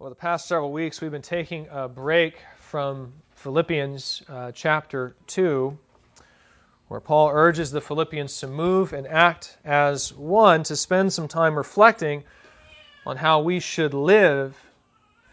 Over 0.00 0.08
the 0.08 0.16
past 0.16 0.48
several 0.48 0.72
weeks, 0.72 1.02
we've 1.02 1.10
been 1.10 1.20
taking 1.20 1.68
a 1.70 1.86
break 1.86 2.38
from 2.56 3.12
Philippians 3.32 4.22
uh, 4.30 4.50
chapter 4.50 5.14
2, 5.26 5.76
where 6.88 7.00
Paul 7.00 7.28
urges 7.30 7.70
the 7.70 7.82
Philippians 7.82 8.40
to 8.40 8.46
move 8.46 8.94
and 8.94 9.06
act 9.06 9.58
as 9.62 10.14
one, 10.14 10.62
to 10.62 10.74
spend 10.74 11.12
some 11.12 11.28
time 11.28 11.54
reflecting 11.54 12.24
on 13.04 13.18
how 13.18 13.42
we 13.42 13.60
should 13.60 13.92
live 13.92 14.56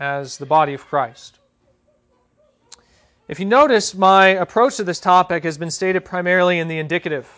as 0.01 0.37
the 0.37 0.45
body 0.45 0.73
of 0.73 0.85
Christ. 0.85 1.39
If 3.29 3.39
you 3.39 3.45
notice, 3.45 3.95
my 3.95 4.27
approach 4.27 4.75
to 4.75 4.83
this 4.83 4.99
topic 4.99 5.45
has 5.45 5.57
been 5.57 5.71
stated 5.71 6.03
primarily 6.03 6.59
in 6.59 6.67
the 6.67 6.79
indicative 6.79 7.29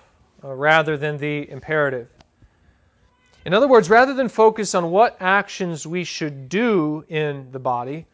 uh, 0.44 0.56
rather 0.56 0.98
than 0.98 1.20
the 1.20 1.48
imperative. 1.52 2.08
In 3.46 3.54
other 3.54 3.68
words, 3.68 3.90
rather 3.90 4.14
than 4.14 4.28
focus 4.30 4.76
on 4.76 4.92
what 4.92 5.18
actions 5.20 5.88
we 5.88 6.04
should 6.04 6.50
do 6.50 7.06
in 7.08 7.52
the 7.52 7.60
body, 7.60 8.06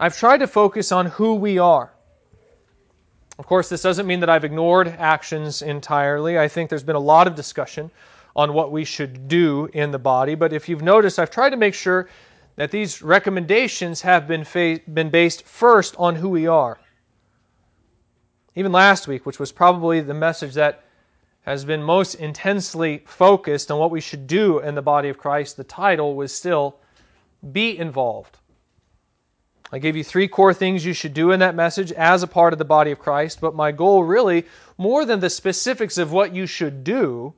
I've 0.00 0.16
tried 0.16 0.38
to 0.38 0.46
focus 0.46 0.90
on 0.90 1.06
who 1.06 1.34
we 1.34 1.58
are. 1.58 1.92
Of 3.38 3.46
course, 3.46 3.68
this 3.68 3.82
doesn't 3.82 4.06
mean 4.06 4.20
that 4.20 4.30
I've 4.30 4.44
ignored 4.44 4.88
actions 4.98 5.62
entirely. 5.62 6.38
I 6.38 6.48
think 6.48 6.70
there's 6.70 6.82
been 6.82 6.96
a 6.96 7.00
lot 7.00 7.26
of 7.26 7.34
discussion 7.34 7.90
on 8.34 8.52
what 8.52 8.72
we 8.72 8.84
should 8.84 9.28
do 9.28 9.68
in 9.74 9.90
the 9.90 9.98
body, 9.98 10.34
but 10.34 10.52
if 10.52 10.68
you've 10.68 10.82
noticed, 10.82 11.18
I've 11.18 11.30
tried 11.30 11.50
to 11.50 11.56
make 11.56 11.74
sure 11.74 12.08
that 12.56 12.70
these 12.70 13.02
recommendations 13.02 14.00
have 14.00 14.26
been, 14.26 14.44
fa- 14.44 14.80
been 14.92 15.10
based 15.10 15.44
first 15.44 15.94
on 15.98 16.16
who 16.16 16.28
we 16.28 16.46
are. 16.46 16.78
Even 18.56 18.72
last 18.72 19.06
week, 19.06 19.24
which 19.26 19.38
was 19.38 19.52
probably 19.52 20.00
the 20.00 20.14
message 20.14 20.54
that 20.54 20.82
has 21.50 21.64
been 21.64 21.82
most 21.82 22.14
intensely 22.14 23.02
focused 23.06 23.70
on 23.70 23.78
what 23.78 23.90
we 23.90 24.00
should 24.00 24.26
do 24.26 24.58
in 24.58 24.74
the 24.74 24.82
body 24.82 25.08
of 25.08 25.16
Christ, 25.16 25.56
the 25.56 25.64
title 25.64 26.14
was 26.14 26.34
still 26.34 26.76
Be 27.52 27.78
Involved. 27.78 28.36
I 29.72 29.78
gave 29.78 29.96
you 29.96 30.04
three 30.04 30.28
core 30.28 30.52
things 30.52 30.84
you 30.84 30.92
should 30.92 31.14
do 31.14 31.30
in 31.30 31.40
that 31.40 31.54
message 31.54 31.92
as 31.92 32.22
a 32.22 32.26
part 32.26 32.52
of 32.52 32.58
the 32.58 32.64
body 32.64 32.90
of 32.90 32.98
Christ, 32.98 33.40
but 33.40 33.54
my 33.54 33.72
goal 33.72 34.02
really, 34.02 34.44
more 34.76 35.04
than 35.04 35.20
the 35.20 35.30
specifics 35.30 35.98
of 35.98 36.12
what 36.12 36.34
you 36.34 36.46
should 36.46 36.84
do, 36.84 37.34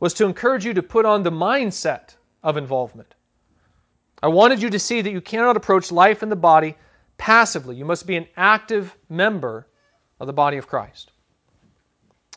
was 0.00 0.14
to 0.14 0.24
encourage 0.24 0.64
you 0.64 0.74
to 0.74 0.82
put 0.82 1.04
on 1.04 1.22
the 1.22 1.30
mindset 1.30 2.14
of 2.42 2.56
involvement. 2.56 3.14
I 4.22 4.28
wanted 4.28 4.62
you 4.62 4.70
to 4.70 4.78
see 4.78 5.02
that 5.02 5.10
you 5.12 5.20
cannot 5.20 5.56
approach 5.56 5.92
life 5.92 6.22
in 6.22 6.28
the 6.28 6.36
body 6.36 6.76
passively. 7.16 7.76
You 7.76 7.84
must 7.84 8.06
be 8.06 8.16
an 8.16 8.26
active 8.36 8.96
member 9.08 9.66
of 10.20 10.26
the 10.26 10.32
body 10.32 10.56
of 10.56 10.66
Christ. 10.66 11.12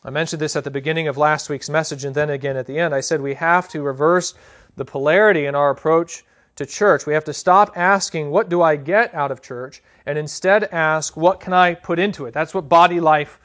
I 0.02 0.10
mentioned 0.10 0.40
this 0.40 0.56
at 0.56 0.64
the 0.64 0.70
beginning 0.70 1.08
of 1.08 1.18
last 1.18 1.50
week's 1.50 1.68
message 1.68 2.04
and 2.04 2.14
then 2.14 2.30
again 2.30 2.56
at 2.56 2.66
the 2.66 2.78
end. 2.78 2.94
I 2.94 3.00
said 3.00 3.20
we 3.20 3.34
have 3.34 3.68
to 3.68 3.82
reverse 3.82 4.34
the 4.76 4.84
polarity 4.84 5.44
in 5.44 5.54
our 5.54 5.70
approach 5.70 6.24
to 6.56 6.64
church. 6.64 7.06
We 7.06 7.14
have 7.14 7.24
to 7.24 7.34
stop 7.34 7.76
asking, 7.76 8.30
What 8.30 8.48
do 8.48 8.62
I 8.62 8.76
get 8.76 9.14
out 9.14 9.30
of 9.30 9.42
church? 9.42 9.82
and 10.06 10.16
instead 10.16 10.64
ask, 10.72 11.16
What 11.16 11.40
can 11.40 11.52
I 11.52 11.74
put 11.74 11.98
into 11.98 12.24
it? 12.26 12.32
That's 12.32 12.54
what 12.54 12.68
body 12.68 12.98
life 12.98 13.38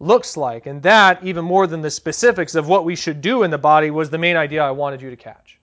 looks 0.00 0.36
like. 0.36 0.66
And 0.66 0.82
that, 0.82 1.22
even 1.22 1.44
more 1.44 1.68
than 1.68 1.80
the 1.80 1.90
specifics 1.90 2.56
of 2.56 2.66
what 2.66 2.84
we 2.84 2.96
should 2.96 3.20
do 3.20 3.44
in 3.44 3.50
the 3.50 3.58
body, 3.58 3.90
was 3.90 4.10
the 4.10 4.18
main 4.18 4.36
idea 4.36 4.64
I 4.64 4.72
wanted 4.72 5.02
you 5.02 5.10
to 5.10 5.16
catch. 5.16 5.60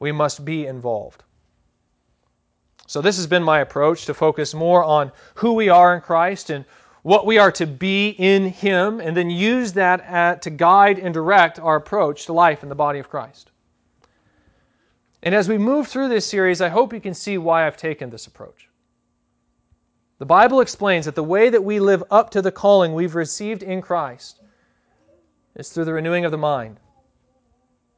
We 0.00 0.10
must 0.10 0.44
be 0.44 0.66
involved. 0.66 1.22
So, 2.88 3.00
this 3.00 3.16
has 3.16 3.26
been 3.26 3.42
my 3.42 3.60
approach 3.60 4.06
to 4.06 4.14
focus 4.14 4.54
more 4.54 4.82
on 4.82 5.12
who 5.34 5.52
we 5.54 5.68
are 5.68 5.94
in 5.94 6.00
Christ 6.00 6.50
and 6.50 6.64
what 7.06 7.24
we 7.24 7.38
are 7.38 7.52
to 7.52 7.68
be 7.68 8.08
in 8.18 8.48
Him, 8.48 8.98
and 8.98 9.16
then 9.16 9.30
use 9.30 9.74
that 9.74 10.00
at, 10.00 10.42
to 10.42 10.50
guide 10.50 10.98
and 10.98 11.14
direct 11.14 11.60
our 11.60 11.76
approach 11.76 12.26
to 12.26 12.32
life 12.32 12.64
in 12.64 12.68
the 12.68 12.74
body 12.74 12.98
of 12.98 13.08
Christ. 13.08 13.52
And 15.22 15.32
as 15.32 15.48
we 15.48 15.56
move 15.56 15.86
through 15.86 16.08
this 16.08 16.26
series, 16.26 16.60
I 16.60 16.68
hope 16.68 16.92
you 16.92 17.00
can 17.00 17.14
see 17.14 17.38
why 17.38 17.64
I've 17.64 17.76
taken 17.76 18.10
this 18.10 18.26
approach. 18.26 18.68
The 20.18 20.26
Bible 20.26 20.60
explains 20.60 21.04
that 21.04 21.14
the 21.14 21.22
way 21.22 21.48
that 21.48 21.62
we 21.62 21.78
live 21.78 22.02
up 22.10 22.30
to 22.30 22.42
the 22.42 22.50
calling 22.50 22.92
we've 22.92 23.14
received 23.14 23.62
in 23.62 23.82
Christ 23.82 24.40
is 25.54 25.68
through 25.68 25.84
the 25.84 25.92
renewing 25.92 26.24
of 26.24 26.32
the 26.32 26.38
mind. 26.38 26.80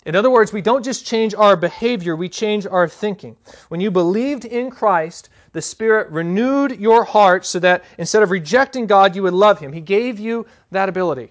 In 0.09 0.17
other 0.17 0.31
words, 0.31 0.55
we 0.55 0.63
don't 0.63 0.83
just 0.83 1.05
change 1.05 1.35
our 1.35 1.55
behavior, 1.55 2.17
we 2.17 2.31
change 2.31 2.67
our 2.67 2.89
thinking. 2.89 3.37
When 3.69 3.79
you 3.79 3.91
believed 3.91 4.47
in 4.47 4.71
Christ, 4.71 5.29
the 5.53 5.61
Spirit 5.61 6.09
renewed 6.09 6.81
your 6.81 7.05
heart 7.05 7.45
so 7.45 7.59
that 7.59 7.85
instead 7.99 8.23
of 8.23 8.31
rejecting 8.31 8.87
God, 8.87 9.15
you 9.15 9.23
would 9.25 9.35
love 9.35 9.59
Him. 9.59 9.71
He 9.71 9.83
gave 9.83 10.19
you 10.19 10.47
that 10.71 10.89
ability. 10.89 11.31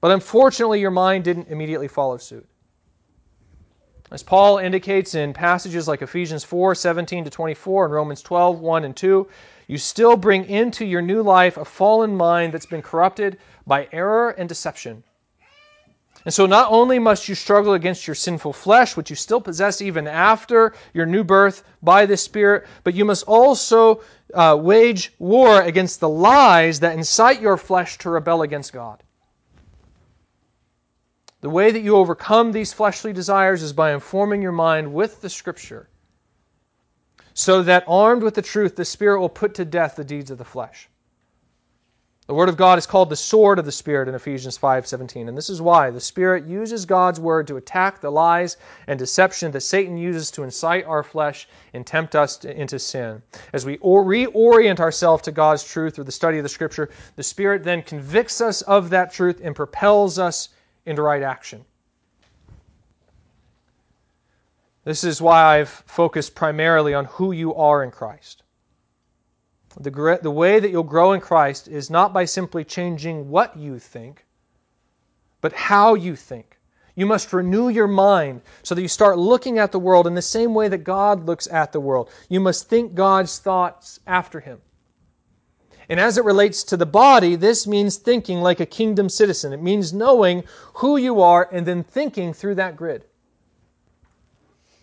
But 0.00 0.10
unfortunately, 0.10 0.80
your 0.80 0.90
mind 0.90 1.22
didn't 1.22 1.46
immediately 1.46 1.86
follow 1.86 2.16
suit. 2.16 2.44
As 4.10 4.24
Paul 4.24 4.58
indicates 4.58 5.14
in 5.14 5.32
passages 5.32 5.86
like 5.86 6.02
Ephesians 6.02 6.42
4 6.42 6.74
17 6.74 7.22
to 7.22 7.30
24 7.30 7.84
and 7.84 7.94
Romans 7.94 8.22
12 8.22 8.58
1 8.58 8.84
and 8.84 8.96
2, 8.96 9.28
you 9.68 9.78
still 9.78 10.16
bring 10.16 10.46
into 10.46 10.84
your 10.84 11.00
new 11.00 11.22
life 11.22 11.58
a 11.58 11.64
fallen 11.64 12.16
mind 12.16 12.52
that's 12.52 12.66
been 12.66 12.82
corrupted 12.82 13.38
by 13.68 13.86
error 13.92 14.30
and 14.30 14.48
deception. 14.48 15.04
And 16.26 16.34
so 16.34 16.44
not 16.44 16.72
only 16.72 16.98
must 16.98 17.28
you 17.28 17.36
struggle 17.36 17.74
against 17.74 18.08
your 18.08 18.16
sinful 18.16 18.52
flesh, 18.52 18.96
which 18.96 19.10
you 19.10 19.14
still 19.14 19.40
possess 19.40 19.80
even 19.80 20.08
after 20.08 20.74
your 20.92 21.06
new 21.06 21.22
birth 21.22 21.62
by 21.84 22.04
the 22.04 22.16
Spirit, 22.16 22.66
but 22.82 22.94
you 22.94 23.04
must 23.04 23.22
also 23.28 24.00
uh, 24.34 24.58
wage 24.60 25.12
war 25.20 25.62
against 25.62 26.00
the 26.00 26.08
lies 26.08 26.80
that 26.80 26.98
incite 26.98 27.40
your 27.40 27.56
flesh 27.56 27.96
to 27.98 28.10
rebel 28.10 28.42
against 28.42 28.72
God. 28.72 29.04
The 31.42 31.50
way 31.50 31.70
that 31.70 31.82
you 31.82 31.94
overcome 31.94 32.50
these 32.50 32.72
fleshly 32.72 33.12
desires 33.12 33.62
is 33.62 33.72
by 33.72 33.94
informing 33.94 34.42
your 34.42 34.50
mind 34.50 34.92
with 34.92 35.20
the 35.20 35.30
Scripture, 35.30 35.88
so 37.34 37.62
that 37.62 37.84
armed 37.86 38.24
with 38.24 38.34
the 38.34 38.42
truth, 38.42 38.74
the 38.74 38.84
Spirit 38.84 39.20
will 39.20 39.28
put 39.28 39.54
to 39.54 39.64
death 39.64 39.94
the 39.94 40.02
deeds 40.02 40.32
of 40.32 40.38
the 40.38 40.44
flesh. 40.44 40.88
The 42.26 42.34
Word 42.34 42.48
of 42.48 42.56
God 42.56 42.76
is 42.76 42.86
called 42.86 43.08
the 43.08 43.14
sword 43.14 43.60
of 43.60 43.64
the 43.64 43.70
Spirit 43.70 44.08
in 44.08 44.14
Ephesians 44.16 44.58
5:17, 44.58 45.28
and 45.28 45.38
this 45.38 45.48
is 45.48 45.62
why 45.62 45.90
the 45.90 46.00
Spirit 46.00 46.44
uses 46.44 46.84
God's 46.84 47.20
Word 47.20 47.46
to 47.46 47.56
attack 47.56 48.00
the 48.00 48.10
lies 48.10 48.56
and 48.88 48.98
deception 48.98 49.52
that 49.52 49.60
Satan 49.60 49.96
uses 49.96 50.32
to 50.32 50.42
incite 50.42 50.84
our 50.86 51.04
flesh 51.04 51.48
and 51.72 51.86
tempt 51.86 52.16
us 52.16 52.44
into 52.44 52.80
sin. 52.80 53.22
As 53.52 53.64
we 53.64 53.78
reorient 53.78 54.80
ourselves 54.80 55.22
to 55.22 55.30
God's 55.30 55.62
truth 55.62 55.94
through 55.94 56.04
the 56.04 56.10
study 56.10 56.38
of 56.38 56.42
the 56.42 56.48
Scripture, 56.48 56.90
the 57.14 57.22
Spirit 57.22 57.62
then 57.62 57.80
convicts 57.82 58.40
us 58.40 58.60
of 58.62 58.90
that 58.90 59.12
truth 59.12 59.40
and 59.40 59.54
propels 59.54 60.18
us 60.18 60.48
into 60.84 61.02
right 61.02 61.22
action. 61.22 61.64
This 64.82 65.04
is 65.04 65.22
why 65.22 65.58
I've 65.58 65.68
focused 65.68 66.34
primarily 66.34 66.92
on 66.92 67.04
who 67.04 67.30
you 67.30 67.54
are 67.54 67.84
in 67.84 67.92
Christ. 67.92 68.42
The, 69.78 70.18
the 70.22 70.30
way 70.30 70.58
that 70.58 70.70
you'll 70.70 70.82
grow 70.82 71.12
in 71.12 71.20
Christ 71.20 71.68
is 71.68 71.90
not 71.90 72.12
by 72.12 72.24
simply 72.24 72.64
changing 72.64 73.28
what 73.28 73.56
you 73.56 73.78
think, 73.78 74.24
but 75.40 75.52
how 75.52 75.94
you 75.94 76.16
think. 76.16 76.58
You 76.94 77.04
must 77.04 77.34
renew 77.34 77.68
your 77.68 77.86
mind 77.86 78.40
so 78.62 78.74
that 78.74 78.80
you 78.80 78.88
start 78.88 79.18
looking 79.18 79.58
at 79.58 79.70
the 79.70 79.78
world 79.78 80.06
in 80.06 80.14
the 80.14 80.22
same 80.22 80.54
way 80.54 80.68
that 80.68 80.78
God 80.78 81.26
looks 81.26 81.46
at 81.48 81.72
the 81.72 81.80
world. 81.80 82.08
You 82.30 82.40
must 82.40 82.70
think 82.70 82.94
God's 82.94 83.38
thoughts 83.38 84.00
after 84.06 84.40
Him. 84.40 84.62
And 85.90 86.00
as 86.00 86.16
it 86.16 86.24
relates 86.24 86.64
to 86.64 86.76
the 86.78 86.86
body, 86.86 87.36
this 87.36 87.66
means 87.66 87.96
thinking 87.96 88.40
like 88.40 88.60
a 88.60 88.66
kingdom 88.66 89.10
citizen. 89.10 89.52
It 89.52 89.62
means 89.62 89.92
knowing 89.92 90.42
who 90.74 90.96
you 90.96 91.20
are 91.20 91.48
and 91.52 91.66
then 91.66 91.84
thinking 91.84 92.32
through 92.32 92.56
that 92.56 92.76
grid. 92.76 93.04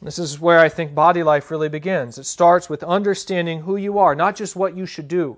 This 0.03 0.19
is 0.19 0.39
where 0.39 0.59
I 0.59 0.67
think 0.67 0.93
body 0.93 1.23
life 1.23 1.49
really 1.49 1.69
begins. 1.69 2.17
It 2.17 2.25
starts 2.25 2.69
with 2.69 2.83
understanding 2.83 3.61
who 3.61 3.77
you 3.77 3.99
are, 3.99 4.15
not 4.15 4.35
just 4.35 4.55
what 4.55 4.75
you 4.75 4.85
should 4.85 5.07
do. 5.07 5.37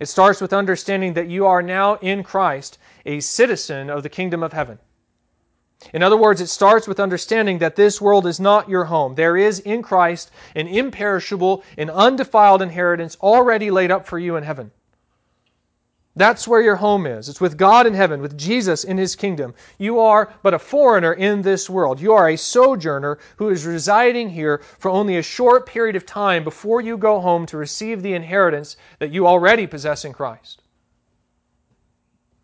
It 0.00 0.06
starts 0.06 0.40
with 0.40 0.54
understanding 0.54 1.12
that 1.14 1.28
you 1.28 1.46
are 1.46 1.62
now 1.62 1.96
in 1.96 2.22
Christ 2.22 2.78
a 3.04 3.20
citizen 3.20 3.90
of 3.90 4.02
the 4.02 4.08
kingdom 4.08 4.42
of 4.42 4.54
heaven. 4.54 4.78
In 5.92 6.02
other 6.02 6.16
words, 6.16 6.40
it 6.40 6.48
starts 6.48 6.88
with 6.88 6.98
understanding 6.98 7.58
that 7.58 7.76
this 7.76 8.00
world 8.00 8.26
is 8.26 8.40
not 8.40 8.70
your 8.70 8.84
home. 8.84 9.14
There 9.14 9.36
is 9.36 9.60
in 9.60 9.82
Christ 9.82 10.30
an 10.54 10.66
imperishable 10.66 11.62
and 11.76 11.90
undefiled 11.90 12.62
inheritance 12.62 13.16
already 13.20 13.70
laid 13.70 13.90
up 13.90 14.06
for 14.06 14.18
you 14.18 14.36
in 14.36 14.42
heaven. 14.42 14.70
That's 16.16 16.46
where 16.46 16.60
your 16.60 16.76
home 16.76 17.06
is. 17.06 17.28
It's 17.28 17.40
with 17.40 17.58
God 17.58 17.88
in 17.88 17.94
heaven, 17.94 18.20
with 18.20 18.38
Jesus 18.38 18.84
in 18.84 18.98
his 18.98 19.16
kingdom. 19.16 19.52
You 19.78 19.98
are 19.98 20.32
but 20.44 20.54
a 20.54 20.60
foreigner 20.60 21.12
in 21.12 21.42
this 21.42 21.68
world. 21.68 22.00
You 22.00 22.12
are 22.12 22.28
a 22.28 22.36
sojourner 22.36 23.18
who 23.36 23.48
is 23.48 23.66
residing 23.66 24.30
here 24.30 24.62
for 24.78 24.92
only 24.92 25.16
a 25.16 25.22
short 25.22 25.66
period 25.66 25.96
of 25.96 26.06
time 26.06 26.44
before 26.44 26.80
you 26.80 26.96
go 26.96 27.18
home 27.18 27.46
to 27.46 27.56
receive 27.56 28.00
the 28.00 28.14
inheritance 28.14 28.76
that 29.00 29.10
you 29.10 29.26
already 29.26 29.66
possess 29.66 30.04
in 30.04 30.12
Christ. 30.12 30.62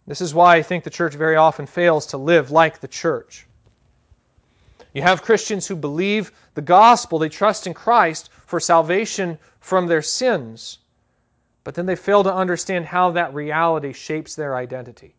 This 0.05 0.21
is 0.21 0.35
why 0.35 0.57
I 0.57 0.63
think 0.63 0.83
the 0.83 0.91
church 0.91 1.15
very 1.15 1.37
often 1.37 1.67
fails 1.67 2.07
to 2.07 2.17
live 2.17 2.51
like 2.51 2.81
the 2.81 2.89
church. 2.89 3.47
You 4.93 5.03
have 5.03 5.23
Christians 5.23 5.69
who 5.69 5.77
believe 5.77 6.33
the 6.55 6.63
gospel, 6.63 7.21
they 7.21 7.29
trust 7.29 7.69
in 7.69 7.75
Christ 7.75 8.31
for 8.47 8.59
salvation 8.59 9.39
from 9.61 9.87
their 9.87 10.03
sins 10.03 10.80
but 11.63 11.75
then 11.75 11.87
they 11.87 11.97
fail 11.97 12.23
to 12.25 12.35
understand 12.35 12.87
how 12.87 13.11
that 13.11 13.35
reality 13.35 13.93
shapes 13.93 14.35
their 14.35 14.57
identity. 14.57 15.15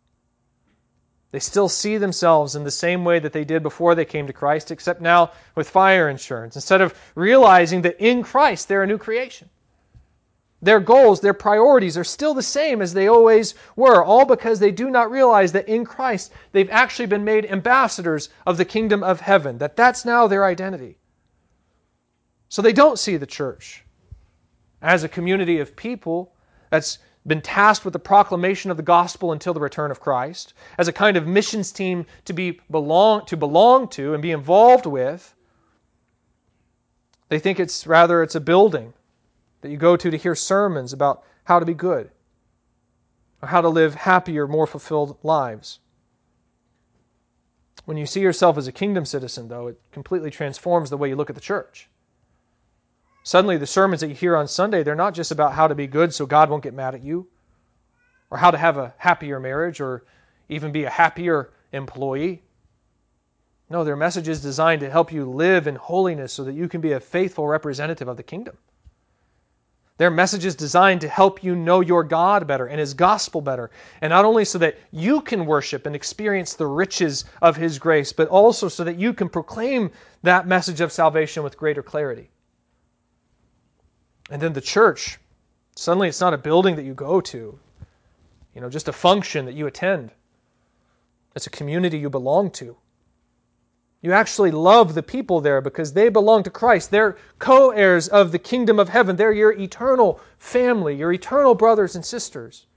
They 1.31 1.39
still 1.39 1.69
see 1.69 1.97
themselves 1.97 2.55
in 2.55 2.63
the 2.63 2.71
same 2.71 3.05
way 3.05 3.19
that 3.19 3.31
they 3.31 3.45
did 3.45 3.63
before 3.63 3.95
they 3.95 4.05
came 4.05 4.27
to 4.27 4.33
Christ, 4.33 4.69
except 4.69 5.01
now 5.01 5.31
with 5.55 5.69
fire 5.69 6.09
insurance, 6.09 6.55
instead 6.55 6.81
of 6.81 6.93
realizing 7.15 7.83
that 7.83 7.99
in 7.99 8.23
Christ 8.23 8.67
they're 8.67 8.83
a 8.83 8.87
new 8.87 8.97
creation. 8.97 9.49
Their 10.63 10.79
goals, 10.79 11.21
their 11.21 11.33
priorities 11.33 11.97
are 11.97 12.03
still 12.03 12.33
the 12.33 12.43
same 12.43 12.81
as 12.81 12.93
they 12.93 13.07
always 13.07 13.55
were, 13.75 14.03
all 14.03 14.25
because 14.25 14.59
they 14.59 14.71
do 14.71 14.89
not 14.89 15.09
realize 15.09 15.53
that 15.53 15.69
in 15.69 15.85
Christ 15.85 16.31
they've 16.51 16.69
actually 16.69 17.07
been 17.07 17.23
made 17.23 17.45
ambassadors 17.45 18.29
of 18.45 18.57
the 18.57 18.65
kingdom 18.65 19.01
of 19.01 19.21
heaven, 19.21 19.57
that 19.59 19.75
that's 19.75 20.05
now 20.05 20.27
their 20.27 20.45
identity. 20.45 20.97
So 22.49 22.61
they 22.61 22.73
don't 22.73 22.99
see 22.99 23.17
the 23.17 23.25
church 23.25 23.85
as 24.81 25.03
a 25.03 25.09
community 25.09 25.59
of 25.59 25.75
people 25.75 26.33
that's 26.69 26.99
been 27.27 27.41
tasked 27.41 27.85
with 27.85 27.93
the 27.93 27.99
proclamation 27.99 28.71
of 28.71 28.77
the 28.77 28.83
gospel 28.83 29.31
until 29.31 29.53
the 29.53 29.59
return 29.59 29.91
of 29.91 29.99
Christ, 29.99 30.53
as 30.77 30.87
a 30.87 30.93
kind 30.93 31.17
of 31.17 31.27
missions 31.27 31.71
team 31.71 32.05
to 32.25 32.33
be 32.33 32.59
belong 32.71 33.25
to 33.27 33.37
belong 33.37 33.87
to 33.89 34.13
and 34.13 34.21
be 34.21 34.31
involved 34.31 34.85
with. 34.85 35.35
They 37.29 37.39
think 37.39 37.59
it's 37.59 37.85
rather 37.85 38.23
it's 38.23 38.35
a 38.35 38.41
building 38.41 38.93
that 39.61 39.69
you 39.69 39.77
go 39.77 39.95
to 39.95 40.09
to 40.09 40.17
hear 40.17 40.35
sermons 40.35 40.93
about 40.93 41.23
how 41.43 41.59
to 41.59 41.65
be 41.65 41.73
good, 41.73 42.09
or 43.41 43.47
how 43.47 43.61
to 43.61 43.69
live 43.69 43.93
happier, 43.93 44.47
more 44.47 44.67
fulfilled 44.67 45.17
lives. 45.23 45.79
When 47.85 47.97
you 47.97 48.05
see 48.05 48.21
yourself 48.21 48.57
as 48.57 48.67
a 48.67 48.71
kingdom 48.71 49.05
citizen, 49.05 49.47
though, 49.47 49.67
it 49.67 49.79
completely 49.91 50.31
transforms 50.31 50.89
the 50.89 50.97
way 50.97 51.09
you 51.09 51.15
look 51.15 51.29
at 51.29 51.35
the 51.35 51.41
church. 51.41 51.89
Suddenly, 53.23 53.57
the 53.57 53.67
sermons 53.67 54.01
that 54.01 54.07
you 54.07 54.15
hear 54.15 54.35
on 54.35 54.47
Sunday, 54.47 54.83
they're 54.83 54.95
not 54.95 55.13
just 55.13 55.31
about 55.31 55.53
how 55.53 55.67
to 55.67 55.75
be 55.75 55.87
good 55.87 56.13
so 56.13 56.25
God 56.25 56.49
won't 56.49 56.63
get 56.63 56.73
mad 56.73 56.95
at 56.95 57.03
you, 57.03 57.27
or 58.31 58.37
how 58.37 58.49
to 58.49 58.57
have 58.57 58.77
a 58.77 58.93
happier 58.97 59.39
marriage, 59.39 59.79
or 59.79 60.03
even 60.49 60.71
be 60.71 60.85
a 60.85 60.89
happier 60.89 61.51
employee. 61.71 62.41
No, 63.69 63.83
their 63.83 63.95
message 63.95 64.27
is 64.27 64.41
designed 64.41 64.81
to 64.81 64.89
help 64.89 65.13
you 65.13 65.29
live 65.29 65.67
in 65.67 65.75
holiness 65.75 66.33
so 66.33 66.43
that 66.43 66.55
you 66.55 66.67
can 66.67 66.81
be 66.81 66.93
a 66.93 66.99
faithful 66.99 67.47
representative 67.47 68.07
of 68.07 68.17
the 68.17 68.23
kingdom. 68.23 68.57
Their 69.97 70.09
message 70.09 70.45
is 70.45 70.55
designed 70.55 71.01
to 71.01 71.07
help 71.07 71.43
you 71.43 71.55
know 71.55 71.79
your 71.79 72.03
God 72.03 72.47
better 72.47 72.65
and 72.65 72.79
His 72.79 72.95
gospel 72.95 73.39
better. 73.39 73.69
And 74.01 74.09
not 74.09 74.25
only 74.25 74.45
so 74.45 74.57
that 74.57 74.79
you 74.89 75.21
can 75.21 75.45
worship 75.45 75.85
and 75.85 75.95
experience 75.95 76.55
the 76.55 76.65
riches 76.65 77.25
of 77.39 77.55
His 77.55 77.77
grace, 77.77 78.11
but 78.11 78.27
also 78.29 78.67
so 78.67 78.83
that 78.83 78.97
you 78.97 79.13
can 79.13 79.29
proclaim 79.29 79.91
that 80.23 80.47
message 80.47 80.81
of 80.81 80.91
salvation 80.91 81.43
with 81.43 81.55
greater 81.55 81.83
clarity. 81.83 82.31
And 84.31 84.41
then 84.41 84.53
the 84.53 84.61
church, 84.61 85.19
suddenly 85.75 86.07
it's 86.07 86.21
not 86.21 86.33
a 86.33 86.37
building 86.37 86.77
that 86.77 86.85
you 86.85 86.93
go 86.93 87.19
to, 87.19 87.59
you 88.55 88.61
know, 88.61 88.69
just 88.69 88.87
a 88.87 88.93
function 88.93 89.45
that 89.45 89.55
you 89.55 89.67
attend. 89.67 90.11
It's 91.35 91.47
a 91.47 91.51
community 91.51 91.97
you 91.97 92.09
belong 92.09 92.49
to. 92.51 92.77
You 94.01 94.13
actually 94.13 94.51
love 94.51 94.95
the 94.95 95.03
people 95.03 95.41
there 95.41 95.59
because 95.59 95.91
they 95.91 96.07
belong 96.07 96.43
to 96.43 96.49
Christ. 96.49 96.91
They're 96.91 97.17
co 97.39 97.71
heirs 97.71 98.07
of 98.07 98.31
the 98.31 98.39
kingdom 98.39 98.79
of 98.79 98.87
heaven. 98.87 99.17
They're 99.17 99.33
your 99.33 99.51
eternal 99.51 100.21
family, 100.39 100.95
your 100.95 101.11
eternal 101.11 101.53
brothers 101.53 101.97
and 101.97 102.05
sisters. 102.05 102.67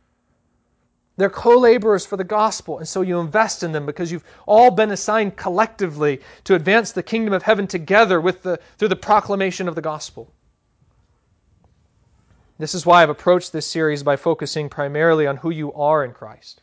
They're 1.16 1.30
co 1.30 1.56
laborers 1.56 2.04
for 2.04 2.16
the 2.16 2.24
gospel, 2.24 2.78
and 2.78 2.88
so 2.88 3.00
you 3.00 3.20
invest 3.20 3.62
in 3.62 3.70
them 3.70 3.86
because 3.86 4.10
you've 4.10 4.24
all 4.46 4.72
been 4.72 4.90
assigned 4.90 5.36
collectively 5.36 6.20
to 6.42 6.56
advance 6.56 6.90
the 6.90 7.04
kingdom 7.04 7.32
of 7.32 7.44
heaven 7.44 7.68
together 7.68 8.20
with 8.20 8.42
the, 8.42 8.58
through 8.76 8.88
the 8.88 8.96
proclamation 8.96 9.68
of 9.68 9.76
the 9.76 9.80
gospel. 9.80 10.33
This 12.58 12.74
is 12.74 12.86
why 12.86 13.02
I've 13.02 13.10
approached 13.10 13.52
this 13.52 13.66
series 13.66 14.02
by 14.02 14.16
focusing 14.16 14.68
primarily 14.68 15.26
on 15.26 15.38
who 15.38 15.50
you 15.50 15.72
are 15.72 16.04
in 16.04 16.12
Christ. 16.12 16.62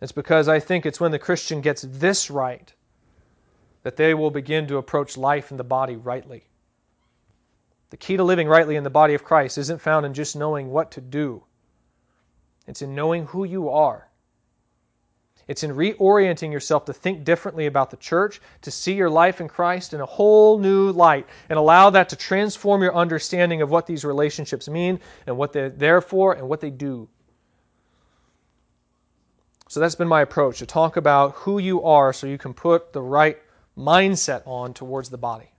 It's 0.00 0.12
because 0.12 0.48
I 0.48 0.60
think 0.60 0.86
it's 0.86 1.00
when 1.00 1.10
the 1.10 1.18
Christian 1.18 1.60
gets 1.60 1.82
this 1.82 2.30
right 2.30 2.72
that 3.82 3.96
they 3.96 4.14
will 4.14 4.30
begin 4.30 4.66
to 4.68 4.76
approach 4.76 5.16
life 5.16 5.50
in 5.50 5.56
the 5.56 5.64
body 5.64 5.96
rightly. 5.96 6.46
The 7.90 7.96
key 7.96 8.16
to 8.16 8.24
living 8.24 8.46
rightly 8.46 8.76
in 8.76 8.84
the 8.84 8.90
body 8.90 9.14
of 9.14 9.24
Christ 9.24 9.58
isn't 9.58 9.80
found 9.80 10.06
in 10.06 10.14
just 10.14 10.36
knowing 10.36 10.70
what 10.70 10.92
to 10.92 11.00
do, 11.00 11.44
it's 12.66 12.82
in 12.82 12.94
knowing 12.94 13.26
who 13.26 13.44
you 13.44 13.68
are. 13.68 14.09
It's 15.50 15.64
in 15.64 15.74
reorienting 15.74 16.52
yourself 16.52 16.84
to 16.84 16.92
think 16.92 17.24
differently 17.24 17.66
about 17.66 17.90
the 17.90 17.96
church, 17.96 18.40
to 18.62 18.70
see 18.70 18.92
your 18.92 19.10
life 19.10 19.40
in 19.40 19.48
Christ 19.48 19.92
in 19.92 20.00
a 20.00 20.06
whole 20.06 20.60
new 20.60 20.92
light, 20.92 21.26
and 21.48 21.58
allow 21.58 21.90
that 21.90 22.10
to 22.10 22.16
transform 22.16 22.82
your 22.82 22.94
understanding 22.94 23.60
of 23.60 23.68
what 23.68 23.84
these 23.84 24.04
relationships 24.04 24.68
mean 24.68 25.00
and 25.26 25.36
what 25.36 25.52
they're 25.52 25.68
there 25.68 26.00
for 26.00 26.34
and 26.34 26.48
what 26.48 26.60
they 26.60 26.70
do. 26.70 27.08
So 29.68 29.80
that's 29.80 29.96
been 29.96 30.06
my 30.06 30.20
approach 30.20 30.60
to 30.60 30.66
talk 30.66 30.96
about 30.96 31.32
who 31.32 31.58
you 31.58 31.82
are 31.82 32.12
so 32.12 32.28
you 32.28 32.38
can 32.38 32.54
put 32.54 32.92
the 32.92 33.02
right 33.02 33.36
mindset 33.76 34.46
on 34.46 34.72
towards 34.72 35.10
the 35.10 35.18
body. 35.18 35.50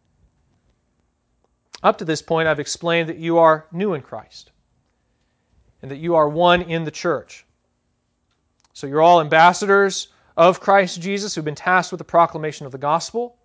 Up 1.84 1.98
to 1.98 2.06
this 2.06 2.22
point, 2.22 2.48
I've 2.48 2.62
explained 2.62 3.10
that 3.10 3.18
you 3.18 3.40
are 3.40 3.68
new 3.74 3.94
in 3.94 4.04
Christ 4.04 4.52
and 5.82 5.92
that 5.92 5.98
you 5.98 6.16
are 6.16 6.30
one 6.30 6.62
in 6.62 6.86
the 6.86 6.92
church. 6.92 7.46
So 8.74 8.88
you're 8.88 9.02
all 9.02 9.22
ambassadors 9.22 10.08
of 10.38 10.60
Christ 10.60 11.02
Jesus 11.02 11.36
who've 11.36 11.46
been 11.46 11.56
tasked 11.56 11.92
with 11.92 12.00
the 12.00 12.06
proclamation 12.06 12.66
of 12.66 12.72
the 12.72 12.78
gospel. 12.78 13.38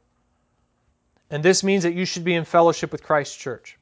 And 1.30 1.42
this 1.42 1.64
means 1.64 1.82
that 1.82 1.94
you 1.94 2.04
should 2.04 2.24
be 2.24 2.34
in 2.34 2.44
fellowship 2.44 2.92
with 2.92 3.02
Christ's 3.02 3.36
church. 3.36 3.78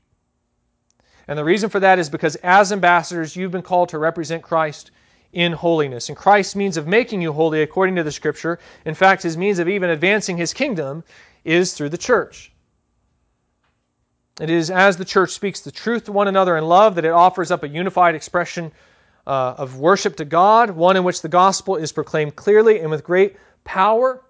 And 1.29 1.39
the 1.39 1.45
reason 1.45 1.71
for 1.71 1.81
that 1.81 1.99
is 1.99 2.09
because 2.09 2.37
as 2.37 2.73
ambassadors, 2.73 3.37
you've 3.37 3.53
been 3.53 3.63
called 3.63 3.91
to 3.91 3.99
represent 3.99 4.43
Christ 4.43 4.91
in 5.33 5.53
holiness. 5.53 6.09
And 6.09 6.17
Christ's 6.17 6.57
means 6.57 6.77
of 6.77 6.87
making 6.87 7.21
you 7.21 7.33
holy, 7.33 7.63
according 7.63 7.97
to 7.97 8.03
the 8.03 8.13
Scripture, 8.13 8.59
in 8.85 8.95
fact, 8.95 9.23
his 9.23 9.37
means 9.37 9.59
of 9.59 9.69
even 9.69 9.91
advancing 9.91 10.37
his 10.37 10.53
kingdom, 10.53 11.05
is 11.45 11.75
through 11.75 11.91
the 11.91 11.99
church. 11.99 12.53
It 14.41 14.51
is 14.51 14.71
as 14.71 14.97
the 14.97 15.05
church 15.05 15.31
speaks 15.31 15.61
the 15.61 15.71
truth 15.71 16.05
to 16.05 16.13
one 16.13 16.29
another 16.29 16.57
in 16.57 16.65
love 16.65 16.97
that 16.97 17.05
it 17.05 17.13
offers 17.13 17.51
up 17.51 17.63
a 17.63 17.69
unified 17.69 18.15
expression 18.15 18.73
uh, 19.27 19.55
of 19.59 19.79
worship 19.79 20.17
to 20.17 20.25
God, 20.25 20.71
one 20.71 20.97
in 20.97 21.05
which 21.05 21.23
the 21.23 21.29
gospel 21.29 21.77
is 21.77 21.93
proclaimed 21.93 22.37
clearly 22.37 22.81
and 22.81 22.91
with 22.91 23.05
great 23.05 23.37
power. 23.65 24.23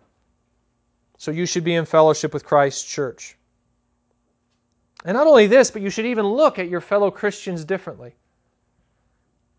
So 1.18 1.30
you 1.30 1.46
should 1.46 1.64
be 1.64 1.74
in 1.74 1.84
fellowship 1.84 2.32
with 2.32 2.44
Christ's 2.44 2.84
church. 2.84 3.36
And 5.04 5.16
not 5.16 5.26
only 5.26 5.46
this, 5.46 5.70
but 5.70 5.82
you 5.82 5.90
should 5.90 6.06
even 6.06 6.26
look 6.26 6.58
at 6.58 6.68
your 6.68 6.80
fellow 6.80 7.10
Christians 7.10 7.64
differently. 7.64 8.14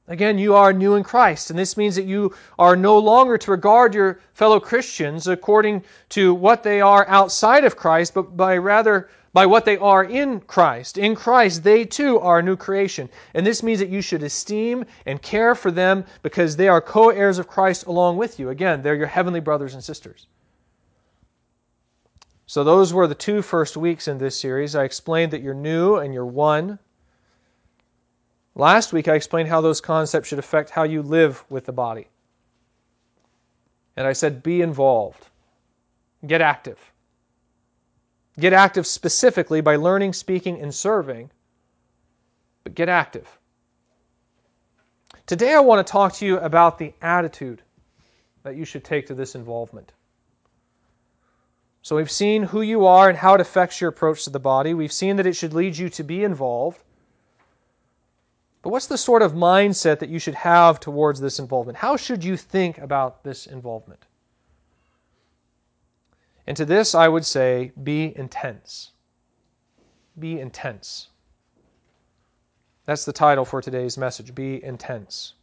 Again, 0.07 0.37
you 0.37 0.53
are 0.53 0.71
new 0.71 0.93
in 0.95 1.03
Christ, 1.03 1.49
and 1.49 1.57
this 1.57 1.77
means 1.77 1.95
that 1.95 2.05
you 2.05 2.35
are 2.59 2.75
no 2.75 2.99
longer 2.99 3.39
to 3.39 3.51
regard 3.51 3.95
your 3.95 4.19
fellow 4.33 4.59
Christians 4.59 5.27
according 5.27 5.83
to 6.09 6.33
what 6.33 6.61
they 6.61 6.79
are 6.79 7.07
outside 7.07 7.63
of 7.63 7.75
Christ, 7.75 8.13
but 8.13 8.37
by 8.37 8.57
rather 8.57 9.09
by 9.35 9.45
what 9.45 9.65
they 9.65 9.75
are 9.75 10.05
in 10.05 10.39
Christ. 10.39 10.97
In 10.97 11.13
Christ, 11.13 11.61
they 11.61 11.83
too 11.83 12.21
are 12.21 12.39
a 12.39 12.41
new 12.41 12.55
creation. 12.55 13.09
And 13.33 13.45
this 13.45 13.63
means 13.63 13.79
that 13.79 13.89
you 13.89 13.99
should 13.99 14.23
esteem 14.23 14.85
and 15.05 15.21
care 15.21 15.55
for 15.55 15.71
them 15.71 16.05
because 16.21 16.55
they 16.55 16.69
are 16.69 16.79
co 16.79 17.09
heirs 17.09 17.37
of 17.37 17.45
Christ 17.45 17.85
along 17.85 18.15
with 18.15 18.39
you. 18.39 18.49
Again, 18.49 18.81
they're 18.81 18.95
your 18.95 19.07
heavenly 19.07 19.41
brothers 19.41 19.73
and 19.73 19.83
sisters. 19.83 20.27
So, 22.45 22.63
those 22.63 22.93
were 22.93 23.07
the 23.07 23.13
two 23.13 23.41
first 23.41 23.75
weeks 23.75 24.07
in 24.07 24.19
this 24.19 24.39
series. 24.39 24.73
I 24.73 24.85
explained 24.85 25.33
that 25.33 25.41
you're 25.41 25.53
new 25.53 25.97
and 25.97 26.13
you're 26.13 26.25
one. 26.25 26.79
Last 28.55 28.93
week, 28.93 29.09
I 29.09 29.15
explained 29.15 29.49
how 29.49 29.59
those 29.59 29.81
concepts 29.81 30.29
should 30.29 30.39
affect 30.39 30.69
how 30.69 30.83
you 30.83 31.01
live 31.01 31.43
with 31.49 31.65
the 31.65 31.73
body. 31.73 32.07
And 33.97 34.07
I 34.07 34.13
said, 34.13 34.43
be 34.43 34.61
involved, 34.61 35.27
get 36.25 36.39
active. 36.39 36.79
Get 38.39 38.53
active 38.53 38.85
specifically 38.85 39.61
by 39.61 39.77
learning, 39.77 40.13
speaking, 40.13 40.61
and 40.61 40.73
serving, 40.73 41.31
but 42.63 42.75
get 42.75 42.89
active. 42.89 43.27
Today, 45.25 45.53
I 45.53 45.61
want 45.61 45.85
to 45.85 45.91
talk 45.91 46.13
to 46.15 46.25
you 46.25 46.37
about 46.39 46.77
the 46.77 46.93
attitude 47.01 47.61
that 48.43 48.55
you 48.55 48.65
should 48.65 48.83
take 48.83 49.07
to 49.07 49.15
this 49.15 49.35
involvement. 49.35 49.91
So, 51.81 51.95
we've 51.95 52.11
seen 52.11 52.43
who 52.43 52.61
you 52.61 52.85
are 52.85 53.07
and 53.09 53.17
how 53.17 53.35
it 53.35 53.41
affects 53.41 53.79
your 53.79 53.89
approach 53.89 54.25
to 54.25 54.29
the 54.29 54.39
body. 54.39 54.73
We've 54.73 54.91
seen 54.91 55.15
that 55.15 55.25
it 55.25 55.35
should 55.35 55.53
lead 55.53 55.77
you 55.77 55.89
to 55.89 56.03
be 56.03 56.23
involved. 56.23 56.79
But 58.61 58.71
what's 58.71 58.87
the 58.87 58.97
sort 58.97 59.21
of 59.21 59.33
mindset 59.33 59.99
that 59.99 60.09
you 60.09 60.19
should 60.19 60.33
have 60.33 60.79
towards 60.79 61.19
this 61.19 61.39
involvement? 61.39 61.77
How 61.77 61.95
should 61.95 62.23
you 62.23 62.35
think 62.35 62.79
about 62.79 63.23
this 63.23 63.45
involvement? 63.45 64.03
And 66.47 66.55
to 66.57 66.65
this, 66.65 66.93
I 66.93 67.07
would 67.07 67.25
say 67.25 67.71
be 67.83 68.13
intense. 68.15 68.91
Be 70.19 70.39
intense. 70.39 71.09
That's 72.85 73.05
the 73.05 73.13
title 73.13 73.45
for 73.45 73.61
today's 73.61 73.97
message 73.97 74.35
Be 74.35 74.63
intense. 74.63 75.33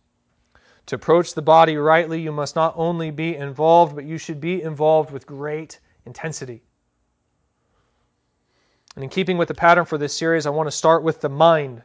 To 0.87 0.97
approach 0.97 1.35
the 1.35 1.42
body 1.42 1.76
rightly, 1.76 2.21
you 2.21 2.32
must 2.32 2.56
not 2.56 2.75
only 2.76 3.11
be 3.11 3.37
involved, 3.37 3.94
but 3.94 4.04
you 4.04 4.18
should 4.18 4.40
be 4.40 4.62
involved 4.62 5.11
with 5.11 5.26
great 5.26 5.78
intensity. 6.06 6.62
And 8.94 9.04
in 9.04 9.11
keeping 9.11 9.38
with 9.38 9.49
the 9.49 9.54
pattern 9.54 9.85
for 9.85 9.99
this 9.99 10.16
series, 10.16 10.47
I 10.47 10.50
want 10.50 10.66
to 10.66 10.76
start 10.76 11.02
with 11.02 11.21
the 11.21 11.28
mind 11.28 11.82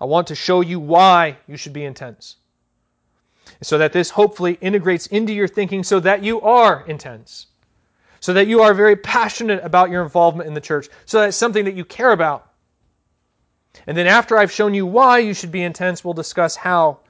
I 0.00 0.04
want 0.04 0.26
to 0.26 0.34
show 0.34 0.60
you 0.60 0.78
why 0.78 1.38
you 1.46 1.56
should 1.56 1.72
be 1.72 1.84
intense. 1.84 2.36
So 3.62 3.78
that 3.78 3.92
this 3.92 4.10
hopefully 4.10 4.58
integrates 4.60 5.06
into 5.06 5.32
your 5.32 5.48
thinking 5.48 5.84
so 5.84 6.00
that 6.00 6.22
you 6.22 6.40
are 6.42 6.84
intense. 6.86 7.46
So 8.20 8.32
that 8.32 8.46
you 8.46 8.62
are 8.62 8.74
very 8.74 8.96
passionate 8.96 9.62
about 9.62 9.90
your 9.90 10.02
involvement 10.02 10.48
in 10.48 10.54
the 10.54 10.60
church. 10.60 10.88
So 11.04 11.20
that 11.20 11.28
it's 11.28 11.36
something 11.36 11.64
that 11.64 11.74
you 11.74 11.84
care 11.84 12.12
about. 12.12 12.50
And 13.86 13.96
then 13.96 14.06
after 14.06 14.38
I've 14.38 14.52
shown 14.52 14.74
you 14.74 14.86
why 14.86 15.18
you 15.18 15.34
should 15.34 15.52
be 15.52 15.62
intense, 15.62 16.04
we'll 16.04 16.14
discuss 16.14 16.56
how 16.56 17.00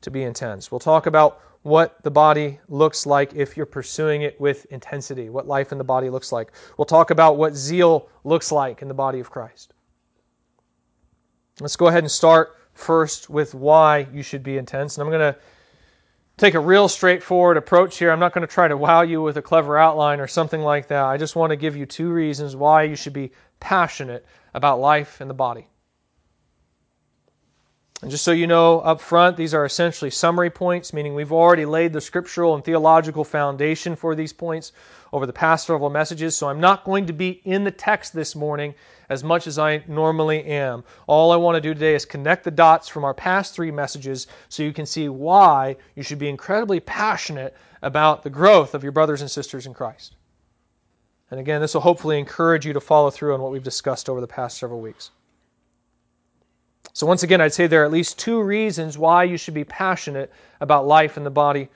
to 0.00 0.10
be 0.10 0.22
intense. 0.22 0.70
We'll 0.70 0.80
talk 0.80 1.06
about 1.06 1.40
what 1.62 2.02
the 2.02 2.10
body 2.10 2.60
looks 2.68 3.04
like 3.04 3.34
if 3.34 3.56
you're 3.56 3.66
pursuing 3.66 4.22
it 4.22 4.40
with 4.40 4.64
intensity, 4.70 5.28
what 5.28 5.46
life 5.46 5.72
in 5.72 5.78
the 5.78 5.84
body 5.84 6.08
looks 6.08 6.32
like. 6.32 6.52
We'll 6.76 6.86
talk 6.86 7.10
about 7.10 7.36
what 7.36 7.54
zeal 7.54 8.08
looks 8.24 8.50
like 8.52 8.80
in 8.80 8.88
the 8.88 8.94
body 8.94 9.20
of 9.20 9.30
Christ. 9.30 9.74
Let's 11.60 11.76
go 11.76 11.88
ahead 11.88 12.04
and 12.04 12.10
start 12.10 12.56
first 12.72 13.28
with 13.28 13.54
why 13.54 14.06
you 14.12 14.22
should 14.22 14.42
be 14.42 14.56
intense. 14.56 14.96
And 14.96 15.02
I'm 15.02 15.12
going 15.12 15.32
to 15.32 15.38
take 16.38 16.54
a 16.54 16.60
real 16.60 16.88
straightforward 16.88 17.56
approach 17.56 17.98
here. 17.98 18.10
I'm 18.10 18.20
not 18.20 18.32
going 18.32 18.46
to 18.46 18.52
try 18.52 18.68
to 18.68 18.76
wow 18.76 19.02
you 19.02 19.20
with 19.20 19.36
a 19.36 19.42
clever 19.42 19.76
outline 19.76 20.20
or 20.20 20.28
something 20.28 20.62
like 20.62 20.88
that. 20.88 21.04
I 21.04 21.16
just 21.18 21.36
want 21.36 21.50
to 21.50 21.56
give 21.56 21.76
you 21.76 21.84
two 21.84 22.10
reasons 22.10 22.56
why 22.56 22.84
you 22.84 22.96
should 22.96 23.12
be 23.12 23.32
passionate 23.60 24.24
about 24.54 24.80
life 24.80 25.20
and 25.20 25.28
the 25.28 25.34
body. 25.34 25.66
And 28.00 28.12
just 28.12 28.22
so 28.22 28.30
you 28.30 28.46
know 28.46 28.78
up 28.80 29.00
front, 29.00 29.36
these 29.36 29.54
are 29.54 29.64
essentially 29.64 30.10
summary 30.10 30.50
points, 30.50 30.92
meaning 30.92 31.16
we've 31.16 31.32
already 31.32 31.64
laid 31.64 31.92
the 31.92 32.00
scriptural 32.00 32.54
and 32.54 32.64
theological 32.64 33.24
foundation 33.24 33.96
for 33.96 34.14
these 34.14 34.32
points 34.32 34.70
over 35.12 35.26
the 35.26 35.32
past 35.32 35.66
several 35.66 35.90
messages. 35.90 36.36
So 36.36 36.48
I'm 36.48 36.60
not 36.60 36.84
going 36.84 37.06
to 37.06 37.12
be 37.12 37.40
in 37.44 37.64
the 37.64 37.72
text 37.72 38.12
this 38.12 38.36
morning 38.36 38.72
as 39.08 39.24
much 39.24 39.48
as 39.48 39.58
I 39.58 39.82
normally 39.88 40.44
am. 40.44 40.84
All 41.08 41.32
I 41.32 41.36
want 41.36 41.56
to 41.56 41.60
do 41.60 41.74
today 41.74 41.96
is 41.96 42.04
connect 42.04 42.44
the 42.44 42.52
dots 42.52 42.86
from 42.86 43.04
our 43.04 43.14
past 43.14 43.52
three 43.52 43.72
messages 43.72 44.28
so 44.48 44.62
you 44.62 44.72
can 44.72 44.86
see 44.86 45.08
why 45.08 45.76
you 45.96 46.04
should 46.04 46.20
be 46.20 46.28
incredibly 46.28 46.78
passionate 46.78 47.56
about 47.82 48.22
the 48.22 48.30
growth 48.30 48.74
of 48.74 48.84
your 48.84 48.92
brothers 48.92 49.22
and 49.22 49.30
sisters 49.30 49.66
in 49.66 49.74
Christ. 49.74 50.14
And 51.32 51.40
again, 51.40 51.60
this 51.60 51.74
will 51.74 51.80
hopefully 51.80 52.20
encourage 52.20 52.64
you 52.64 52.72
to 52.74 52.80
follow 52.80 53.10
through 53.10 53.34
on 53.34 53.42
what 53.42 53.50
we've 53.50 53.62
discussed 53.62 54.08
over 54.08 54.20
the 54.20 54.28
past 54.28 54.56
several 54.56 54.80
weeks. 54.80 55.10
So, 56.92 57.06
once 57.06 57.22
again, 57.22 57.40
I'd 57.40 57.52
say 57.52 57.66
there 57.66 57.82
are 57.82 57.84
at 57.84 57.92
least 57.92 58.18
two 58.18 58.42
reasons 58.42 58.98
why 58.98 59.24
you 59.24 59.36
should 59.36 59.54
be 59.54 59.64
passionate 59.64 60.32
about 60.60 60.86
life 60.86 61.16
in 61.16 61.24
the 61.24 61.30
body 61.30 61.68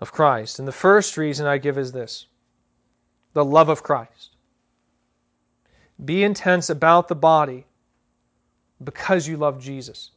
of 0.00 0.12
Christ. 0.12 0.58
And 0.58 0.66
the 0.66 0.72
first 0.72 1.16
reason 1.16 1.46
I 1.46 1.58
give 1.58 1.78
is 1.78 1.92
this 1.92 2.26
the 3.32 3.44
love 3.44 3.68
of 3.68 3.82
Christ. 3.82 4.30
Be 6.02 6.24
intense 6.24 6.68
about 6.68 7.08
the 7.08 7.14
body 7.14 7.66
because 8.82 9.26
you 9.26 9.36
love 9.36 9.60
Jesus. 9.60 10.10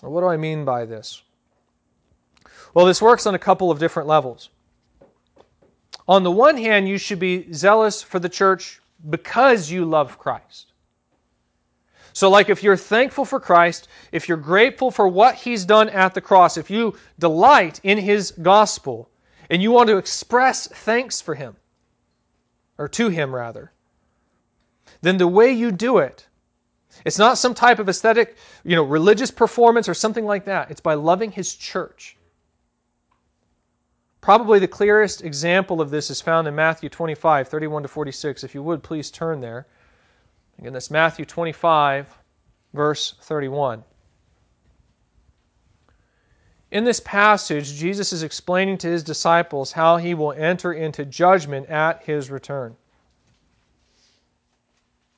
What 0.00 0.20
do 0.22 0.26
I 0.26 0.36
mean 0.36 0.64
by 0.64 0.84
this? 0.84 1.22
Well, 2.74 2.86
this 2.86 3.02
works 3.02 3.26
on 3.26 3.34
a 3.34 3.38
couple 3.38 3.70
of 3.70 3.78
different 3.78 4.08
levels. 4.08 4.48
On 6.08 6.22
the 6.22 6.30
one 6.30 6.56
hand, 6.56 6.88
you 6.88 6.98
should 6.98 7.20
be 7.20 7.52
zealous 7.52 8.02
for 8.02 8.18
the 8.18 8.28
church 8.28 8.80
because 9.08 9.70
you 9.70 9.84
love 9.84 10.18
Christ. 10.18 10.71
So, 12.12 12.28
like 12.28 12.48
if 12.48 12.62
you're 12.62 12.76
thankful 12.76 13.24
for 13.24 13.40
Christ, 13.40 13.88
if 14.12 14.28
you're 14.28 14.36
grateful 14.36 14.90
for 14.90 15.08
what 15.08 15.34
He's 15.34 15.64
done 15.64 15.88
at 15.88 16.14
the 16.14 16.20
cross, 16.20 16.56
if 16.56 16.70
you 16.70 16.96
delight 17.18 17.80
in 17.82 17.98
His 17.98 18.32
gospel, 18.32 19.08
and 19.48 19.62
you 19.62 19.70
want 19.70 19.88
to 19.88 19.96
express 19.96 20.66
thanks 20.66 21.20
for 21.20 21.34
Him, 21.34 21.56
or 22.78 22.88
to 22.88 23.08
Him 23.08 23.34
rather, 23.34 23.72
then 25.00 25.16
the 25.16 25.28
way 25.28 25.52
you 25.52 25.72
do 25.72 25.98
it, 25.98 26.26
it's 27.04 27.18
not 27.18 27.38
some 27.38 27.54
type 27.54 27.78
of 27.78 27.88
aesthetic, 27.88 28.36
you 28.64 28.76
know, 28.76 28.84
religious 28.84 29.30
performance 29.30 29.88
or 29.88 29.94
something 29.94 30.26
like 30.26 30.44
that. 30.44 30.70
It's 30.70 30.80
by 30.80 30.94
loving 30.94 31.30
His 31.30 31.54
church. 31.54 32.16
Probably 34.20 34.60
the 34.60 34.68
clearest 34.68 35.24
example 35.24 35.80
of 35.80 35.90
this 35.90 36.08
is 36.08 36.20
found 36.20 36.46
in 36.46 36.54
Matthew 36.54 36.88
25, 36.88 37.48
31 37.48 37.82
to 37.82 37.88
46. 37.88 38.44
If 38.44 38.54
you 38.54 38.62
would, 38.62 38.82
please 38.82 39.10
turn 39.10 39.40
there. 39.40 39.66
Again, 40.62 40.74
that's 40.74 40.92
Matthew 40.92 41.24
25, 41.24 42.06
verse 42.72 43.16
31. 43.22 43.82
In 46.70 46.84
this 46.84 47.00
passage, 47.00 47.74
Jesus 47.74 48.12
is 48.12 48.22
explaining 48.22 48.78
to 48.78 48.86
his 48.86 49.02
disciples 49.02 49.72
how 49.72 49.96
he 49.96 50.14
will 50.14 50.32
enter 50.34 50.72
into 50.72 51.04
judgment 51.04 51.68
at 51.68 52.04
his 52.04 52.30
return. 52.30 52.76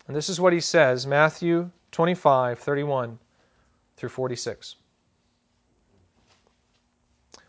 And 0.08 0.16
this 0.16 0.30
is 0.30 0.40
what 0.40 0.54
he 0.54 0.60
says 0.60 1.06
Matthew 1.06 1.70
25, 1.92 2.58
31 2.58 3.18
through 3.98 4.08
46. 4.08 4.76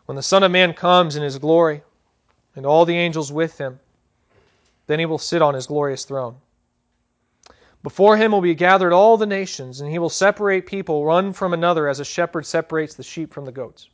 When 0.06 0.18
the 0.18 0.22
Son 0.22 0.44
of 0.44 0.52
Man 0.52 0.74
comes 0.74 1.16
in 1.16 1.24
his 1.24 1.38
glory, 1.38 1.82
and 2.58 2.66
all 2.66 2.84
the 2.84 2.98
angels 2.98 3.32
with 3.32 3.58
him, 3.58 3.80
then 4.88 5.00
he 5.00 5.06
will 5.06 5.18
sit 5.18 5.42
on 5.42 5.54
his 5.54 5.68
glorious 5.68 6.04
throne. 6.04 6.36
Before 7.86 8.18
him 8.18 8.32
will 8.32 8.42
be 8.42 8.56
gathered 8.56 8.94
all 8.94 9.16
the 9.16 9.28
nations, 9.28 9.80
and 9.80 9.92
he 9.92 10.00
will 10.00 10.10
separate 10.10 10.66
people 10.66 11.06
one 11.06 11.34
from 11.34 11.54
another 11.54 11.88
as 11.88 12.00
a 12.00 12.04
shepherd 12.04 12.48
separates 12.48 12.96
the 12.96 13.04
sheep 13.04 13.32
from 13.32 13.46
the 13.46 13.52
goats. 13.52 13.90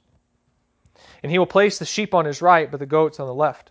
And 1.21 1.29
he 1.29 1.38
will 1.38 1.45
place 1.45 1.77
the 1.77 1.83
sheep 1.83 2.13
on 2.13 2.24
his 2.24 2.41
right, 2.41 2.71
but 2.71 2.79
the 2.79 2.86
goats 2.86 3.19
on 3.19 3.27
the 3.27 3.33
left. 3.33 3.69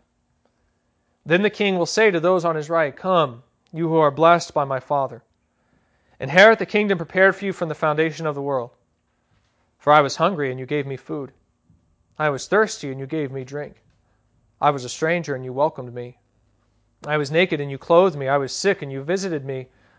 Then 1.25 1.41
the 1.41 1.49
king 1.49 1.79
will 1.79 1.87
say 1.87 2.11
to 2.11 2.21
those 2.21 2.45
on 2.45 2.55
his 2.55 2.69
right, 2.69 2.95
Come, 2.95 3.45
you 3.73 3.89
who 3.89 3.97
are 3.97 4.11
blessed 4.11 4.53
by 4.53 4.65
my 4.65 4.79
Father, 4.79 5.23
inherit 6.21 6.59
the 6.59 6.67
kingdom 6.67 6.99
prepared 6.99 7.35
for 7.35 7.47
you 7.47 7.55
from 7.55 7.71
the 7.71 7.75
foundation 7.75 8.27
of 8.27 8.35
the 8.35 8.43
world. 8.43 8.73
For 9.79 9.91
I 9.91 10.03
was 10.03 10.17
hungry, 10.17 10.50
and 10.50 10.61
you 10.61 10.67
gave 10.67 10.87
me 10.87 10.99
food. 10.99 11.33
I 12.19 12.29
was 12.29 12.47
thirsty, 12.47 12.91
and 12.91 13.00
you 13.00 13.07
gave 13.07 13.33
me 13.33 13.43
drink. 13.43 13.83
I 14.61 14.69
was 14.69 14.85
a 14.85 14.91
stranger, 14.91 15.35
and 15.35 15.47
you 15.47 15.55
welcomed 15.55 15.95
me. 15.95 16.19
I 17.07 17.17
was 17.17 17.31
naked, 17.31 17.59
and 17.59 17.71
you 17.71 17.79
clothed 17.79 18.19
me. 18.19 18.29
I 18.29 18.37
was 18.37 18.53
sick, 18.53 18.83
and 18.83 18.93
you 18.93 19.03
visited 19.03 19.47
me. 19.47 19.69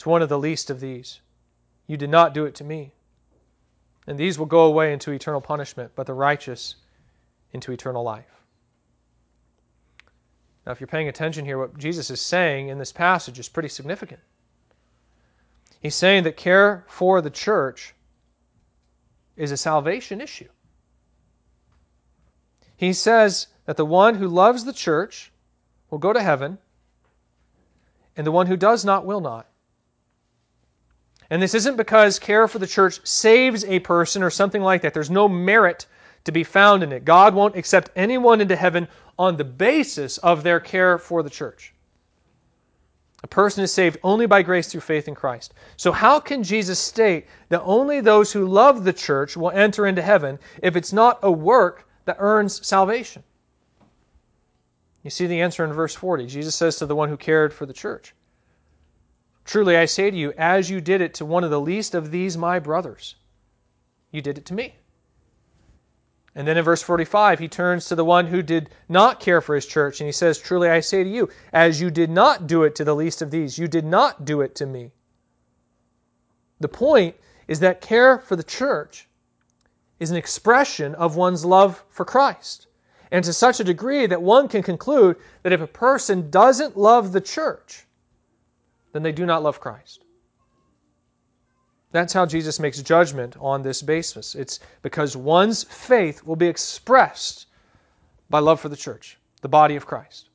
to 0.00 0.08
one 0.08 0.22
of 0.22 0.30
the 0.30 0.38
least 0.38 0.70
of 0.70 0.80
these. 0.80 1.20
You 1.86 1.98
did 1.98 2.08
not 2.08 2.32
do 2.32 2.46
it 2.46 2.54
to 2.56 2.64
me. 2.64 2.92
And 4.06 4.18
these 4.18 4.38
will 4.38 4.46
go 4.46 4.64
away 4.64 4.94
into 4.94 5.12
eternal 5.12 5.42
punishment, 5.42 5.92
but 5.94 6.06
the 6.06 6.14
righteous 6.14 6.76
into 7.52 7.70
eternal 7.70 8.02
life. 8.02 8.24
Now, 10.64 10.72
if 10.72 10.80
you're 10.80 10.86
paying 10.86 11.08
attention 11.08 11.44
here, 11.44 11.58
what 11.58 11.76
Jesus 11.76 12.10
is 12.10 12.20
saying 12.20 12.68
in 12.68 12.78
this 12.78 12.92
passage 12.92 13.38
is 13.38 13.50
pretty 13.50 13.68
significant. 13.68 14.20
He's 15.80 15.94
saying 15.94 16.24
that 16.24 16.36
care 16.36 16.84
for 16.88 17.20
the 17.20 17.30
church 17.30 17.94
is 19.36 19.52
a 19.52 19.56
salvation 19.56 20.22
issue. 20.22 20.48
He 22.76 22.94
says 22.94 23.48
that 23.66 23.76
the 23.76 23.84
one 23.84 24.14
who 24.14 24.28
loves 24.28 24.64
the 24.64 24.72
church 24.72 25.30
will 25.90 25.98
go 25.98 26.14
to 26.14 26.22
heaven, 26.22 26.56
and 28.16 28.26
the 28.26 28.32
one 28.32 28.46
who 28.46 28.56
does 28.56 28.82
not 28.82 29.04
will 29.04 29.20
not. 29.20 29.49
And 31.30 31.40
this 31.40 31.54
isn't 31.54 31.76
because 31.76 32.18
care 32.18 32.48
for 32.48 32.58
the 32.58 32.66
church 32.66 33.00
saves 33.06 33.64
a 33.64 33.78
person 33.78 34.22
or 34.22 34.30
something 34.30 34.62
like 34.62 34.82
that. 34.82 34.92
There's 34.92 35.10
no 35.10 35.28
merit 35.28 35.86
to 36.24 36.32
be 36.32 36.42
found 36.44 36.82
in 36.82 36.92
it. 36.92 37.04
God 37.04 37.34
won't 37.34 37.56
accept 37.56 37.90
anyone 37.94 38.40
into 38.40 38.56
heaven 38.56 38.88
on 39.18 39.36
the 39.36 39.44
basis 39.44 40.18
of 40.18 40.42
their 40.42 40.58
care 40.58 40.98
for 40.98 41.22
the 41.22 41.30
church. 41.30 41.72
A 43.22 43.28
person 43.28 43.62
is 43.62 43.72
saved 43.72 43.98
only 44.02 44.26
by 44.26 44.42
grace 44.42 44.68
through 44.68 44.80
faith 44.80 45.06
in 45.06 45.14
Christ. 45.14 45.54
So, 45.76 45.92
how 45.92 46.18
can 46.20 46.42
Jesus 46.42 46.78
state 46.78 47.26
that 47.50 47.62
only 47.62 48.00
those 48.00 48.32
who 48.32 48.46
love 48.46 48.82
the 48.82 48.94
church 48.94 49.36
will 49.36 49.50
enter 49.50 49.86
into 49.86 50.02
heaven 50.02 50.38
if 50.62 50.74
it's 50.74 50.92
not 50.92 51.18
a 51.22 51.30
work 51.30 51.86
that 52.06 52.16
earns 52.18 52.66
salvation? 52.66 53.22
You 55.02 55.10
see 55.10 55.26
the 55.26 55.40
answer 55.40 55.64
in 55.64 55.72
verse 55.72 55.94
40. 55.94 56.26
Jesus 56.26 56.54
says 56.54 56.76
to 56.76 56.86
the 56.86 56.96
one 56.96 57.10
who 57.10 57.16
cared 57.16 57.52
for 57.52 57.66
the 57.66 57.72
church 57.74 58.14
Truly 59.44 59.76
I 59.76 59.86
say 59.86 60.10
to 60.10 60.16
you, 60.16 60.32
as 60.36 60.70
you 60.70 60.80
did 60.80 61.00
it 61.00 61.14
to 61.14 61.24
one 61.24 61.44
of 61.44 61.50
the 61.50 61.60
least 61.60 61.94
of 61.94 62.10
these 62.10 62.36
my 62.36 62.58
brothers, 62.58 63.16
you 64.10 64.22
did 64.22 64.38
it 64.38 64.46
to 64.46 64.54
me. 64.54 64.76
And 66.34 66.46
then 66.46 66.56
in 66.56 66.64
verse 66.64 66.82
45, 66.82 67.40
he 67.40 67.48
turns 67.48 67.86
to 67.86 67.96
the 67.96 68.04
one 68.04 68.26
who 68.26 68.40
did 68.40 68.70
not 68.88 69.18
care 69.18 69.40
for 69.40 69.54
his 69.54 69.66
church, 69.66 70.00
and 70.00 70.06
he 70.06 70.12
says, 70.12 70.38
Truly 70.38 70.68
I 70.68 70.80
say 70.80 71.02
to 71.02 71.10
you, 71.10 71.28
as 71.52 71.80
you 71.80 71.90
did 71.90 72.08
not 72.08 72.46
do 72.46 72.62
it 72.62 72.76
to 72.76 72.84
the 72.84 72.94
least 72.94 73.20
of 73.20 73.30
these, 73.32 73.58
you 73.58 73.66
did 73.66 73.84
not 73.84 74.24
do 74.24 74.40
it 74.40 74.54
to 74.56 74.66
me. 74.66 74.92
The 76.60 76.68
point 76.68 77.16
is 77.48 77.60
that 77.60 77.80
care 77.80 78.20
for 78.20 78.36
the 78.36 78.44
church 78.44 79.08
is 79.98 80.10
an 80.10 80.16
expression 80.16 80.94
of 80.94 81.16
one's 81.16 81.44
love 81.44 81.82
for 81.88 82.04
Christ. 82.04 82.68
And 83.10 83.24
to 83.24 83.32
such 83.32 83.58
a 83.58 83.64
degree 83.64 84.06
that 84.06 84.22
one 84.22 84.46
can 84.46 84.62
conclude 84.62 85.16
that 85.42 85.52
if 85.52 85.60
a 85.60 85.66
person 85.66 86.30
doesn't 86.30 86.76
love 86.76 87.10
the 87.10 87.20
church, 87.20 87.86
then 88.92 89.02
they 89.02 89.12
do 89.12 89.26
not 89.26 89.42
love 89.42 89.60
Christ. 89.60 90.04
That's 91.92 92.12
how 92.12 92.26
Jesus 92.26 92.60
makes 92.60 92.80
judgment 92.82 93.36
on 93.40 93.62
this 93.62 93.82
basis. 93.82 94.34
It's 94.34 94.60
because 94.82 95.16
one's 95.16 95.64
faith 95.64 96.24
will 96.24 96.36
be 96.36 96.46
expressed 96.46 97.46
by 98.28 98.38
love 98.38 98.60
for 98.60 98.68
the 98.68 98.76
church, 98.76 99.18
the 99.42 99.48
body 99.48 99.74
of 99.74 99.86
Christ. 99.86 100.28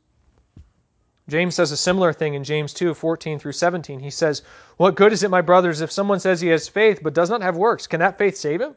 James 1.27 1.55
says 1.55 1.71
a 1.71 1.77
similar 1.77 2.13
thing 2.13 2.35
in 2.35 2.43
James 2.43 2.73
2 2.73 2.93
14 2.93 3.39
through 3.39 3.53
17. 3.53 3.99
He 3.99 4.09
says, 4.09 4.43
What 4.77 4.95
good 4.95 5.13
is 5.13 5.23
it, 5.23 5.31
my 5.31 5.41
brothers, 5.41 5.81
if 5.81 5.91
someone 5.91 6.19
says 6.19 6.41
he 6.41 6.49
has 6.49 6.67
faith 6.67 6.99
but 7.01 7.13
does 7.13 7.29
not 7.29 7.41
have 7.41 7.57
works? 7.57 7.87
Can 7.87 8.01
that 8.01 8.17
faith 8.17 8.37
save 8.37 8.61
him? 8.61 8.75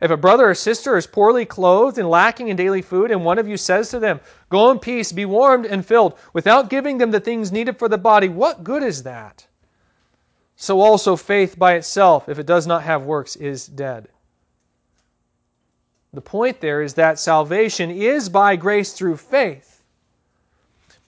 If 0.00 0.10
a 0.10 0.16
brother 0.16 0.50
or 0.50 0.54
sister 0.54 0.96
is 0.96 1.06
poorly 1.06 1.44
clothed 1.44 1.98
and 1.98 2.08
lacking 2.08 2.48
in 2.48 2.56
daily 2.56 2.82
food, 2.82 3.10
and 3.10 3.24
one 3.24 3.38
of 3.38 3.46
you 3.46 3.56
says 3.56 3.90
to 3.90 3.98
them, 3.98 4.20
Go 4.48 4.70
in 4.70 4.78
peace, 4.78 5.12
be 5.12 5.24
warmed 5.24 5.66
and 5.66 5.84
filled, 5.84 6.18
without 6.32 6.70
giving 6.70 6.98
them 6.98 7.10
the 7.10 7.20
things 7.20 7.52
needed 7.52 7.78
for 7.78 7.88
the 7.88 7.98
body, 7.98 8.28
what 8.28 8.64
good 8.64 8.82
is 8.82 9.02
that? 9.02 9.46
so 10.60 10.82
also 10.82 11.16
faith 11.16 11.58
by 11.58 11.72
itself, 11.72 12.28
if 12.28 12.38
it 12.38 12.44
does 12.44 12.66
not 12.66 12.82
have 12.82 13.02
works, 13.02 13.34
is 13.36 13.66
dead. 13.66 14.06
The 16.12 16.20
point 16.20 16.60
there 16.60 16.82
is 16.82 16.92
that 16.94 17.18
salvation 17.18 17.90
is 17.90 18.28
by 18.28 18.56
grace 18.56 18.92
through 18.92 19.16
faith. 19.16 19.69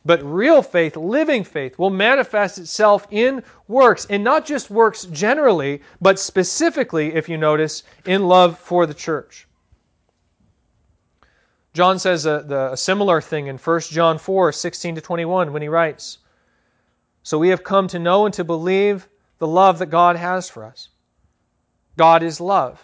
But 0.05 0.23
real 0.25 0.63
faith, 0.63 0.97
living 0.97 1.45
faith, 1.45 1.79
will 1.79 1.91
manifest 1.91 2.59
itself 2.59 3.07
in 3.11 3.43
works, 3.69 4.07
and 4.11 4.25
not 4.25 4.45
just 4.45 4.71
works 4.71 5.05
generally, 5.05 5.83
but 6.01 6.19
specifically, 6.19 7.15
if 7.15 7.29
you 7.29 7.39
notice, 7.39 7.85
in 8.05 8.27
love 8.27 8.59
for 8.59 8.85
the 8.87 8.95
church. 8.95 9.47
John 11.73 11.99
says 11.99 12.27
a, 12.27 12.45
the, 12.47 12.73
a 12.73 12.77
similar 12.77 13.21
thing 13.21 13.47
in 13.47 13.57
1 13.57 13.81
John 13.81 14.19
4 14.19 14.53
16 14.53 14.97
to 14.97 15.01
21 15.01 15.53
when 15.53 15.63
he 15.63 15.69
writes, 15.69 16.19
So 17.23 17.39
we 17.39 17.49
have 17.49 17.65
come 17.65 17.89
to 17.89 17.99
know 17.99 18.27
and 18.27 18.35
to 18.35 18.45
believe 18.45 19.09
the 19.39 19.47
love 19.47 19.79
that 19.79 19.87
God 19.87 20.17
has 20.17 20.51
for 20.51 20.65
us. 20.65 20.89
God 21.97 22.23
is 22.23 22.41
love. 22.41 22.83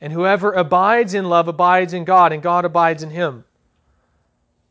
And 0.00 0.12
whoever 0.12 0.52
abides 0.52 1.14
in 1.14 1.28
love 1.28 1.48
abides 1.48 1.92
in 1.92 2.04
God, 2.04 2.32
and 2.32 2.42
God 2.42 2.64
abides 2.64 3.02
in 3.02 3.10
him. 3.10 3.44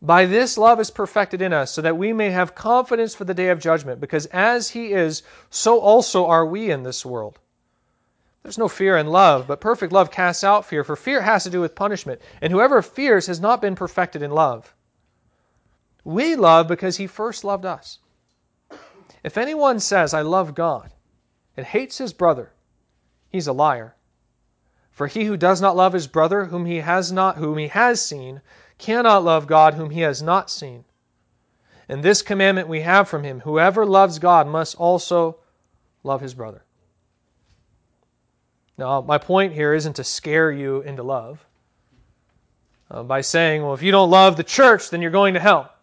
By 0.01 0.25
this 0.25 0.57
love 0.57 0.79
is 0.79 0.91
perfected 0.91 1.41
in 1.41 1.53
us, 1.53 1.71
so 1.71 1.81
that 1.81 1.97
we 1.97 2.13
may 2.13 2.29
have 2.29 2.53
confidence 2.53 3.15
for 3.15 3.23
the 3.23 3.33
day 3.33 3.49
of 3.49 3.59
judgment, 3.59 3.99
because 3.99 4.27
as 4.27 4.69
he 4.69 4.93
is, 4.93 5.23
so 5.49 5.79
also 5.79 6.27
are 6.27 6.45
we 6.45 6.69
in 6.69 6.83
this 6.83 7.03
world. 7.03 7.39
There's 8.43 8.59
no 8.59 8.67
fear 8.67 8.95
in 8.95 9.07
love, 9.07 9.47
but 9.47 9.59
perfect 9.59 9.91
love 9.91 10.11
casts 10.11 10.43
out 10.43 10.65
fear, 10.65 10.83
for 10.83 10.95
fear 10.95 11.21
has 11.21 11.43
to 11.43 11.49
do 11.49 11.59
with 11.59 11.75
punishment, 11.75 12.21
and 12.41 12.53
whoever 12.53 12.81
fears 12.81 13.25
has 13.25 13.39
not 13.39 13.59
been 13.59 13.75
perfected 13.75 14.21
in 14.21 14.31
love. 14.31 14.73
We 16.03 16.35
love 16.35 16.67
because 16.67 16.97
he 16.97 17.07
first 17.07 17.43
loved 17.43 17.65
us. 17.65 17.99
If 19.23 19.37
anyone 19.37 19.79
says, 19.79 20.13
I 20.13 20.21
love 20.21 20.53
God, 20.53 20.93
and 21.57 21.65
hates 21.65 21.97
his 21.97 22.13
brother, 22.13 22.53
he's 23.29 23.47
a 23.47 23.53
liar. 23.53 23.95
For 24.91 25.07
he 25.07 25.25
who 25.25 25.37
does 25.37 25.59
not 25.59 25.75
love 25.75 25.93
his 25.93 26.07
brother 26.07 26.45
whom 26.45 26.65
he 26.65 26.77
has 26.77 27.11
not 27.11 27.37
whom 27.37 27.57
he 27.57 27.67
has 27.67 27.99
seen 27.99 28.41
cannot 28.77 29.23
love 29.23 29.47
God 29.47 29.73
whom 29.73 29.89
he 29.89 30.01
has 30.01 30.21
not 30.21 30.49
seen. 30.49 30.83
And 31.89 32.03
this 32.03 32.21
commandment 32.21 32.67
we 32.67 32.81
have 32.81 33.07
from 33.07 33.23
him 33.23 33.39
whoever 33.39 33.85
loves 33.85 34.19
God 34.19 34.47
must 34.47 34.75
also 34.75 35.37
love 36.03 36.21
his 36.21 36.33
brother. 36.33 36.63
Now, 38.77 39.01
my 39.01 39.17
point 39.17 39.53
here 39.53 39.73
isn't 39.73 39.95
to 39.95 40.03
scare 40.03 40.51
you 40.51 40.81
into 40.81 41.01
love 41.01 41.43
uh, 42.91 43.03
by 43.03 43.21
saying, 43.21 43.63
well, 43.63 43.73
if 43.73 43.81
you 43.81 43.91
don't 43.91 44.11
love 44.11 44.37
the 44.37 44.43
church, 44.43 44.89
then 44.89 45.01
you're 45.01 45.11
going 45.11 45.33
to 45.33 45.39
hell. 45.39 45.73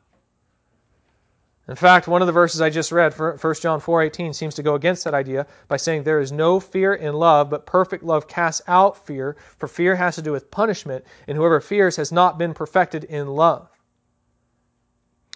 In 1.67 1.77
fact, 1.77 2.07
one 2.07 2.21
of 2.21 2.27
the 2.27 2.33
verses 2.33 2.61
I 2.61 2.69
just 2.69 2.93
read, 2.93 3.15
1 3.15 3.39
John 3.63 3.81
4:18, 3.81 4.35
seems 4.35 4.55
to 4.57 4.63
go 4.63 4.75
against 4.75 5.05
that 5.05 5.15
idea 5.15 5.47
by 5.67 5.79
saying 5.79 6.03
there 6.03 6.21
is 6.21 6.31
no 6.31 6.61
fear 6.61 6.93
in 6.93 7.15
love, 7.15 7.49
but 7.49 7.65
perfect 7.65 8.05
love 8.05 8.29
casts 8.29 8.61
out 8.69 9.07
fear, 9.07 9.37
for 9.57 9.67
fear 9.67 9.97
has 9.97 10.17
to 10.17 10.23
do 10.23 10.31
with 10.31 10.51
punishment, 10.51 11.07
and 11.27 11.39
whoever 11.39 11.61
fears 11.63 11.97
has 11.97 12.13
not 12.13 12.37
been 12.37 12.53
perfected 12.53 13.05
in 13.05 13.29
love. 13.29 13.71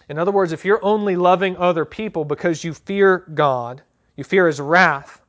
In 0.07 0.19
other 0.19 0.31
words, 0.31 0.51
if 0.51 0.65
you're 0.65 0.83
only 0.83 1.15
loving 1.15 1.57
other 1.57 1.85
people 1.85 2.25
because 2.25 2.63
you 2.63 2.75
fear 2.75 3.25
God, 3.33 3.81
you 4.15 4.23
fear 4.23 4.45
his 4.45 4.61
wrath, 4.61 5.21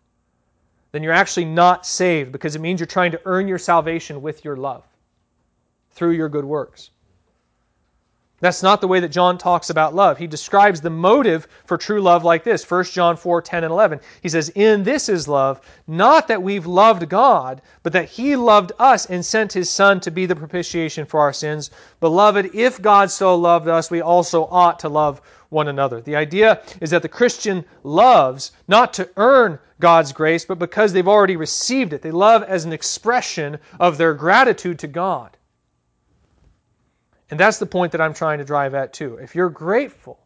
then 0.92 1.02
you're 1.02 1.12
actually 1.12 1.46
not 1.46 1.86
saved 1.86 2.30
because 2.30 2.56
it 2.56 2.60
means 2.60 2.78
you're 2.78 2.86
trying 2.86 3.12
to 3.12 3.22
earn 3.24 3.48
your 3.48 3.58
salvation 3.58 4.20
with 4.20 4.44
your 4.44 4.56
love 4.56 4.84
through 5.92 6.10
your 6.10 6.28
good 6.28 6.44
works. 6.44 6.90
That's 8.40 8.62
not 8.62 8.80
the 8.80 8.88
way 8.88 9.00
that 9.00 9.10
John 9.10 9.36
talks 9.36 9.68
about 9.68 9.94
love. 9.94 10.16
He 10.16 10.26
describes 10.26 10.80
the 10.80 10.88
motive 10.88 11.46
for 11.66 11.76
true 11.76 12.00
love 12.00 12.24
like 12.24 12.42
this 12.42 12.68
1 12.68 12.84
John 12.84 13.16
4 13.16 13.42
10 13.42 13.64
and 13.64 13.70
11. 13.70 14.00
He 14.22 14.30
says, 14.30 14.48
In 14.50 14.82
this 14.82 15.10
is 15.10 15.28
love, 15.28 15.60
not 15.86 16.26
that 16.28 16.42
we've 16.42 16.66
loved 16.66 17.08
God, 17.10 17.60
but 17.82 17.92
that 17.92 18.08
He 18.08 18.36
loved 18.36 18.72
us 18.78 19.04
and 19.06 19.24
sent 19.24 19.52
His 19.52 19.68
Son 19.68 20.00
to 20.00 20.10
be 20.10 20.24
the 20.24 20.36
propitiation 20.36 21.04
for 21.04 21.20
our 21.20 21.34
sins. 21.34 21.70
Beloved, 22.00 22.54
if 22.54 22.80
God 22.80 23.10
so 23.10 23.34
loved 23.36 23.68
us, 23.68 23.90
we 23.90 24.00
also 24.00 24.46
ought 24.46 24.78
to 24.78 24.88
love 24.88 25.20
one 25.50 25.68
another. 25.68 26.00
The 26.00 26.16
idea 26.16 26.62
is 26.80 26.90
that 26.90 27.02
the 27.02 27.08
Christian 27.08 27.64
loves 27.82 28.52
not 28.68 28.94
to 28.94 29.08
earn 29.16 29.58
God's 29.80 30.12
grace, 30.12 30.46
but 30.46 30.58
because 30.58 30.92
they've 30.92 31.06
already 31.06 31.36
received 31.36 31.92
it. 31.92 32.00
They 32.00 32.10
love 32.10 32.42
as 32.44 32.64
an 32.64 32.72
expression 32.72 33.58
of 33.78 33.98
their 33.98 34.14
gratitude 34.14 34.78
to 34.78 34.86
God. 34.86 35.36
And 37.30 37.38
that's 37.38 37.58
the 37.58 37.66
point 37.66 37.92
that 37.92 38.00
I'm 38.00 38.14
trying 38.14 38.38
to 38.38 38.44
drive 38.44 38.74
at 38.74 38.92
too. 38.92 39.16
If 39.16 39.34
you're 39.34 39.50
grateful 39.50 40.18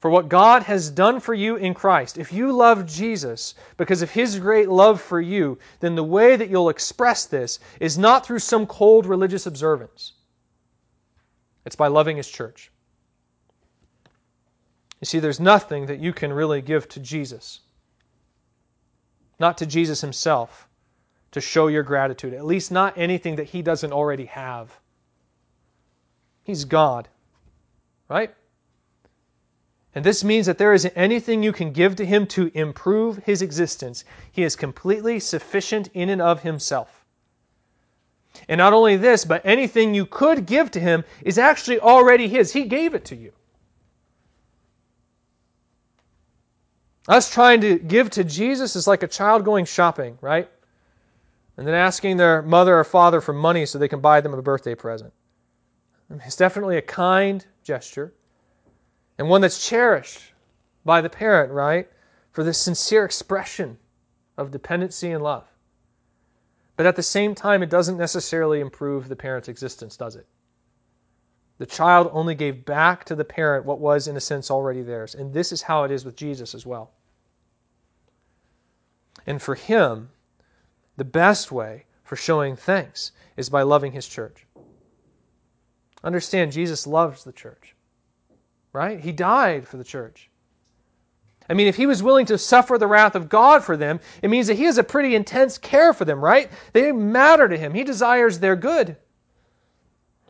for 0.00 0.10
what 0.10 0.28
God 0.28 0.62
has 0.62 0.90
done 0.90 1.20
for 1.20 1.34
you 1.34 1.56
in 1.56 1.74
Christ, 1.74 2.16
if 2.16 2.32
you 2.32 2.52
love 2.52 2.86
Jesus 2.86 3.54
because 3.76 4.00
of 4.00 4.10
his 4.10 4.38
great 4.38 4.68
love 4.68 5.00
for 5.00 5.20
you, 5.20 5.58
then 5.80 5.94
the 5.94 6.04
way 6.04 6.36
that 6.36 6.48
you'll 6.48 6.70
express 6.70 7.26
this 7.26 7.58
is 7.80 7.98
not 7.98 8.24
through 8.24 8.38
some 8.38 8.66
cold 8.66 9.06
religious 9.06 9.46
observance. 9.46 10.12
It's 11.66 11.76
by 11.76 11.88
loving 11.88 12.16
his 12.16 12.28
church. 12.28 12.70
You 15.00 15.04
see, 15.04 15.18
there's 15.18 15.40
nothing 15.40 15.86
that 15.86 16.00
you 16.00 16.12
can 16.12 16.32
really 16.32 16.62
give 16.62 16.88
to 16.90 17.00
Jesus, 17.00 17.60
not 19.38 19.58
to 19.58 19.66
Jesus 19.66 20.00
himself, 20.00 20.66
to 21.32 21.40
show 21.40 21.66
your 21.66 21.82
gratitude, 21.82 22.32
at 22.32 22.46
least 22.46 22.72
not 22.72 22.96
anything 22.96 23.36
that 23.36 23.44
he 23.44 23.60
doesn't 23.60 23.92
already 23.92 24.24
have. 24.24 24.72
He's 26.48 26.64
God. 26.64 27.08
Right? 28.08 28.34
And 29.94 30.02
this 30.02 30.24
means 30.24 30.46
that 30.46 30.56
there 30.56 30.72
isn't 30.72 30.96
anything 30.96 31.42
you 31.42 31.52
can 31.52 31.72
give 31.72 31.96
to 31.96 32.06
him 32.06 32.26
to 32.28 32.50
improve 32.54 33.18
his 33.18 33.42
existence. 33.42 34.02
He 34.32 34.44
is 34.44 34.56
completely 34.56 35.20
sufficient 35.20 35.90
in 35.92 36.08
and 36.08 36.22
of 36.22 36.40
himself. 36.40 37.04
And 38.48 38.56
not 38.56 38.72
only 38.72 38.96
this, 38.96 39.26
but 39.26 39.44
anything 39.44 39.92
you 39.92 40.06
could 40.06 40.46
give 40.46 40.70
to 40.70 40.80
him 40.80 41.04
is 41.22 41.36
actually 41.36 41.80
already 41.80 42.28
his. 42.28 42.50
He 42.50 42.64
gave 42.64 42.94
it 42.94 43.04
to 43.06 43.16
you. 43.16 43.32
Us 47.08 47.30
trying 47.30 47.60
to 47.60 47.78
give 47.78 48.08
to 48.12 48.24
Jesus 48.24 48.74
is 48.74 48.86
like 48.86 49.02
a 49.02 49.06
child 49.08 49.44
going 49.44 49.66
shopping, 49.66 50.16
right? 50.22 50.48
And 51.58 51.66
then 51.66 51.74
asking 51.74 52.16
their 52.16 52.40
mother 52.40 52.78
or 52.78 52.84
father 52.84 53.20
for 53.20 53.34
money 53.34 53.66
so 53.66 53.78
they 53.78 53.88
can 53.88 54.00
buy 54.00 54.22
them 54.22 54.32
a 54.32 54.40
birthday 54.40 54.74
present. 54.74 55.12
It's 56.10 56.36
definitely 56.36 56.78
a 56.78 56.82
kind 56.82 57.44
gesture 57.62 58.14
and 59.18 59.28
one 59.28 59.40
that's 59.40 59.68
cherished 59.68 60.32
by 60.84 61.00
the 61.00 61.10
parent, 61.10 61.52
right? 61.52 61.88
For 62.32 62.44
this 62.44 62.58
sincere 62.58 63.04
expression 63.04 63.78
of 64.36 64.50
dependency 64.50 65.10
and 65.10 65.22
love. 65.22 65.44
But 66.76 66.86
at 66.86 66.96
the 66.96 67.02
same 67.02 67.34
time, 67.34 67.62
it 67.62 67.70
doesn't 67.70 67.96
necessarily 67.96 68.60
improve 68.60 69.08
the 69.08 69.16
parent's 69.16 69.48
existence, 69.48 69.96
does 69.96 70.14
it? 70.14 70.26
The 71.58 71.66
child 71.66 72.08
only 72.12 72.36
gave 72.36 72.64
back 72.64 73.04
to 73.06 73.16
the 73.16 73.24
parent 73.24 73.66
what 73.66 73.80
was, 73.80 74.06
in 74.06 74.16
a 74.16 74.20
sense, 74.20 74.48
already 74.48 74.82
theirs. 74.82 75.16
And 75.16 75.34
this 75.34 75.50
is 75.50 75.60
how 75.60 75.82
it 75.82 75.90
is 75.90 76.04
with 76.04 76.14
Jesus 76.14 76.54
as 76.54 76.64
well. 76.64 76.92
And 79.26 79.42
for 79.42 79.56
him, 79.56 80.10
the 80.96 81.04
best 81.04 81.50
way 81.50 81.84
for 82.04 82.14
showing 82.14 82.54
thanks 82.54 83.10
is 83.36 83.50
by 83.50 83.62
loving 83.62 83.90
his 83.90 84.06
church. 84.06 84.46
Understand, 86.08 86.52
Jesus 86.52 86.86
loves 86.86 87.22
the 87.22 87.34
church, 87.34 87.76
right? 88.72 88.98
He 88.98 89.12
died 89.12 89.68
for 89.68 89.76
the 89.76 89.84
church. 89.84 90.30
I 91.50 91.52
mean, 91.52 91.66
if 91.66 91.76
he 91.76 91.84
was 91.84 92.02
willing 92.02 92.24
to 92.24 92.38
suffer 92.38 92.78
the 92.78 92.86
wrath 92.86 93.14
of 93.14 93.28
God 93.28 93.62
for 93.62 93.76
them, 93.76 94.00
it 94.22 94.30
means 94.30 94.46
that 94.46 94.56
he 94.56 94.64
has 94.64 94.78
a 94.78 94.82
pretty 94.82 95.14
intense 95.14 95.58
care 95.58 95.92
for 95.92 96.06
them, 96.06 96.24
right? 96.24 96.50
They 96.72 96.92
matter 96.92 97.46
to 97.46 97.58
him. 97.58 97.74
He 97.74 97.84
desires 97.84 98.38
their 98.38 98.56
good. 98.56 98.96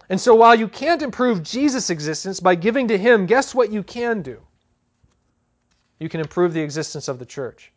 And 0.08 0.20
so 0.20 0.34
while 0.34 0.56
you 0.56 0.66
can't 0.66 1.00
improve 1.00 1.44
Jesus' 1.44 1.90
existence 1.90 2.40
by 2.40 2.56
giving 2.56 2.88
to 2.88 2.98
him, 2.98 3.26
guess 3.26 3.54
what 3.54 3.70
you 3.70 3.84
can 3.84 4.20
do? 4.20 4.42
You 6.00 6.08
can 6.08 6.18
improve 6.18 6.54
the 6.54 6.60
existence 6.60 7.06
of 7.06 7.20
the 7.20 7.26
church. 7.26 7.72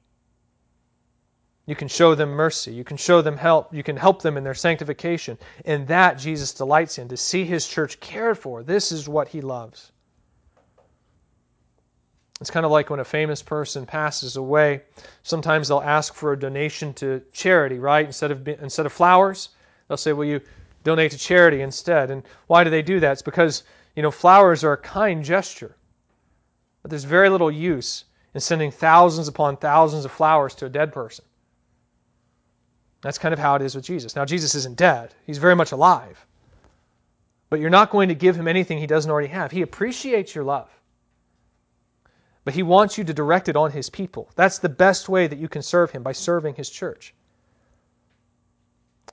You 1.67 1.76
can 1.76 1.88
show 1.88 2.15
them 2.15 2.32
mercy. 2.32 2.74
You 2.74 2.84
can 2.84 2.97
show 2.97 3.21
them 3.21 3.38
help. 3.38 3.74
You 3.74 3.84
can 3.84 3.95
help 3.95 4.21
them 4.21 4.36
in 4.36 4.43
their 4.43 4.56
sanctification. 4.56 5.38
And 5.65 5.88
that 5.88 6.17
Jesus 6.17 6.54
delights 6.54 6.97
in, 6.97 7.08
to 7.10 7.17
see 7.17 7.45
his 7.45 7.67
church 7.67 8.00
cared 8.00 8.38
for. 8.38 8.63
This 8.63 8.91
is 8.91 9.08
what 9.08 9.28
he 9.28 9.41
loves. 9.41 9.91
It's 12.41 12.50
kind 12.50 12.65
of 12.65 12.71
like 12.71 12.89
when 12.89 13.00
a 13.00 13.06
famous 13.06 13.43
person 13.43 13.86
passes 13.86 14.36
away, 14.36 14.82
sometimes 15.21 15.67
they'll 15.67 15.80
ask 15.80 16.15
for 16.15 16.34
a 16.34 16.39
donation 16.39 16.91
to 16.95 17.21
charity, 17.32 17.78
right? 17.78 18.04
Instead 18.08 18.32
of, 18.32 18.47
instead 18.47 18.88
of 18.88 18.91
flowers, 18.91 19.50
they'll 19.88 19.97
say, 19.97 20.12
Will 20.12 20.26
you 20.26 20.41
donate 20.84 21.12
to 21.12 21.19
charity 21.19 21.62
instead? 21.62 22.10
And 22.10 22.24
why 22.47 22.63
do 22.63 22.71
they 22.71 22.82
do 22.82 23.00
that? 23.00 23.12
It's 23.12 23.21
because, 23.21 23.62
you 23.95 24.02
know, 24.02 24.10
flowers 24.10 24.63
are 24.63 24.74
a 24.74 24.78
kind 24.78 25.24
gesture. 25.24 25.76
But 26.82 26.89
there's 26.89 27.04
very 27.04 27.30
little 27.30 27.52
use 27.52 28.06
in 28.34 28.41
sending 28.41 28.71
thousands 28.71 29.28
upon 29.28 29.58
thousands 29.58 30.06
of 30.06 30.12
flowers 30.12 30.56
to 30.56 30.65
a 30.65 30.69
dead 30.69 30.91
person. 30.91 31.24
That's 33.01 33.17
kind 33.17 33.33
of 33.33 33.39
how 33.39 33.55
it 33.55 33.61
is 33.61 33.75
with 33.75 33.83
Jesus. 33.83 34.15
Now, 34.15 34.25
Jesus 34.25 34.55
isn't 34.55 34.77
dead, 34.77 35.13
he's 35.25 35.37
very 35.37 35.55
much 35.55 35.71
alive. 35.71 36.25
But 37.49 37.59
you're 37.59 37.69
not 37.69 37.89
going 37.89 38.09
to 38.09 38.15
give 38.15 38.35
him 38.35 38.47
anything 38.47 38.77
he 38.77 38.87
doesn't 38.87 39.11
already 39.11 39.27
have. 39.27 39.51
He 39.51 39.61
appreciates 39.61 40.33
your 40.33 40.45
love. 40.45 40.69
But 42.45 42.53
he 42.53 42.63
wants 42.63 42.97
you 42.97 43.03
to 43.03 43.13
direct 43.13 43.49
it 43.49 43.55
on 43.55 43.71
his 43.71 43.89
people. 43.89 44.29
That's 44.35 44.59
the 44.59 44.69
best 44.69 45.09
way 45.09 45.27
that 45.27 45.37
you 45.37 45.49
can 45.49 45.61
serve 45.61 45.91
him 45.91 46.01
by 46.01 46.13
serving 46.13 46.55
his 46.55 46.69
church. 46.69 47.13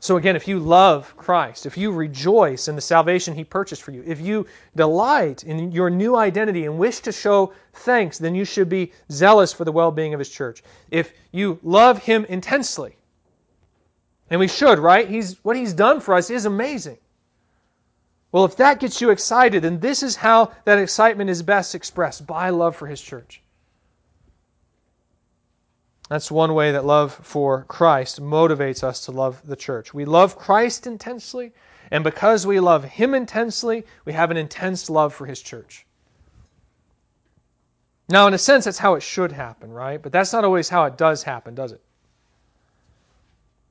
So, 0.01 0.17
again, 0.17 0.37
if 0.37 0.47
you 0.47 0.61
love 0.61 1.13
Christ, 1.17 1.67
if 1.67 1.77
you 1.77 1.91
rejoice 1.91 2.69
in 2.69 2.77
the 2.77 2.81
salvation 2.81 3.35
He 3.35 3.43
purchased 3.43 3.83
for 3.83 3.91
you, 3.91 4.05
if 4.07 4.21
you 4.21 4.47
delight 4.77 5.43
in 5.43 5.73
your 5.73 5.91
new 5.91 6.15
identity 6.15 6.67
and 6.67 6.79
wish 6.79 7.01
to 7.01 7.11
show 7.11 7.53
thanks, 7.73 8.17
then 8.17 8.37
you 8.37 8.45
should 8.45 8.69
be 8.69 8.93
zealous 9.11 9.53
for 9.53 9.65
the 9.65 9.73
well 9.73 9.91
being 9.91 10.15
of 10.15 10.21
His 10.21 10.29
church. 10.29 10.63
If 10.93 11.13
you 11.33 11.59
love 11.65 11.99
Him 11.99 12.25
intensely, 12.27 12.97
and 14.31 14.41
we 14.41 14.49
should, 14.49 14.79
right? 14.79 15.09
He's, 15.09 15.43
what 15.45 15.57
he's 15.57 15.73
done 15.73 16.01
for 16.01 16.15
us 16.15 16.31
is 16.31 16.45
amazing. 16.45 16.99
Well, 18.31 18.45
if 18.45 18.57
that 18.57 18.79
gets 18.79 19.01
you 19.01 19.11
excited, 19.11 19.63
then 19.63 19.81
this 19.81 20.03
is 20.03 20.17
how 20.17 20.53
that 20.65 20.79
excitement 20.79 21.31
is 21.31 21.43
best 21.43 21.75
expressed 21.75 22.27
by 22.27 22.51
love 22.51 22.77
for 22.77 22.87
his 22.87 23.01
church. 23.01 23.43
That's 26.11 26.31
one 26.31 26.55
way 26.55 26.73
that 26.73 26.85
love 26.85 27.13
for 27.23 27.65
Christ 27.65 28.21
motivates 28.21 28.83
us 28.83 29.05
to 29.07 29.13
love 29.13 29.41
the 29.47 29.57
church. 29.57 29.93
We 29.93 30.05
love 30.05 30.37
Christ 30.39 30.87
intensely, 30.87 31.53
and 31.91 32.03
because 32.05 32.47
we 32.47 32.61
love 32.61 32.85
him 32.85 33.15
intensely, 33.15 33.85
we 34.05 34.13
have 34.15 34.31
an 34.31 34.37
intense 34.37 34.89
love 34.89 35.15
for 35.15 35.27
his 35.27 35.41
church. 35.41 35.87
Now, 38.11 38.27
in 38.27 38.33
a 38.33 38.39
sense, 38.39 38.65
that's 38.65 38.79
how 38.79 38.95
it 38.95 39.03
should 39.03 39.33
happen, 39.33 39.71
right? 39.71 40.01
But 40.01 40.13
that's 40.13 40.33
not 40.33 40.45
always 40.45 40.71
how 40.71 40.85
it 40.85 40.97
does 40.97 41.23
happen, 41.23 41.55
does 41.55 41.73
it? 41.73 41.83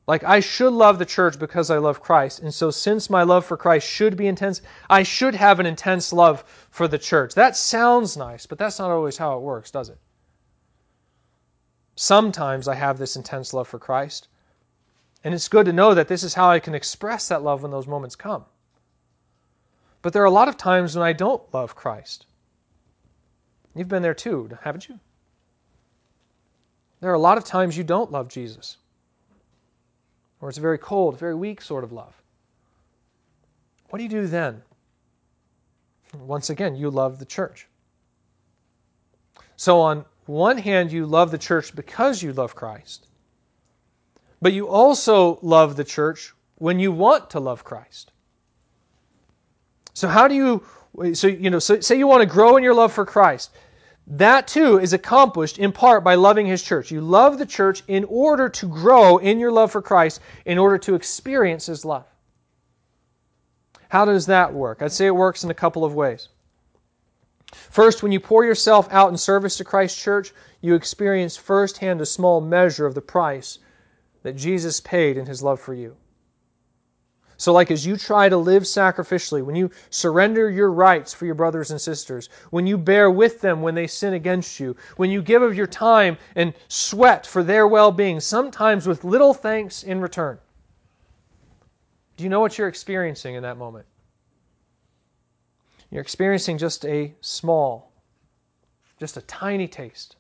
Like, 0.08 0.24
I 0.24 0.40
should 0.40 0.72
love 0.72 1.00
the 1.00 1.06
church 1.06 1.38
because 1.38 1.70
I 1.70 1.80
love 1.80 2.02
Christ. 2.02 2.40
And 2.40 2.54
so, 2.54 2.72
since 2.72 3.10
my 3.10 3.24
love 3.24 3.46
for 3.46 3.58
Christ 3.58 3.86
should 3.86 4.16
be 4.16 4.28
intense, 4.28 4.62
I 4.90 5.04
should 5.04 5.36
have 5.36 5.60
an 5.60 5.66
intense 5.66 6.14
love 6.14 6.46
for 6.70 6.88
the 6.88 6.98
church. 6.98 7.34
That 7.34 7.58
sounds 7.58 8.16
nice, 8.16 8.46
but 8.46 8.58
that's 8.58 8.80
not 8.80 8.90
always 8.90 9.18
how 9.18 9.36
it 9.36 9.42
works, 9.42 9.70
does 9.70 9.90
it? 9.90 9.98
Sometimes 11.98 12.70
I 12.70 12.76
have 12.76 12.98
this 12.98 13.18
intense 13.18 13.54
love 13.54 13.68
for 13.68 13.80
Christ. 13.80 14.30
And 15.26 15.34
it's 15.34 15.50
good 15.50 15.66
to 15.66 15.74
know 15.74 15.94
that 15.94 16.08
this 16.08 16.24
is 16.24 16.34
how 16.34 16.50
I 16.50 16.60
can 16.60 16.74
express 16.74 17.28
that 17.28 17.44
love 17.44 17.64
when 17.64 17.72
those 17.72 17.88
moments 17.88 18.16
come. 18.16 18.46
But 20.02 20.14
there 20.14 20.22
are 20.22 20.26
a 20.26 20.32
lot 20.32 20.48
of 20.48 20.56
times 20.56 20.96
when 20.96 21.06
I 21.06 21.12
don't 21.12 21.44
love 21.54 21.76
Christ. 21.76 22.28
You've 23.76 23.90
been 23.90 24.04
there 24.04 24.14
too, 24.14 24.50
haven't 24.62 24.88
you? 24.88 25.00
There 27.02 27.12
are 27.12 27.16
a 27.16 27.20
lot 27.20 27.38
of 27.38 27.44
times 27.44 27.76
you 27.76 27.84
don't 27.84 28.12
love 28.12 28.30
Jesus 28.30 28.78
or 30.42 30.50
it's 30.50 30.58
a 30.58 30.62
very 30.62 30.78
cold, 30.78 31.18
very 31.18 31.36
weak 31.36 31.62
sort 31.62 31.84
of 31.84 31.92
love. 31.92 32.14
What 33.90 33.98
do 33.98 34.04
you 34.04 34.10
do 34.10 34.28
then? 34.28 34.62
Once 36.14 36.50
again, 36.50 36.76
you 36.76 36.90
love 36.90 37.20
the 37.20 37.26
church. 37.26 37.68
So, 39.56 39.80
on 39.80 40.06
one 40.26 40.58
hand, 40.58 40.92
you 40.92 41.06
love 41.06 41.32
the 41.32 41.38
church 41.38 41.76
because 41.76 42.22
you 42.22 42.34
love 42.34 42.56
Christ, 42.56 43.08
but 44.42 44.54
you 44.54 44.68
also 44.68 45.40
love 45.42 45.76
the 45.76 45.84
church 45.84 46.34
when 46.56 46.80
you 46.80 46.92
want 46.92 47.30
to 47.32 47.40
love 47.40 47.64
Christ. 47.64 48.12
So, 49.94 50.08
how 50.08 50.28
do 50.28 50.36
you, 50.36 51.16
so, 51.16 51.28
you 51.28 51.50
know, 51.50 51.60
so, 51.60 51.80
say 51.80 51.98
you 51.98 52.08
want 52.08 52.22
to 52.22 52.28
grow 52.28 52.58
in 52.58 52.64
your 52.64 52.76
love 52.76 52.94
for 52.94 53.06
Christ. 53.06 53.52
That 54.10 54.48
too 54.48 54.80
is 54.80 54.94
accomplished 54.94 55.60
in 55.60 55.74
part 55.74 56.04
by 56.04 56.16
loving 56.16 56.46
His 56.46 56.64
church. 56.64 56.92
You 56.92 57.02
love 57.02 57.38
the 57.38 57.46
church 57.46 57.84
in 57.88 58.06
order 58.06 58.48
to 58.48 58.68
grow 58.68 59.18
in 59.18 59.38
your 59.38 59.52
love 59.52 59.72
for 59.72 59.82
Christ, 59.82 60.22
in 60.46 60.58
order 60.58 60.78
to 60.80 60.96
experience 60.96 61.66
His 61.66 61.84
love. 61.84 62.06
How 63.90 64.06
does 64.06 64.26
that 64.28 64.54
work? 64.54 64.82
I'd 64.82 64.94
say 64.94 65.08
it 65.08 65.16
works 65.16 65.44
in 65.44 65.52
a 65.52 65.54
couple 65.54 65.84
of 65.84 65.94
ways. 65.94 66.30
First, 67.52 68.02
when 68.02 68.14
you 68.14 68.20
pour 68.20 68.46
yourself 68.46 68.88
out 68.92 69.10
in 69.10 69.18
service 69.18 69.58
to 69.58 69.66
Christ's 69.66 70.02
church, 70.02 70.34
you 70.62 70.74
experience 70.74 71.36
firsthand 71.36 72.00
a 72.02 72.06
small 72.06 72.40
measure 72.40 72.86
of 72.86 72.96
the 72.96 73.02
price 73.02 73.60
that 74.24 74.38
Jesus 74.38 74.80
paid 74.80 75.18
in 75.18 75.26
His 75.26 75.44
love 75.44 75.60
for 75.60 75.74
you. 75.74 75.96
So, 77.40 77.54
like 77.54 77.70
as 77.70 77.86
you 77.86 77.98
try 77.98 78.30
to 78.30 78.38
live 78.38 78.64
sacrificially, 78.64 79.44
when 79.44 79.56
you 79.56 79.70
surrender 79.92 80.50
your 80.50 80.72
rights 80.72 81.14
for 81.14 81.28
your 81.28 81.36
brothers 81.36 81.70
and 81.70 81.80
sisters, 81.80 82.30
when 82.50 82.66
you 82.66 82.80
bear 82.80 83.12
with 83.12 83.42
them 83.42 83.62
when 83.62 83.76
they 83.76 83.86
sin 83.86 84.14
against 84.14 84.60
you, 84.60 84.76
when 84.98 85.12
you 85.12 85.22
give 85.22 85.44
of 85.44 85.56
your 85.56 85.68
time 85.68 86.18
and 86.36 86.56
sweat 86.68 87.28
for 87.28 87.44
their 87.44 87.68
well 87.68 87.92
being, 87.92 88.20
sometimes 88.20 88.88
with 88.88 89.04
little 89.04 89.36
thanks 89.36 89.84
in 89.84 90.02
return, 90.02 90.40
do 92.18 92.24
you 92.24 92.30
know 92.30 92.40
what 92.40 92.58
you're 92.58 92.68
experiencing 92.68 93.36
in 93.36 93.44
that 93.44 93.58
moment? 93.58 93.86
You're 95.92 96.02
experiencing 96.02 96.58
just 96.58 96.86
a 96.86 97.14
small, 97.22 97.92
just 99.00 99.16
a 99.16 99.22
tiny 99.22 99.68
taste 99.68 100.16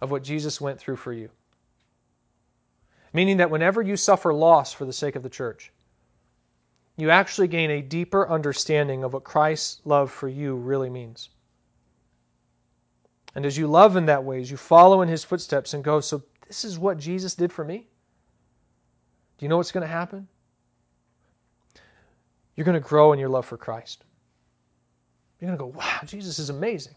of 0.00 0.10
what 0.10 0.22
Jesus 0.22 0.58
went 0.58 0.80
through 0.80 0.96
for 0.96 1.12
you. 1.12 1.28
Meaning 3.12 3.36
that 3.36 3.50
whenever 3.50 3.82
you 3.82 3.96
suffer 3.98 4.32
loss 4.32 4.72
for 4.72 4.86
the 4.86 4.92
sake 4.92 5.16
of 5.16 5.22
the 5.22 5.28
church, 5.28 5.70
you 6.96 7.10
actually 7.10 7.48
gain 7.48 7.70
a 7.70 7.82
deeper 7.82 8.28
understanding 8.28 9.02
of 9.02 9.12
what 9.12 9.24
Christ's 9.24 9.80
love 9.84 10.10
for 10.10 10.28
you 10.28 10.54
really 10.54 10.90
means. 10.90 11.28
And 13.34 13.44
as 13.44 13.58
you 13.58 13.66
love 13.66 13.96
in 13.96 14.06
that 14.06 14.24
way, 14.24 14.40
as 14.40 14.50
you 14.50 14.56
follow 14.56 15.02
in 15.02 15.08
his 15.08 15.24
footsteps 15.24 15.74
and 15.74 15.82
go, 15.82 16.00
so 16.00 16.22
this 16.46 16.64
is 16.64 16.78
what 16.78 16.98
Jesus 16.98 17.34
did 17.34 17.52
for 17.52 17.64
me? 17.64 17.86
Do 19.38 19.44
you 19.44 19.48
know 19.48 19.56
what's 19.56 19.72
going 19.72 19.82
to 19.82 19.92
happen? 19.92 20.28
You're 22.54 22.64
going 22.64 22.80
to 22.80 22.88
grow 22.88 23.12
in 23.12 23.18
your 23.18 23.28
love 23.28 23.46
for 23.46 23.56
Christ. 23.56 24.04
You're 25.40 25.48
going 25.48 25.58
to 25.58 25.64
go, 25.64 25.78
wow, 25.78 26.00
Jesus 26.04 26.38
is 26.38 26.50
amazing. 26.50 26.94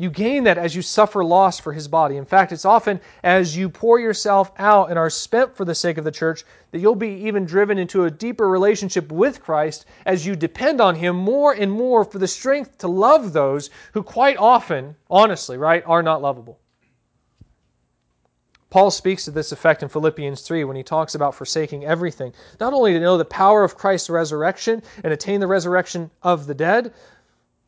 You 0.00 0.08
gain 0.08 0.44
that 0.44 0.56
as 0.56 0.74
you 0.74 0.80
suffer 0.80 1.22
loss 1.22 1.60
for 1.60 1.74
his 1.74 1.86
body. 1.86 2.16
In 2.16 2.24
fact, 2.24 2.52
it's 2.52 2.64
often 2.64 3.02
as 3.22 3.54
you 3.54 3.68
pour 3.68 4.00
yourself 4.00 4.50
out 4.58 4.88
and 4.88 4.98
are 4.98 5.10
spent 5.10 5.54
for 5.54 5.66
the 5.66 5.74
sake 5.74 5.98
of 5.98 6.04
the 6.04 6.10
church 6.10 6.42
that 6.70 6.78
you'll 6.78 6.94
be 6.94 7.26
even 7.26 7.44
driven 7.44 7.76
into 7.76 8.04
a 8.04 8.10
deeper 8.10 8.48
relationship 8.48 9.12
with 9.12 9.42
Christ 9.42 9.84
as 10.06 10.24
you 10.24 10.36
depend 10.36 10.80
on 10.80 10.94
him 10.94 11.16
more 11.16 11.52
and 11.52 11.70
more 11.70 12.02
for 12.02 12.18
the 12.18 12.26
strength 12.26 12.78
to 12.78 12.88
love 12.88 13.34
those 13.34 13.68
who 13.92 14.02
quite 14.02 14.38
often, 14.38 14.96
honestly, 15.10 15.58
right, 15.58 15.84
are 15.86 16.02
not 16.02 16.22
lovable. 16.22 16.58
Paul 18.70 18.90
speaks 18.90 19.26
to 19.26 19.30
this 19.30 19.52
effect 19.52 19.82
in 19.82 19.90
Philippians 19.90 20.40
3 20.40 20.64
when 20.64 20.76
he 20.76 20.82
talks 20.82 21.14
about 21.14 21.34
forsaking 21.34 21.84
everything, 21.84 22.32
not 22.58 22.72
only 22.72 22.94
to 22.94 23.00
know 23.00 23.18
the 23.18 23.24
power 23.26 23.64
of 23.64 23.76
Christ's 23.76 24.08
resurrection 24.08 24.82
and 25.04 25.12
attain 25.12 25.40
the 25.40 25.46
resurrection 25.46 26.10
of 26.22 26.46
the 26.46 26.54
dead, 26.54 26.94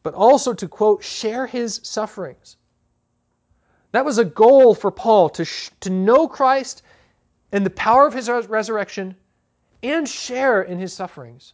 but 0.03 0.15
also 0.15 0.53
to, 0.53 0.69
quote, 0.69 1.03
share 1.03 1.47
his 1.47 1.81
sufferings. 1.83 2.57
That 3.93 4.05
was 4.05 4.19
a 4.19 4.25
goal 4.25 4.75
for 4.75 4.91
Paul 4.91 5.29
to, 5.31 5.45
sh- 5.45 5.71
to 5.81 5.91
know 5.91 6.27
Christ 6.27 6.83
and 7.53 7.65
the 7.65 7.71
power 7.71 8.07
of 8.07 8.15
his 8.15 8.29
res- 8.29 8.49
resurrection 8.49 9.17
and 9.83 10.09
share 10.09 10.63
in 10.63 10.79
his 10.79 10.93
sufferings. 10.93 11.53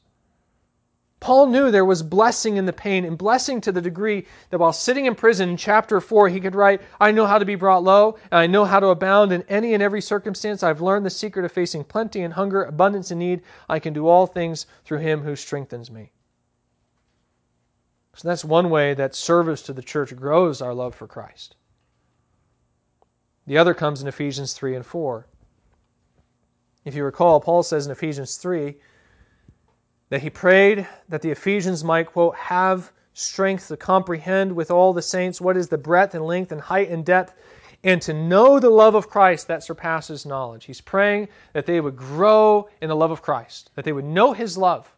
Paul 1.20 1.48
knew 1.48 1.72
there 1.72 1.84
was 1.84 2.04
blessing 2.04 2.58
in 2.58 2.66
the 2.66 2.72
pain, 2.72 3.04
and 3.04 3.18
blessing 3.18 3.60
to 3.62 3.72
the 3.72 3.80
degree 3.80 4.24
that 4.50 4.58
while 4.58 4.72
sitting 4.72 5.06
in 5.06 5.16
prison 5.16 5.48
in 5.48 5.56
chapter 5.56 6.00
4, 6.00 6.28
he 6.28 6.38
could 6.38 6.54
write, 6.54 6.80
I 7.00 7.10
know 7.10 7.26
how 7.26 7.38
to 7.38 7.44
be 7.44 7.56
brought 7.56 7.82
low, 7.82 8.16
and 8.30 8.38
I 8.38 8.46
know 8.46 8.64
how 8.64 8.78
to 8.78 8.88
abound 8.88 9.32
in 9.32 9.42
any 9.48 9.74
and 9.74 9.82
every 9.82 10.00
circumstance. 10.00 10.62
I've 10.62 10.80
learned 10.80 11.04
the 11.04 11.10
secret 11.10 11.44
of 11.44 11.50
facing 11.50 11.82
plenty 11.82 12.22
and 12.22 12.32
hunger, 12.32 12.62
abundance 12.62 13.10
and 13.10 13.18
need. 13.18 13.42
I 13.68 13.80
can 13.80 13.92
do 13.92 14.06
all 14.06 14.28
things 14.28 14.66
through 14.84 14.98
him 14.98 15.22
who 15.22 15.34
strengthens 15.34 15.90
me. 15.90 16.12
So 18.18 18.26
that's 18.26 18.44
one 18.44 18.68
way 18.68 18.94
that 18.94 19.14
service 19.14 19.62
to 19.62 19.72
the 19.72 19.80
church 19.80 20.16
grows 20.16 20.60
our 20.60 20.74
love 20.74 20.96
for 20.96 21.06
Christ. 21.06 21.54
The 23.46 23.58
other 23.58 23.74
comes 23.74 24.02
in 24.02 24.08
Ephesians 24.08 24.54
3 24.54 24.74
and 24.74 24.84
4. 24.84 25.24
If 26.84 26.96
you 26.96 27.04
recall, 27.04 27.40
Paul 27.40 27.62
says 27.62 27.86
in 27.86 27.92
Ephesians 27.92 28.36
3 28.38 28.74
that 30.08 30.20
he 30.20 30.30
prayed 30.30 30.84
that 31.08 31.22
the 31.22 31.30
Ephesians 31.30 31.84
might, 31.84 32.08
quote, 32.08 32.34
have 32.34 32.90
strength 33.12 33.68
to 33.68 33.76
comprehend 33.76 34.50
with 34.50 34.72
all 34.72 34.92
the 34.92 35.00
saints 35.00 35.40
what 35.40 35.56
is 35.56 35.68
the 35.68 35.78
breadth 35.78 36.16
and 36.16 36.26
length 36.26 36.50
and 36.50 36.60
height 36.60 36.90
and 36.90 37.04
depth, 37.06 37.36
and 37.84 38.02
to 38.02 38.12
know 38.12 38.58
the 38.58 38.68
love 38.68 38.96
of 38.96 39.08
Christ 39.08 39.46
that 39.46 39.62
surpasses 39.62 40.26
knowledge. 40.26 40.64
He's 40.64 40.80
praying 40.80 41.28
that 41.52 41.66
they 41.66 41.80
would 41.80 41.94
grow 41.94 42.68
in 42.82 42.88
the 42.88 42.96
love 42.96 43.12
of 43.12 43.22
Christ, 43.22 43.70
that 43.76 43.84
they 43.84 43.92
would 43.92 44.04
know 44.04 44.32
his 44.32 44.58
love. 44.58 44.92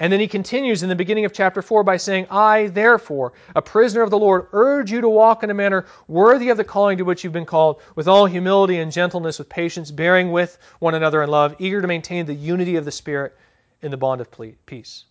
And 0.00 0.12
then 0.12 0.18
he 0.18 0.26
continues 0.26 0.82
in 0.82 0.88
the 0.88 0.96
beginning 0.96 1.24
of 1.24 1.32
chapter 1.32 1.62
4 1.62 1.84
by 1.84 1.98
saying, 1.98 2.26
I, 2.28 2.66
therefore, 2.66 3.32
a 3.54 3.62
prisoner 3.62 4.02
of 4.02 4.10
the 4.10 4.18
Lord, 4.18 4.48
urge 4.52 4.90
you 4.90 5.00
to 5.00 5.08
walk 5.08 5.44
in 5.44 5.50
a 5.50 5.54
manner 5.54 5.86
worthy 6.08 6.48
of 6.48 6.56
the 6.56 6.64
calling 6.64 6.98
to 6.98 7.04
which 7.04 7.22
you've 7.22 7.32
been 7.32 7.46
called, 7.46 7.80
with 7.94 8.08
all 8.08 8.26
humility 8.26 8.78
and 8.78 8.90
gentleness, 8.90 9.38
with 9.38 9.48
patience, 9.48 9.92
bearing 9.92 10.32
with 10.32 10.58
one 10.80 10.96
another 10.96 11.22
in 11.22 11.30
love, 11.30 11.54
eager 11.60 11.80
to 11.80 11.86
maintain 11.86 12.26
the 12.26 12.34
unity 12.34 12.74
of 12.74 12.84
the 12.84 12.90
Spirit 12.90 13.36
in 13.82 13.92
the 13.92 13.96
bond 13.96 14.20
of 14.20 14.28
peace. 14.66 15.04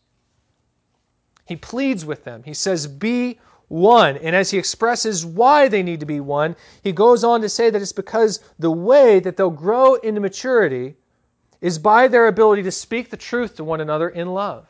He 1.45 1.55
pleads 1.55 2.05
with 2.05 2.25
them. 2.25 2.43
He 2.43 2.53
says, 2.53 2.85
Be 2.85 3.39
one. 3.69 4.17
And 4.17 4.35
as 4.35 4.51
he 4.51 4.57
expresses 4.57 5.25
why 5.25 5.69
they 5.69 5.81
need 5.81 6.01
to 6.01 6.05
be 6.05 6.19
one, 6.19 6.57
he 6.83 6.91
goes 6.91 7.23
on 7.23 7.39
to 7.41 7.47
say 7.47 7.69
that 7.69 7.81
it's 7.81 7.93
because 7.93 8.41
the 8.59 8.71
way 8.71 9.21
that 9.21 9.37
they'll 9.37 9.49
grow 9.49 9.95
into 9.95 10.19
maturity 10.19 10.97
is 11.61 11.79
by 11.79 12.09
their 12.09 12.27
ability 12.27 12.63
to 12.63 12.71
speak 12.71 13.09
the 13.09 13.15
truth 13.15 13.55
to 13.55 13.63
one 13.63 13.79
another 13.79 14.09
in 14.09 14.27
love. 14.27 14.67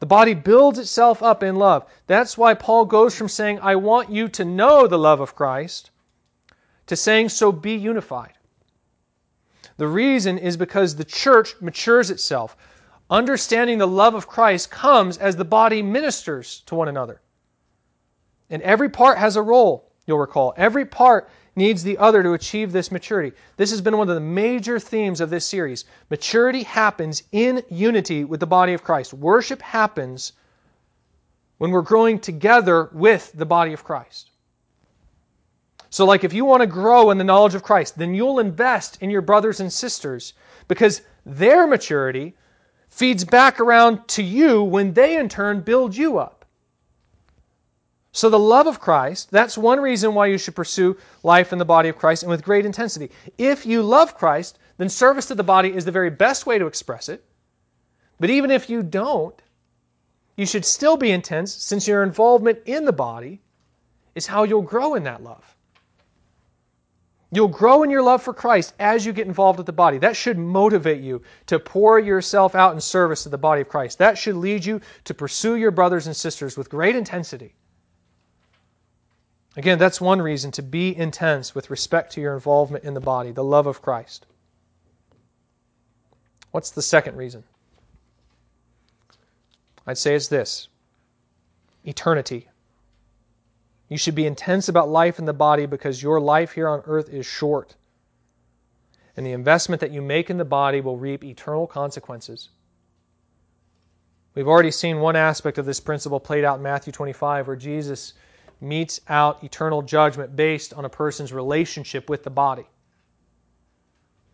The 0.00 0.06
body 0.06 0.32
builds 0.32 0.78
itself 0.78 1.22
up 1.22 1.42
in 1.42 1.56
love. 1.56 1.84
That's 2.06 2.36
why 2.36 2.54
Paul 2.54 2.86
goes 2.86 3.14
from 3.14 3.28
saying, 3.28 3.60
I 3.60 3.76
want 3.76 4.10
you 4.10 4.28
to 4.28 4.44
know 4.44 4.86
the 4.86 4.98
love 4.98 5.20
of 5.20 5.34
Christ, 5.34 5.90
to 6.86 6.96
saying, 6.96 7.28
So 7.28 7.52
be 7.52 7.74
unified. 7.74 8.32
The 9.76 9.86
reason 9.86 10.38
is 10.38 10.56
because 10.56 10.96
the 10.96 11.04
church 11.04 11.54
matures 11.60 12.10
itself. 12.10 12.56
Understanding 13.10 13.78
the 13.78 13.86
love 13.86 14.14
of 14.14 14.26
Christ 14.26 14.70
comes 14.70 15.18
as 15.18 15.36
the 15.36 15.44
body 15.44 15.82
ministers 15.82 16.60
to 16.66 16.74
one 16.74 16.88
another. 16.88 17.20
And 18.48 18.62
every 18.62 18.88
part 18.88 19.18
has 19.18 19.36
a 19.36 19.42
role, 19.42 19.92
you'll 20.06 20.18
recall. 20.18 20.54
Every 20.56 20.84
part 20.84 21.28
needs 21.56 21.82
the 21.82 21.98
other 21.98 22.22
to 22.22 22.32
achieve 22.32 22.72
this 22.72 22.92
maturity. 22.92 23.36
This 23.56 23.70
has 23.70 23.80
been 23.80 23.98
one 23.98 24.08
of 24.08 24.14
the 24.14 24.20
major 24.20 24.78
themes 24.78 25.20
of 25.20 25.30
this 25.30 25.46
series. 25.46 25.84
Maturity 26.10 26.62
happens 26.62 27.22
in 27.32 27.62
unity 27.68 28.24
with 28.24 28.40
the 28.40 28.46
body 28.46 28.72
of 28.72 28.84
Christ. 28.84 29.12
Worship 29.12 29.60
happens 29.60 30.32
when 31.58 31.70
we're 31.70 31.82
growing 31.82 32.18
together 32.18 32.88
with 32.92 33.32
the 33.34 33.46
body 33.46 33.72
of 33.72 33.84
Christ. 33.84 34.30
So, 35.90 36.06
like 36.06 36.22
if 36.22 36.32
you 36.32 36.44
want 36.44 36.60
to 36.60 36.66
grow 36.66 37.10
in 37.10 37.18
the 37.18 37.24
knowledge 37.24 37.56
of 37.56 37.64
Christ, 37.64 37.98
then 37.98 38.14
you'll 38.14 38.38
invest 38.38 38.98
in 39.02 39.10
your 39.10 39.22
brothers 39.22 39.58
and 39.58 39.72
sisters 39.72 40.34
because 40.68 41.02
their 41.26 41.66
maturity 41.66 42.34
feeds 42.88 43.24
back 43.24 43.60
around 43.60 44.06
to 44.08 44.22
you 44.22 44.62
when 44.62 44.92
they 44.92 45.16
in 45.16 45.28
turn 45.28 45.60
build 45.60 45.96
you 45.96 46.18
up. 46.18 46.39
So, 48.12 48.28
the 48.28 48.38
love 48.38 48.66
of 48.66 48.80
Christ, 48.80 49.30
that's 49.30 49.56
one 49.56 49.80
reason 49.80 50.14
why 50.14 50.26
you 50.26 50.36
should 50.36 50.56
pursue 50.56 50.96
life 51.22 51.52
in 51.52 51.58
the 51.58 51.64
body 51.64 51.88
of 51.88 51.96
Christ 51.96 52.24
and 52.24 52.30
with 52.30 52.42
great 52.42 52.66
intensity. 52.66 53.12
If 53.38 53.64
you 53.64 53.82
love 53.82 54.16
Christ, 54.16 54.58
then 54.78 54.88
service 54.88 55.26
to 55.26 55.36
the 55.36 55.44
body 55.44 55.72
is 55.72 55.84
the 55.84 55.92
very 55.92 56.10
best 56.10 56.44
way 56.44 56.58
to 56.58 56.66
express 56.66 57.08
it. 57.08 57.24
But 58.18 58.30
even 58.30 58.50
if 58.50 58.68
you 58.68 58.82
don't, 58.82 59.40
you 60.36 60.44
should 60.44 60.64
still 60.64 60.96
be 60.96 61.12
intense 61.12 61.54
since 61.54 61.86
your 61.86 62.02
involvement 62.02 62.58
in 62.66 62.84
the 62.84 62.92
body 62.92 63.40
is 64.16 64.26
how 64.26 64.42
you'll 64.42 64.62
grow 64.62 64.94
in 64.94 65.04
that 65.04 65.22
love. 65.22 65.56
You'll 67.30 67.46
grow 67.46 67.84
in 67.84 67.90
your 67.90 68.02
love 68.02 68.22
for 68.22 68.34
Christ 68.34 68.74
as 68.80 69.06
you 69.06 69.12
get 69.12 69.28
involved 69.28 69.58
with 69.58 69.66
the 69.66 69.72
body. 69.72 69.98
That 69.98 70.16
should 70.16 70.36
motivate 70.36 71.00
you 71.00 71.22
to 71.46 71.60
pour 71.60 72.00
yourself 72.00 72.56
out 72.56 72.74
in 72.74 72.80
service 72.80 73.22
to 73.22 73.28
the 73.28 73.38
body 73.38 73.60
of 73.60 73.68
Christ. 73.68 73.98
That 73.98 74.18
should 74.18 74.34
lead 74.34 74.64
you 74.64 74.80
to 75.04 75.14
pursue 75.14 75.54
your 75.54 75.70
brothers 75.70 76.08
and 76.08 76.16
sisters 76.16 76.56
with 76.56 76.68
great 76.68 76.96
intensity. 76.96 77.54
Again, 79.56 79.78
that's 79.78 80.00
one 80.00 80.22
reason 80.22 80.52
to 80.52 80.62
be 80.62 80.96
intense 80.96 81.54
with 81.54 81.70
respect 81.70 82.12
to 82.12 82.20
your 82.20 82.34
involvement 82.34 82.84
in 82.84 82.94
the 82.94 83.00
body, 83.00 83.32
the 83.32 83.44
love 83.44 83.66
of 83.66 83.82
Christ. 83.82 84.26
What's 86.52 86.70
the 86.70 86.82
second 86.82 87.16
reason? 87.16 87.44
I'd 89.86 89.98
say 89.98 90.14
it's 90.14 90.28
this 90.28 90.68
eternity. 91.84 92.48
You 93.88 93.96
should 93.96 94.14
be 94.14 94.26
intense 94.26 94.68
about 94.68 94.88
life 94.88 95.18
in 95.18 95.24
the 95.24 95.32
body 95.32 95.66
because 95.66 96.02
your 96.02 96.20
life 96.20 96.52
here 96.52 96.68
on 96.68 96.82
earth 96.86 97.08
is 97.08 97.26
short. 97.26 97.74
And 99.16 99.26
the 99.26 99.32
investment 99.32 99.80
that 99.80 99.90
you 99.90 100.00
make 100.00 100.30
in 100.30 100.38
the 100.38 100.44
body 100.44 100.80
will 100.80 100.96
reap 100.96 101.24
eternal 101.24 101.66
consequences. 101.66 102.50
We've 104.34 104.46
already 104.46 104.70
seen 104.70 105.00
one 105.00 105.16
aspect 105.16 105.58
of 105.58 105.66
this 105.66 105.80
principle 105.80 106.20
played 106.20 106.44
out 106.44 106.58
in 106.58 106.62
Matthew 106.62 106.92
25, 106.92 107.48
where 107.48 107.56
Jesus 107.56 108.14
metes 108.60 109.00
out 109.08 109.42
eternal 109.42 109.82
judgment 109.82 110.36
based 110.36 110.74
on 110.74 110.84
a 110.84 110.88
person's 110.88 111.32
relationship 111.32 112.10
with 112.10 112.22
the 112.22 112.30
body. 112.30 112.66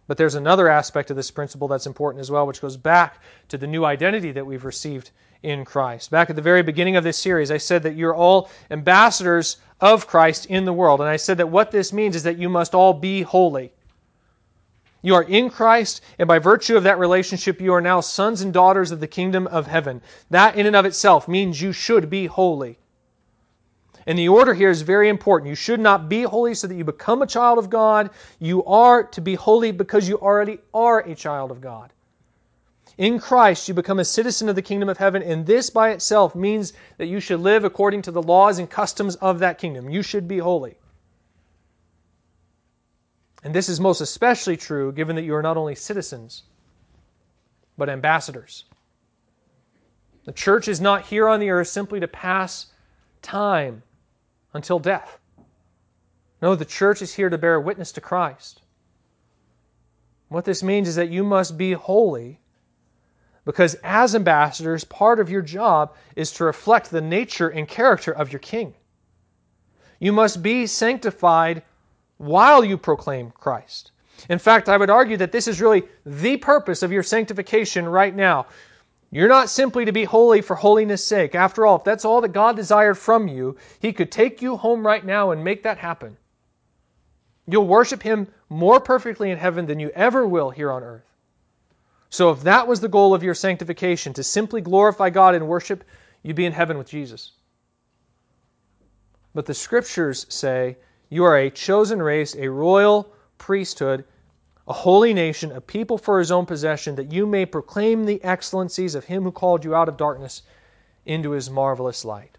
But 0.07 0.17
there's 0.17 0.37
another 0.37 0.69
aspect 0.69 1.11
of 1.11 1.17
this 1.17 1.31
principle 1.31 1.69
that's 1.69 1.87
important 1.87 2.21
as 2.21 2.31
well, 2.31 2.47
which 2.47 2.61
goes 2.61 2.77
back 2.77 3.23
to 3.49 3.59
the 3.59 3.67
new 3.67 3.85
identity 3.85 4.33
that 4.33 4.47
we've 4.47 4.65
received 4.65 5.11
in 5.43 5.65
Christ. 5.65 6.11
Back 6.11 6.31
at 6.31 6.37
the 6.37 6.43
very 6.43 6.63
beginning 6.63 6.97
of 6.97 7.05
this 7.05 7.19
series, 7.19 7.51
I 7.51 7.59
said 7.59 7.83
that 7.83 7.97
you're 7.97 8.15
all 8.15 8.51
ambassadors 8.71 9.59
of 9.81 10.07
Christ 10.07 10.47
in 10.47 10.65
the 10.65 10.73
world. 10.73 11.01
And 11.01 11.09
I 11.09 11.17
said 11.17 11.39
that 11.39 11.49
what 11.49 11.71
this 11.71 11.93
means 11.93 12.17
is 12.17 12.23
that 12.23 12.39
you 12.39 12.49
must 12.49 12.75
all 12.75 12.95
be 12.95 13.23
holy. 13.23 13.73
You 15.03 15.15
are 15.15 15.23
in 15.25 15.51
Christ, 15.51 16.03
and 16.19 16.27
by 16.27 16.39
virtue 16.39 16.77
of 16.77 16.85
that 16.85 16.99
relationship, 16.99 17.61
you 17.61 17.73
are 17.75 17.81
now 17.81 18.01
sons 18.01 18.43
and 18.43 18.53
daughters 18.53 18.91
of 18.91 18.99
the 18.99 19.07
kingdom 19.07 19.47
of 19.47 19.67
heaven. 19.67 20.01
That, 20.31 20.57
in 20.57 20.67
and 20.67 20.75
of 20.75 20.85
itself, 20.85 21.29
means 21.29 21.61
you 21.61 21.73
should 21.73 22.11
be 22.11 22.27
holy. 22.27 22.79
And 24.07 24.17
the 24.19 24.29
order 24.29 24.55
here 24.55 24.71
is 24.71 24.83
very 24.83 25.09
important. 25.09 25.49
You 25.49 25.57
should 25.57 25.81
not 25.81 26.09
be 26.09 26.23
holy 26.23 26.55
so 26.55 26.69
that 26.69 26.77
you 26.77 26.85
become 26.85 27.23
a 27.23 27.27
child 27.27 27.59
of 27.59 27.69
God. 27.69 28.11
You 28.39 28.65
are 28.65 29.03
to 29.03 29.21
be 29.21 29.35
holy 29.35 29.73
because 29.73 30.09
you 30.09 30.17
already 30.19 30.61
are 30.73 31.01
a 31.01 31.15
child 31.15 31.51
of 31.51 31.61
God. 31.61 31.93
In 32.99 33.19
Christ, 33.19 33.69
you 33.69 33.75
become 33.75 33.99
a 33.99 34.05
citizen 34.05 34.49
of 34.49 34.55
the 34.55 34.63
kingdom 34.63 34.89
of 34.89 34.97
heaven, 34.97 35.23
and 35.23 35.45
this 35.45 35.69
by 35.69 35.91
itself 35.91 36.35
means 36.35 36.73
that 36.97 37.07
you 37.07 37.21
should 37.21 37.41
live 37.41 37.65
according 37.65 38.03
to 38.03 38.11
the 38.11 38.23
laws 38.23 38.59
and 38.59 38.71
customs 38.71 39.17
of 39.17 39.41
that 39.41 39.59
kingdom. 39.59 39.91
You 39.91 40.03
should 40.03 40.27
be 40.27 40.39
holy. 40.39 40.79
And 43.43 43.55
this 43.55 43.69
is 43.69 43.81
most 43.81 44.01
especially 44.01 44.57
true 44.57 44.93
given 44.93 45.17
that 45.17 45.25
you 45.25 45.35
are 45.35 45.43
not 45.43 45.57
only 45.57 45.75
citizens, 45.75 46.45
but 47.77 47.91
ambassadors. 47.91 48.65
The 50.25 50.33
church 50.33 50.67
is 50.67 50.81
not 50.81 51.05
here 51.05 51.29
on 51.29 51.39
the 51.39 51.51
earth 51.51 51.69
simply 51.69 52.01
to 52.01 52.09
pass 52.09 52.67
time 53.21 53.83
until 54.57 54.79
death. 54.79 55.19
No, 56.43 56.55
the 56.55 56.65
church 56.65 57.03
is 57.03 57.15
here 57.15 57.31
to 57.31 57.39
bear 57.39 57.61
witness 57.61 57.93
to 57.93 58.01
Christ. 58.01 58.63
What 60.29 60.45
this 60.45 60.63
means 60.63 60.89
is 60.89 60.97
that 60.97 61.11
you 61.11 61.23
must 61.23 61.57
be 61.57 61.73
holy 61.73 62.41
because 63.45 63.77
as 63.85 64.17
ambassadors, 64.17 64.83
part 64.83 65.21
of 65.21 65.31
your 65.31 65.41
job 65.41 65.95
is 66.17 66.33
to 66.33 66.45
reflect 66.45 66.91
the 66.91 67.01
nature 67.01 67.49
and 67.49 67.69
character 67.69 68.11
of 68.11 68.33
your 68.33 68.41
king. 68.41 68.75
You 70.01 70.13
must 70.13 70.43
be 70.43 70.67
sanctified 70.67 71.63
while 72.19 72.65
you 72.65 72.77
proclaim 72.77 73.31
Christ. 73.31 73.93
In 74.29 74.41
fact, 74.41 74.69
I 74.69 74.77
would 74.77 74.91
argue 74.91 75.19
that 75.19 75.31
this 75.31 75.47
is 75.47 75.61
really 75.61 75.85
the 76.05 76.39
purpose 76.39 76.83
of 76.83 76.91
your 76.91 77.05
sanctification 77.05 77.87
right 77.87 78.15
now. 78.15 78.47
You're 79.11 79.29
not 79.29 79.49
simply 79.49 79.85
to 79.85 79.93
be 79.93 80.05
holy 80.05 80.41
for 80.43 80.57
holiness' 80.57 81.05
sake. 81.05 81.35
After 81.35 81.65
all, 81.65 81.77
if 81.77 81.85
that's 81.85 82.05
all 82.05 82.21
that 82.23 82.33
God 82.33 82.57
desired 82.57 82.97
from 82.97 83.29
you, 83.29 83.57
He 83.79 83.93
could 83.93 84.11
take 84.11 84.43
you 84.43 84.57
home 84.57 84.87
right 84.87 85.05
now 85.05 85.31
and 85.31 85.45
make 85.45 85.63
that 85.63 85.79
happen. 85.79 86.17
You'll 87.47 87.69
worship 87.69 88.03
Him 88.03 88.27
more 88.49 88.81
perfectly 88.81 89.31
in 89.31 89.39
heaven 89.39 89.67
than 89.67 89.81
you 89.81 89.91
ever 89.91 90.27
will 90.27 90.51
here 90.51 90.73
on 90.73 90.83
earth. 90.83 91.05
So, 92.11 92.31
if 92.31 92.43
that 92.43 92.67
was 92.67 92.81
the 92.81 92.89
goal 92.89 93.15
of 93.15 93.23
your 93.23 93.35
sanctification, 93.35 94.13
to 94.15 94.23
simply 94.23 94.61
glorify 94.61 95.11
God 95.11 95.35
and 95.35 95.49
worship, 95.49 95.85
you'd 96.23 96.37
be 96.37 96.47
in 96.47 96.53
heaven 96.53 96.79
with 96.79 96.89
Jesus. 96.89 97.33
But 99.35 99.47
the 99.47 99.55
scriptures 99.55 100.27
say 100.29 100.79
you 101.09 101.25
are 101.25 101.37
a 101.37 101.51
chosen 101.51 102.03
race, 102.03 102.35
a 102.37 102.49
royal 102.49 103.13
priesthood, 103.39 104.05
a 104.69 104.73
holy 104.73 105.15
nation, 105.15 105.53
a 105.53 105.61
people 105.61 105.97
for 105.97 106.19
his 106.19 106.31
own 106.31 106.47
possession, 106.47 106.97
that 106.97 107.13
you 107.13 107.27
may 107.27 107.47
proclaim 107.47 108.05
the 108.05 108.23
excellencies 108.25 108.95
of 108.95 109.05
him 109.05 109.23
who 109.23 109.33
called 109.33 109.65
you 109.65 109.75
out 109.75 109.89
of 109.89 109.97
darkness 109.97 110.43
into 111.05 111.31
his 111.31 111.49
marvelous 111.49 112.05
light. 112.05 112.37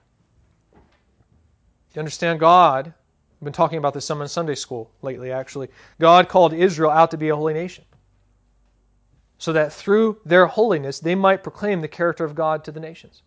You 1.93 1.99
understand 1.99 2.39
God? 2.39 2.87
I've 2.87 3.43
been 3.43 3.53
talking 3.53 3.77
about 3.77 3.93
this 3.93 4.05
some 4.05 4.21
in 4.21 4.27
Sunday 4.27 4.55
school 4.55 4.91
lately, 5.01 5.31
actually. 5.31 5.69
God 5.99 6.27
called 6.27 6.53
Israel 6.53 6.91
out 6.91 7.11
to 7.11 7.17
be 7.17 7.29
a 7.29 7.35
holy 7.35 7.53
nation 7.53 7.85
so 9.37 9.53
that 9.53 9.71
through 9.71 10.17
their 10.25 10.47
holiness 10.47 10.99
they 10.99 11.15
might 11.15 11.43
proclaim 11.43 11.81
the 11.81 11.87
character 11.87 12.25
of 12.25 12.35
God 12.35 12.63
to 12.63 12.71
the 12.71 12.79
nations. 12.79 13.21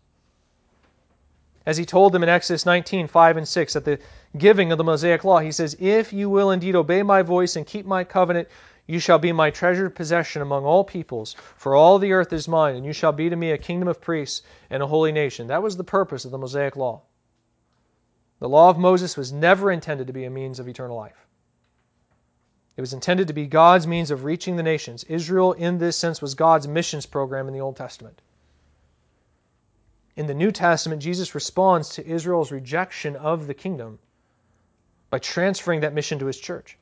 As 1.65 1.77
he 1.77 1.85
told 1.85 2.11
them 2.11 2.23
in 2.23 2.29
Exodus 2.29 2.65
19, 2.65 3.07
5 3.07 3.37
and 3.37 3.47
6, 3.47 3.75
at 3.75 3.85
the 3.85 3.99
giving 4.37 4.71
of 4.71 4.77
the 4.77 4.83
Mosaic 4.83 5.23
Law, 5.23 5.39
he 5.39 5.51
says, 5.51 5.75
If 5.79 6.11
you 6.11 6.29
will 6.29 6.51
indeed 6.51 6.75
obey 6.75 7.03
my 7.03 7.21
voice 7.21 7.55
and 7.55 7.67
keep 7.67 7.85
my 7.85 8.03
covenant, 8.03 8.47
you 8.87 8.99
shall 8.99 9.19
be 9.19 9.31
my 9.31 9.49
treasured 9.49 9.95
possession 9.95 10.41
among 10.41 10.65
all 10.65 10.83
peoples, 10.83 11.35
for 11.55 11.75
all 11.75 11.99
the 11.99 12.13
earth 12.13 12.33
is 12.33 12.47
mine, 12.47 12.75
and 12.75 12.85
you 12.85 12.93
shall 12.93 13.11
be 13.11 13.29
to 13.29 13.35
me 13.35 13.51
a 13.51 13.57
kingdom 13.57 13.87
of 13.87 14.01
priests 14.01 14.41
and 14.69 14.81
a 14.81 14.87
holy 14.87 15.11
nation. 15.11 15.47
That 15.47 15.63
was 15.63 15.77
the 15.77 15.83
purpose 15.83 16.25
of 16.25 16.31
the 16.31 16.37
Mosaic 16.37 16.75
Law. 16.75 17.01
The 18.39 18.49
law 18.49 18.69
of 18.69 18.77
Moses 18.77 19.15
was 19.15 19.31
never 19.31 19.71
intended 19.71 20.07
to 20.07 20.13
be 20.13 20.25
a 20.25 20.29
means 20.29 20.59
of 20.59 20.67
eternal 20.67 20.97
life. 20.97 21.27
It 22.75 22.81
was 22.81 22.93
intended 22.93 23.27
to 23.27 23.33
be 23.33 23.45
God's 23.45 23.85
means 23.85 24.09
of 24.09 24.23
reaching 24.23 24.55
the 24.55 24.63
nations. 24.63 25.03
Israel, 25.03 25.53
in 25.53 25.77
this 25.77 25.95
sense, 25.97 26.21
was 26.21 26.33
God's 26.33 26.67
missions 26.67 27.05
program 27.05 27.47
in 27.47 27.53
the 27.53 27.61
Old 27.61 27.75
Testament. 27.75 28.21
In 30.15 30.25
the 30.25 30.33
New 30.33 30.51
Testament, 30.51 31.01
Jesus 31.01 31.35
responds 31.35 31.89
to 31.89 32.07
Israel's 32.07 32.51
rejection 32.51 33.15
of 33.15 33.47
the 33.47 33.53
kingdom 33.53 33.99
by 35.09 35.19
transferring 35.19 35.81
that 35.81 35.93
mission 35.93 36.17
to 36.19 36.25
his 36.25 36.39
church. 36.39 36.77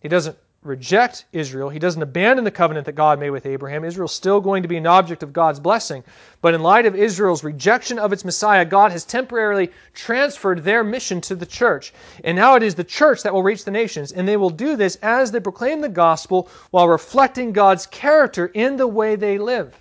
He 0.00 0.08
doesn't 0.08 0.38
reject 0.64 1.26
Israel. 1.32 1.68
He 1.68 1.78
doesn't 1.78 2.02
abandon 2.02 2.44
the 2.44 2.50
covenant 2.50 2.86
that 2.86 2.94
God 2.94 3.20
made 3.20 3.30
with 3.30 3.46
Abraham. 3.46 3.84
Israel's 3.84 4.14
still 4.14 4.40
going 4.40 4.62
to 4.62 4.68
be 4.68 4.78
an 4.78 4.86
object 4.86 5.22
of 5.22 5.32
God's 5.32 5.60
blessing. 5.60 6.02
But 6.40 6.54
in 6.54 6.62
light 6.62 6.86
of 6.86 6.96
Israel's 6.96 7.44
rejection 7.44 7.98
of 7.98 8.12
its 8.12 8.24
Messiah, 8.24 8.64
God 8.64 8.90
has 8.90 9.04
temporarily 9.04 9.70
transferred 9.92 10.64
their 10.64 10.82
mission 10.82 11.20
to 11.22 11.36
the 11.36 11.46
church. 11.46 11.92
And 12.24 12.36
now 12.36 12.56
it 12.56 12.62
is 12.62 12.74
the 12.74 12.82
church 12.82 13.22
that 13.22 13.34
will 13.34 13.42
reach 13.42 13.64
the 13.64 13.70
nations. 13.70 14.12
And 14.12 14.26
they 14.26 14.38
will 14.38 14.50
do 14.50 14.74
this 14.74 14.96
as 14.96 15.30
they 15.30 15.40
proclaim 15.40 15.82
the 15.82 15.88
gospel 15.88 16.48
while 16.70 16.88
reflecting 16.88 17.52
God's 17.52 17.86
character 17.86 18.46
in 18.46 18.76
the 18.76 18.88
way 18.88 19.16
they 19.16 19.38
live. 19.38 19.74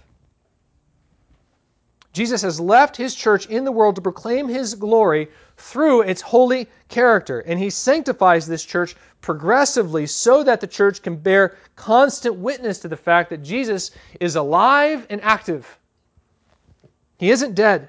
Jesus 2.11 2.43
has 2.43 2.59
left 2.59 2.95
his 2.95 3.15
church 3.15 3.47
in 3.47 3.63
the 3.63 3.71
world 3.71 3.95
to 3.95 4.01
proclaim 4.01 4.47
his 4.47 4.75
glory 4.75 5.29
through 5.63 6.01
its 6.01 6.21
holy 6.21 6.67
character. 6.89 7.39
And 7.39 7.57
he 7.57 7.69
sanctifies 7.69 8.45
this 8.45 8.65
church 8.65 8.97
progressively 9.21 10.05
so 10.05 10.43
that 10.43 10.59
the 10.59 10.67
church 10.67 11.01
can 11.01 11.15
bear 11.15 11.55
constant 11.77 12.35
witness 12.35 12.79
to 12.79 12.89
the 12.89 12.97
fact 12.97 13.29
that 13.29 13.43
Jesus 13.43 13.91
is 14.19 14.35
alive 14.35 15.07
and 15.09 15.21
active. 15.21 15.79
He 17.17 17.31
isn't 17.31 17.55
dead. 17.55 17.87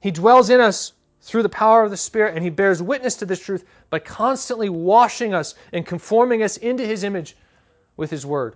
He 0.00 0.12
dwells 0.12 0.50
in 0.50 0.60
us 0.60 0.92
through 1.20 1.42
the 1.42 1.48
power 1.48 1.82
of 1.82 1.90
the 1.90 1.96
Spirit, 1.96 2.36
and 2.36 2.44
he 2.44 2.50
bears 2.50 2.80
witness 2.80 3.16
to 3.16 3.26
this 3.26 3.40
truth 3.40 3.64
by 3.90 3.98
constantly 3.98 4.68
washing 4.68 5.34
us 5.34 5.56
and 5.72 5.84
conforming 5.84 6.44
us 6.44 6.58
into 6.58 6.86
his 6.86 7.02
image 7.02 7.36
with 7.96 8.08
his 8.08 8.24
word. 8.24 8.54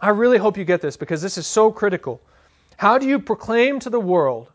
I 0.00 0.10
really 0.10 0.38
hope 0.38 0.56
you 0.56 0.64
get 0.64 0.80
this 0.80 0.96
because 0.96 1.20
this 1.20 1.38
is 1.38 1.46
so 1.48 1.72
critical. 1.72 2.20
How 2.76 2.98
do 2.98 3.08
you 3.08 3.18
proclaim 3.18 3.80
to 3.80 3.90
the 3.90 3.98
world 3.98 4.52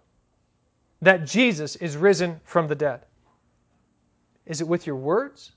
that 1.03 1.25
Jesus 1.25 1.75
is 1.75 1.97
risen 1.97 2.39
from 2.45 2.67
the 2.67 2.75
dead? 2.75 3.01
Is 4.45 4.61
it 4.61 4.67
with 4.67 4.87
your 4.87 4.95
words? 4.95 5.51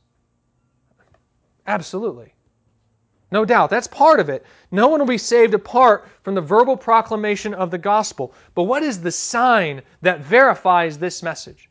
Absolutely. 1.66 2.34
No 3.30 3.44
doubt. 3.44 3.70
That's 3.70 3.88
part 3.88 4.20
of 4.20 4.28
it. 4.28 4.44
No 4.70 4.88
one 4.88 5.00
will 5.00 5.06
be 5.06 5.18
saved 5.18 5.54
apart 5.54 6.08
from 6.22 6.34
the 6.34 6.40
verbal 6.40 6.76
proclamation 6.76 7.54
of 7.54 7.70
the 7.70 7.78
gospel. 7.78 8.34
But 8.54 8.64
what 8.64 8.82
is 8.82 9.00
the 9.00 9.10
sign 9.10 9.82
that 10.02 10.20
verifies 10.20 10.98
this 10.98 11.22
message? 11.22 11.68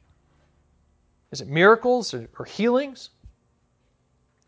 Is 1.32 1.42
it 1.42 1.48
miracles 1.48 2.14
or 2.14 2.46
healings? 2.46 3.10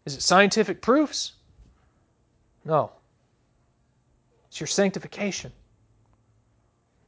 Is 0.05 0.15
it 0.15 0.21
scientific 0.21 0.81
proofs? 0.81 1.33
No. 2.63 2.91
It's 4.47 4.59
your 4.59 4.67
sanctification. 4.67 5.51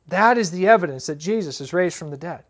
That 0.10 0.38
is 0.38 0.52
the 0.52 0.68
evidence 0.68 1.06
that 1.08 1.18
Jesus 1.18 1.62
is 1.62 1.74
raised 1.74 1.98
from 1.98 2.10
the 2.10 2.18
dead. 2.18 2.44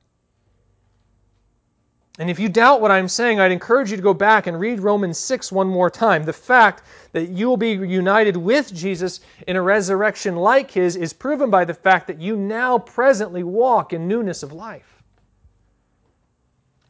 And 2.19 2.29
if 2.29 2.37
you 2.37 2.49
doubt 2.49 2.81
what 2.81 2.91
I'm 2.91 3.07
saying, 3.07 3.39
I'd 3.39 3.53
encourage 3.53 3.91
you 3.91 3.97
to 3.97 4.03
go 4.03 4.13
back 4.13 4.45
and 4.45 4.59
read 4.59 4.81
Romans 4.81 5.17
6 5.17 5.53
one 5.53 5.69
more 5.69 5.89
time. 5.89 6.23
The 6.23 6.33
fact 6.33 6.83
that 7.13 7.29
you 7.29 7.47
will 7.47 7.57
be 7.57 7.71
united 7.71 8.35
with 8.35 8.73
Jesus 8.73 9.21
in 9.47 9.55
a 9.55 9.61
resurrection 9.61 10.35
like 10.35 10.69
his 10.69 10.97
is 10.97 11.13
proven 11.13 11.49
by 11.49 11.63
the 11.63 11.73
fact 11.73 12.07
that 12.07 12.19
you 12.19 12.35
now 12.35 12.77
presently 12.77 13.43
walk 13.43 13.93
in 13.93 14.09
newness 14.09 14.43
of 14.43 14.51
life. 14.51 15.01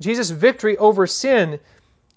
Jesus' 0.01 0.31
victory 0.31 0.77
over 0.77 1.05
sin 1.05 1.59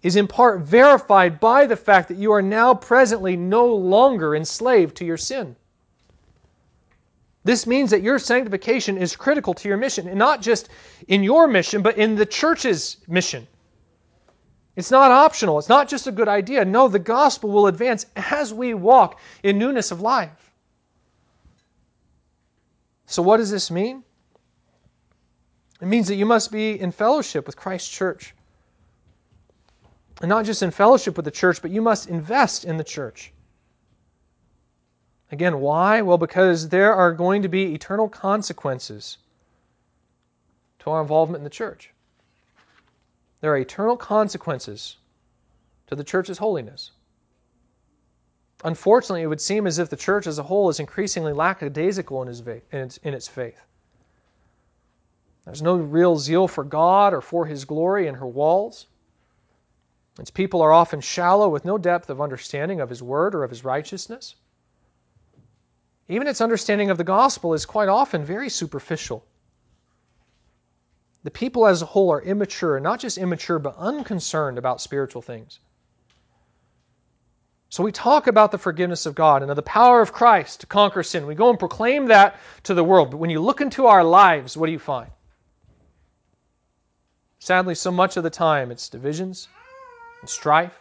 is 0.03 0.17
in 0.17 0.27
part 0.27 0.61
verified 0.61 1.39
by 1.39 1.67
the 1.67 1.77
fact 1.77 2.09
that 2.09 2.17
you 2.17 2.33
are 2.33 2.43
now 2.43 2.73
presently 2.73 3.37
no 3.37 3.67
longer 3.67 4.35
enslaved 4.35 4.97
to 4.97 5.05
your 5.05 5.19
sin. 5.19 5.55
This 7.45 7.67
means 7.67 7.91
that 7.91 8.03
your 8.03 8.19
sanctification 8.19 8.97
is 8.97 9.17
critical 9.17 9.55
to 9.55 9.69
your 9.69 9.77
mission, 9.77 10.07
and 10.09 10.19
not 10.19 10.43
just 10.43 10.69
in 11.09 11.25
your 11.25 11.49
mission, 11.49 11.83
but 11.83 11.99
in 11.99 12.15
the 12.15 12.27
church's 12.27 12.99
mission. 13.09 13.49
It's 14.77 14.91
not 14.91 15.11
optional. 15.11 15.59
It's 15.59 15.69
not 15.69 15.89
just 15.89 16.07
a 16.07 16.13
good 16.13 16.29
idea. 16.29 16.65
No, 16.65 16.89
the 16.89 16.99
gospel 16.99 17.51
will 17.51 17.67
advance 17.67 18.07
as 18.17 18.55
we 18.55 18.75
walk 18.75 19.19
in 19.43 19.59
newness 19.59 19.91
of 19.91 20.01
life. 20.01 20.53
So, 23.07 23.23
what 23.23 23.37
does 23.37 23.51
this 23.51 23.71
mean? 23.71 24.05
It 25.81 25.87
means 25.87 26.09
that 26.09 26.15
you 26.15 26.25
must 26.25 26.53
be 26.53 26.81
in 26.81 26.93
fellowship 26.93 27.45
with 27.47 27.57
Christ's 27.57 27.91
church. 27.91 28.35
And 30.21 30.29
not 30.29 30.45
just 30.45 30.63
in 30.63 30.71
fellowship 30.71 31.17
with 31.17 31.25
the 31.25 31.33
church, 31.33 31.61
but 31.61 31.73
you 31.73 31.83
must 31.83 32.09
invest 32.09 32.65
in 32.65 32.77
the 32.77 32.85
church. 32.85 33.33
Again, 35.33 35.61
why? 35.61 36.03
Well, 36.03 36.19
because 36.19 36.69
there 36.69 36.93
are 36.95 37.15
going 37.15 37.41
to 37.43 37.49
be 37.49 37.73
eternal 37.75 38.07
consequences 38.07 39.17
to 40.81 40.91
our 40.91 41.01
involvement 41.01 41.41
in 41.41 41.45
the 41.45 41.51
church. 41.51 41.91
There 43.41 43.51
are 43.51 43.57
eternal 43.57 43.97
consequences 43.97 44.99
to 45.87 45.97
the 45.97 46.05
church's 46.05 46.37
holiness. 46.37 46.91
Unfortunately, 48.63 49.23
it 49.23 49.27
would 49.27 49.41
seem 49.41 49.67
as 49.67 49.79
if 49.79 49.89
the 49.89 49.97
church 49.97 50.27
as 50.27 50.39
a 50.39 50.43
whole 50.43 50.69
is 50.69 50.79
increasingly 50.79 51.33
lackadaisical 51.33 52.23
in, 52.23 52.91
its 53.03 53.27
faith. 53.27 53.59
There's 55.47 55.63
no 55.63 55.77
real 55.77 56.19
zeal 56.19 56.47
for 56.47 56.63
God 56.63 57.15
or 57.15 57.23
for 57.23 57.47
His 57.47 57.65
glory 57.65 58.07
in 58.07 58.17
her 58.17 58.27
walls. 58.27 58.87
Its 60.21 60.31
people 60.31 60.61
are 60.61 60.73
often 60.73 61.01
shallow 61.01 61.49
with 61.49 61.65
no 61.65 61.79
depth 61.79 62.11
of 62.11 62.21
understanding 62.21 62.83
of 62.83 62.91
His 62.91 63.03
word 63.03 63.35
or 63.35 63.43
of 63.45 63.51
His 63.51 63.65
righteousness. 63.65 64.37
Even 66.09 66.27
its 66.27 66.41
understanding 66.41 66.91
of 66.91 66.99
the 66.99 67.05
gospel 67.05 67.55
is 67.55 67.65
quite 67.65 67.89
often 67.89 68.25
very 68.25 68.49
superficial. 68.49 69.25
The 71.25 71.31
people 71.31 71.67
as 71.67 71.83
a 71.83 71.87
whole 71.87 72.13
are 72.13 72.21
immature, 72.21 72.81
not 72.81 72.99
just 72.99 73.19
immature, 73.19 73.59
but 73.59 73.77
unconcerned 73.77 74.59
about 74.59 74.81
spiritual 74.81 75.23
things. 75.23 75.61
So 77.69 77.83
we 77.83 77.93
talk 77.93 78.27
about 78.27 78.51
the 78.51 78.59
forgiveness 78.59 79.07
of 79.07 79.15
God 79.15 79.41
and 79.41 79.51
of 79.51 79.57
the 79.57 79.63
power 79.63 80.03
of 80.03 80.13
Christ 80.13 80.61
to 80.61 80.67
conquer 80.67 81.03
sin. 81.03 81.27
We 81.27 81.35
go 81.35 81.49
and 81.49 81.59
proclaim 81.59 82.07
that 82.09 82.39
to 82.65 82.75
the 82.75 82.85
world. 82.85 83.13
But 83.13 83.17
when 83.17 83.31
you 83.31 83.41
look 83.41 83.61
into 83.63 83.87
our 83.87 84.05
lives, 84.05 84.57
what 84.57 84.67
do 84.67 84.73
you 84.73 84.79
find? 84.79 85.11
Sadly, 87.39 87.75
so 87.75 87.91
much 87.91 88.17
of 88.17 88.25
the 88.25 88.31
time 88.31 88.71
it's 88.71 88.89
divisions 88.89 89.49
and 90.21 90.29
strife 90.29 90.79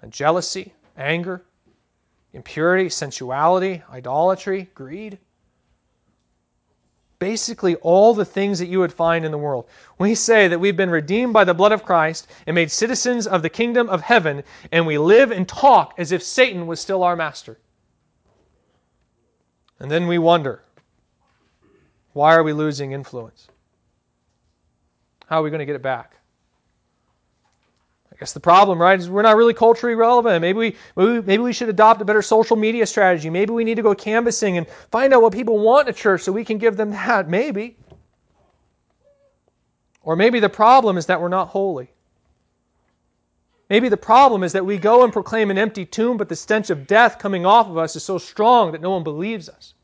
and 0.00 0.12
jealousy, 0.12 0.72
anger, 0.96 1.42
impurity, 2.32 2.88
sensuality, 2.88 3.82
idolatry, 3.90 4.70
greed. 4.74 5.18
Basically, 7.18 7.74
all 7.76 8.14
the 8.14 8.24
things 8.24 8.58
that 8.58 8.68
you 8.68 8.78
would 8.78 8.92
find 8.92 9.24
in 9.24 9.30
the 9.30 9.38
world. 9.38 9.66
We 9.98 10.14
say 10.14 10.48
that 10.48 10.58
we've 10.58 10.76
been 10.76 10.90
redeemed 10.90 11.34
by 11.34 11.44
the 11.44 11.52
blood 11.52 11.72
of 11.72 11.84
Christ 11.84 12.28
and 12.46 12.54
made 12.54 12.70
citizens 12.70 13.26
of 13.26 13.42
the 13.42 13.50
kingdom 13.50 13.90
of 13.90 14.00
heaven, 14.00 14.42
and 14.72 14.86
we 14.86 14.96
live 14.96 15.30
and 15.30 15.46
talk 15.46 15.94
as 15.98 16.12
if 16.12 16.22
Satan 16.22 16.66
was 16.66 16.80
still 16.80 17.02
our 17.02 17.16
master. 17.16 17.58
And 19.78 19.90
then 19.90 20.06
we 20.06 20.18
wonder 20.18 20.62
why 22.12 22.34
are 22.34 22.42
we 22.42 22.52
losing 22.52 22.92
influence? 22.92 23.48
How 25.26 25.40
are 25.40 25.42
we 25.42 25.50
going 25.50 25.60
to 25.60 25.66
get 25.66 25.76
it 25.76 25.82
back? 25.82 26.16
Guess 28.18 28.32
the 28.32 28.40
problem, 28.40 28.80
right, 28.80 28.98
is 28.98 29.08
we're 29.08 29.22
not 29.22 29.36
really 29.36 29.54
culturally 29.54 29.94
relevant. 29.94 30.42
Maybe 30.42 30.58
we, 30.58 30.76
maybe, 30.96 31.26
maybe 31.26 31.42
we 31.42 31.52
should 31.52 31.68
adopt 31.68 32.02
a 32.02 32.04
better 32.04 32.22
social 32.22 32.56
media 32.56 32.86
strategy. 32.86 33.30
Maybe 33.30 33.52
we 33.52 33.64
need 33.64 33.76
to 33.76 33.82
go 33.82 33.94
canvassing 33.94 34.58
and 34.58 34.66
find 34.90 35.14
out 35.14 35.22
what 35.22 35.32
people 35.32 35.58
want 35.58 35.88
in 35.88 35.94
a 35.94 35.96
church 35.96 36.22
so 36.22 36.32
we 36.32 36.44
can 36.44 36.58
give 36.58 36.76
them 36.76 36.90
that. 36.90 37.28
Maybe. 37.28 37.76
Or 40.02 40.16
maybe 40.16 40.40
the 40.40 40.48
problem 40.48 40.98
is 40.98 41.06
that 41.06 41.20
we're 41.20 41.28
not 41.28 41.48
holy. 41.48 41.90
Maybe 43.68 43.88
the 43.88 43.96
problem 43.96 44.42
is 44.42 44.52
that 44.52 44.66
we 44.66 44.78
go 44.78 45.04
and 45.04 45.12
proclaim 45.12 45.50
an 45.50 45.58
empty 45.58 45.86
tomb, 45.86 46.16
but 46.16 46.28
the 46.28 46.34
stench 46.34 46.70
of 46.70 46.88
death 46.88 47.20
coming 47.20 47.46
off 47.46 47.68
of 47.68 47.78
us 47.78 47.94
is 47.94 48.02
so 48.02 48.18
strong 48.18 48.72
that 48.72 48.80
no 48.80 48.90
one 48.90 49.04
believes 49.04 49.48
us. 49.48 49.74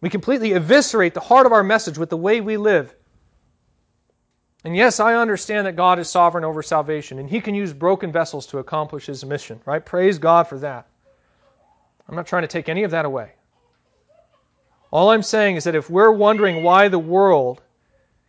We 0.00 0.10
completely 0.10 0.52
eviscerate 0.52 1.14
the 1.14 1.20
heart 1.20 1.46
of 1.46 1.52
our 1.52 1.62
message 1.62 1.96
with 1.96 2.10
the 2.10 2.16
way 2.16 2.40
we 2.40 2.56
live. 2.56 2.94
And 4.64 4.74
yes, 4.74 4.98
I 4.98 5.14
understand 5.14 5.66
that 5.66 5.76
God 5.76 5.98
is 5.98 6.08
sovereign 6.08 6.44
over 6.44 6.62
salvation, 6.62 7.18
and 7.18 7.28
He 7.28 7.40
can 7.40 7.54
use 7.54 7.72
broken 7.74 8.10
vessels 8.10 8.46
to 8.46 8.58
accomplish 8.58 9.06
His 9.06 9.24
mission, 9.24 9.60
right? 9.66 9.84
Praise 9.84 10.18
God 10.18 10.48
for 10.48 10.58
that. 10.60 10.86
I'm 12.08 12.16
not 12.16 12.26
trying 12.26 12.42
to 12.42 12.48
take 12.48 12.68
any 12.68 12.82
of 12.82 12.90
that 12.90 13.04
away. 13.04 13.32
All 14.90 15.10
I'm 15.10 15.22
saying 15.22 15.56
is 15.56 15.64
that 15.64 15.74
if 15.74 15.90
we're 15.90 16.12
wondering 16.12 16.62
why 16.62 16.88
the 16.88 16.98
world 16.98 17.60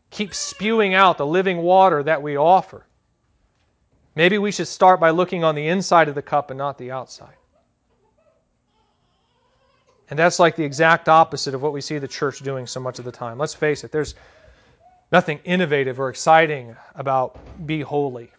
keeps 0.10 0.38
spewing 0.38 0.94
out 0.94 1.18
the 1.18 1.26
living 1.26 1.60
water 1.60 2.04
that 2.04 2.22
we 2.22 2.38
offer, 2.38 2.86
maybe 4.16 4.38
we 4.38 4.52
should 4.52 4.68
start 4.68 5.00
by 5.00 5.12
looking 5.12 5.44
on 5.44 5.56
the 5.56 5.68
inside 5.68 6.10
of 6.10 6.16
the 6.16 6.22
cup 6.22 6.50
and 6.50 6.58
not 6.58 6.78
the 6.78 6.92
outside. 6.92 7.36
And 10.10 10.20
that's 10.20 10.40
like 10.40 10.56
the 10.56 10.64
exact 10.64 11.08
opposite 11.10 11.54
of 11.54 11.62
what 11.62 11.74
we 11.74 11.82
see 11.82 11.98
the 11.98 12.08
church 12.08 12.40
doing 12.40 12.68
so 12.68 12.80
much 12.80 13.00
of 13.00 13.06
the 13.06 13.12
time. 13.12 13.38
Let's 13.38 13.54
face 13.54 13.84
it, 13.84 13.92
there's 13.92 14.16
nothing 15.12 15.40
innovative 15.44 16.00
or 16.00 16.10
exciting 16.10 16.76
about 16.96 17.38
be 17.66 17.82
holy. 17.82 18.32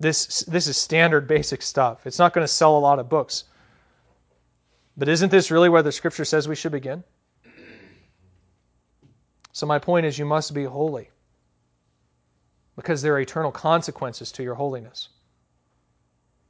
This, 0.00 0.44
this 0.44 0.68
is 0.68 0.76
standard 0.76 1.26
basic 1.26 1.60
stuff. 1.60 2.06
It's 2.06 2.18
not 2.18 2.32
going 2.32 2.46
to 2.46 2.52
sell 2.52 2.76
a 2.76 2.78
lot 2.78 2.98
of 2.98 3.08
books. 3.08 3.44
But 4.96 5.08
isn't 5.08 5.30
this 5.30 5.50
really 5.50 5.68
where 5.68 5.82
the 5.82 5.92
scripture 5.92 6.24
says 6.24 6.48
we 6.48 6.54
should 6.54 6.72
begin? 6.72 7.04
So, 9.52 9.66
my 9.66 9.78
point 9.80 10.06
is, 10.06 10.18
you 10.18 10.24
must 10.24 10.54
be 10.54 10.64
holy 10.64 11.10
because 12.76 13.02
there 13.02 13.14
are 13.14 13.20
eternal 13.20 13.50
consequences 13.50 14.30
to 14.32 14.44
your 14.44 14.54
holiness. 14.54 15.08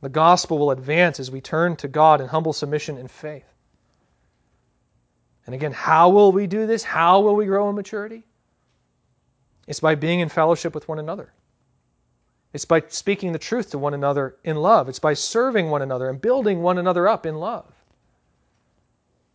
The 0.03 0.11
gospel 0.11 0.59
will 0.59 0.70
advance 0.70 1.18
as 1.18 1.30
we 1.30 1.41
turn 1.41 1.76
to 1.76 1.89
God 1.89 2.20
in 2.20 2.28
humble 2.28 2.53
submission 2.53 2.99
and 2.99 3.11
faith. 3.11 3.47
And 5.49 5.55
again, 5.55 5.72
how 5.72 6.11
will 6.11 6.30
we 6.30 6.46
do 6.46 6.66
this? 6.66 6.84
How 6.84 7.20
will 7.20 7.34
we 7.34 7.46
grow 7.46 7.70
in 7.70 7.74
maturity? 7.74 8.22
It's 9.66 9.80
by 9.80 9.94
being 9.94 10.20
in 10.20 10.28
fellowship 10.28 10.74
with 10.74 10.86
one 10.88 10.99
another. 10.99 11.32
It's 12.53 12.66
by 12.66 12.82
speaking 12.88 13.32
the 13.32 13.38
truth 13.38 13.70
to 13.70 13.78
one 13.78 13.94
another 13.94 14.36
in 14.44 14.57
love. 14.57 14.90
It's 14.90 14.99
by 14.99 15.14
serving 15.14 15.70
one 15.70 15.80
another 15.80 16.11
and 16.11 16.20
building 16.20 16.61
one 16.61 16.76
another 16.76 17.09
up 17.09 17.24
in 17.24 17.36
love. 17.36 17.64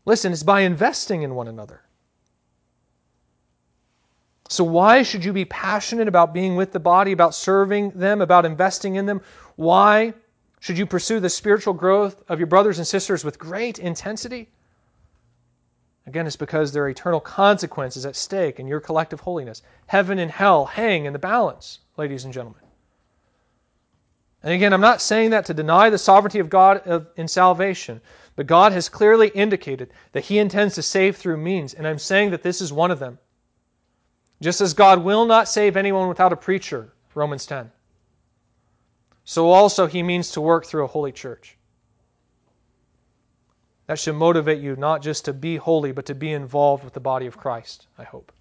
Listen, 0.05 0.31
it's 0.31 0.43
by 0.43 0.61
investing 0.61 1.23
in 1.23 1.33
one 1.33 1.47
another. 1.47 1.81
So, 4.49 4.63
why 4.63 5.01
should 5.01 5.25
you 5.25 5.33
be 5.33 5.45
passionate 5.45 6.07
about 6.07 6.31
being 6.31 6.55
with 6.55 6.73
the 6.73 6.79
body, 6.79 7.11
about 7.11 7.33
serving 7.33 7.89
them, 7.89 8.21
about 8.21 8.45
investing 8.45 8.97
in 8.97 9.07
them? 9.07 9.19
Why 9.55 10.13
should 10.59 10.77
you 10.77 10.85
pursue 10.85 11.19
the 11.19 11.29
spiritual 11.31 11.73
growth 11.73 12.21
of 12.29 12.37
your 12.37 12.45
brothers 12.45 12.77
and 12.77 12.85
sisters 12.85 13.25
with 13.25 13.39
great 13.39 13.79
intensity? 13.79 14.51
Again, 16.05 16.27
it's 16.27 16.35
because 16.35 16.71
there 16.71 16.83
are 16.83 16.89
eternal 16.89 17.19
consequences 17.19 18.05
at 18.05 18.15
stake 18.15 18.59
in 18.59 18.67
your 18.67 18.79
collective 18.79 19.21
holiness. 19.21 19.61
Heaven 19.87 20.19
and 20.19 20.29
hell 20.29 20.65
hang 20.65 21.05
in 21.05 21.13
the 21.13 21.19
balance, 21.19 21.79
ladies 21.97 22.25
and 22.25 22.33
gentlemen. 22.33 22.61
And 24.43 24.53
again, 24.53 24.73
I'm 24.73 24.81
not 24.81 25.01
saying 25.01 25.29
that 25.29 25.45
to 25.45 25.53
deny 25.53 25.89
the 25.89 25.97
sovereignty 25.97 26.39
of 26.39 26.49
God 26.49 27.07
in 27.15 27.27
salvation, 27.27 28.01
but 28.35 28.47
God 28.47 28.73
has 28.73 28.89
clearly 28.89 29.29
indicated 29.29 29.91
that 30.11 30.25
He 30.25 30.39
intends 30.39 30.75
to 30.75 30.81
save 30.81 31.15
through 31.15 31.37
means, 31.37 31.73
and 31.73 31.87
I'm 31.87 31.99
saying 31.99 32.31
that 32.31 32.43
this 32.43 32.59
is 32.59 32.73
one 32.73 32.91
of 32.91 32.99
them. 32.99 33.19
Just 34.41 34.59
as 34.59 34.73
God 34.73 35.03
will 35.03 35.25
not 35.25 35.47
save 35.47 35.77
anyone 35.77 36.09
without 36.09 36.33
a 36.33 36.37
preacher, 36.37 36.91
Romans 37.15 37.45
10 37.45 37.71
so 39.25 39.49
also 39.49 39.87
he 39.87 40.03
means 40.03 40.31
to 40.31 40.41
work 40.41 40.65
through 40.65 40.83
a 40.83 40.87
holy 40.87 41.11
church. 41.11 41.57
That 43.93 43.99
should 43.99 44.15
motivate 44.15 44.59
you 44.59 44.75
not 44.75 45.03
just 45.03 45.25
to 45.25 45.33
be 45.33 45.55
holy, 45.55 45.91
but 45.91 46.07
to 46.07 46.15
be 46.15 46.33
involved 46.33 46.83
with 46.83 46.95
the 46.95 46.99
body 46.99 47.27
of 47.27 47.37
Christ, 47.37 47.85
I 47.95 48.03
hope. 48.03 48.31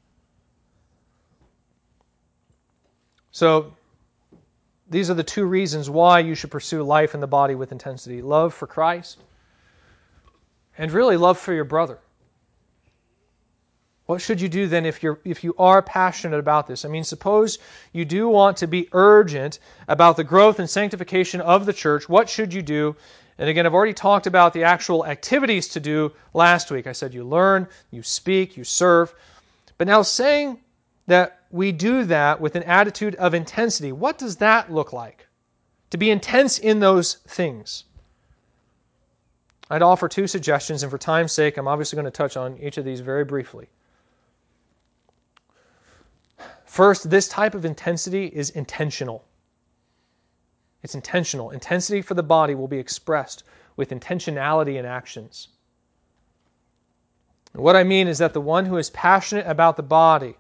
So, 3.33 3.75
these 4.89 5.11
are 5.11 5.15
the 5.15 5.23
two 5.23 5.45
reasons 5.45 5.91
why 5.91 6.21
you 6.21 6.35
should 6.35 6.51
pursue 6.51 6.83
life 6.83 7.13
in 7.13 7.21
the 7.21 7.27
body 7.27 7.55
with 7.55 7.71
intensity 7.71 8.23
love 8.23 8.55
for 8.55 8.67
Christ, 8.67 9.19
and 10.79 10.91
really 10.91 11.19
love 11.19 11.37
for 11.37 11.53
your 11.53 11.67
brother. 11.67 11.99
What 14.07 14.23
should 14.23 14.41
you 14.41 14.49
do 14.49 14.67
then 14.69 14.87
if 14.87 15.03
you're 15.03 15.21
if 15.23 15.45
you 15.45 15.55
are 15.59 15.83
passionate 15.83 16.39
about 16.39 16.67
this? 16.67 16.87
I 16.87 16.89
mean, 16.89 17.05
suppose 17.05 17.59
you 17.93 18.07
do 18.07 18.27
want 18.27 18.57
to 18.59 18.67
be 18.67 18.89
urgent 18.93 19.59
about 19.87 20.17
the 20.17 20.25
growth 20.25 20.61
and 20.61 20.71
sanctification 20.71 21.43
of 21.43 21.67
the 21.67 21.75
church. 21.75 22.09
What 22.09 22.31
should 22.31 22.55
you 22.55 22.63
do? 22.63 22.97
And 23.43 23.51
again, 23.51 23.67
I've 23.67 23.75
already 23.75 23.93
talked 23.93 24.29
about 24.29 24.53
the 24.53 24.63
actual 24.63 25.05
activities 25.05 25.67
to 25.71 25.81
do 25.81 26.13
last 26.33 26.71
week. 26.71 26.87
I 26.87 26.93
said 26.93 27.13
you 27.13 27.25
learn, 27.25 27.67
you 27.91 28.01
speak, 28.05 28.57
you 28.57 28.63
serve. 28.63 29.13
But 29.79 29.89
now 29.89 30.03
saying 30.03 30.61
that 31.09 31.41
we 31.51 31.73
do 31.73 32.05
that 32.05 32.41
with 32.41 32.55
an 32.55 32.63
attitude 32.63 33.17
of 33.17 33.35
intensity, 33.35 33.91
what 33.91 34.17
does 34.17 34.37
that 34.37 34.73
look 34.73 34.93
like? 34.93 35.27
To 35.91 35.97
be 35.97 36.13
intense 36.13 36.59
in 36.59 36.79
those 36.79 37.15
things. 37.27 37.83
I'd 39.69 39.83
offer 39.83 40.07
two 40.07 40.29
suggestions, 40.29 40.85
and 40.85 40.93
for 40.93 40.97
time's 40.97 41.33
sake, 41.33 41.57
I'm 41.57 41.67
obviously 41.67 41.97
going 41.97 42.05
to 42.05 42.13
touch 42.13 42.37
on 42.37 42.57
each 42.59 42.79
of 42.79 42.85
these 42.85 43.01
very 43.01 43.25
briefly. 43.25 43.69
First, 46.65 47.11
this 47.11 47.27
type 47.27 47.57
of 47.57 47.65
intensity 47.65 48.27
is 48.27 48.51
intentional. 48.51 49.25
It's 50.83 50.95
intentional. 50.95 51.51
Intensity 51.51 52.03
for 52.03 52.15
the 52.15 52.23
body 52.23 52.55
will 52.55 52.69
be 52.69 52.79
expressed 52.79 53.45
with 53.77 53.91
intentionality 53.91 54.79
in 54.79 54.85
actions. 54.85 55.49
what 57.53 57.77
I 57.77 57.85
mean 57.85 58.09
is 58.09 58.19
that 58.19 58.33
the 58.33 58.41
one 58.41 58.67
who 58.67 58.79
is 58.79 58.91
passionate 58.91 59.47
about 59.47 59.77
the 59.77 59.83
body, 59.83 60.37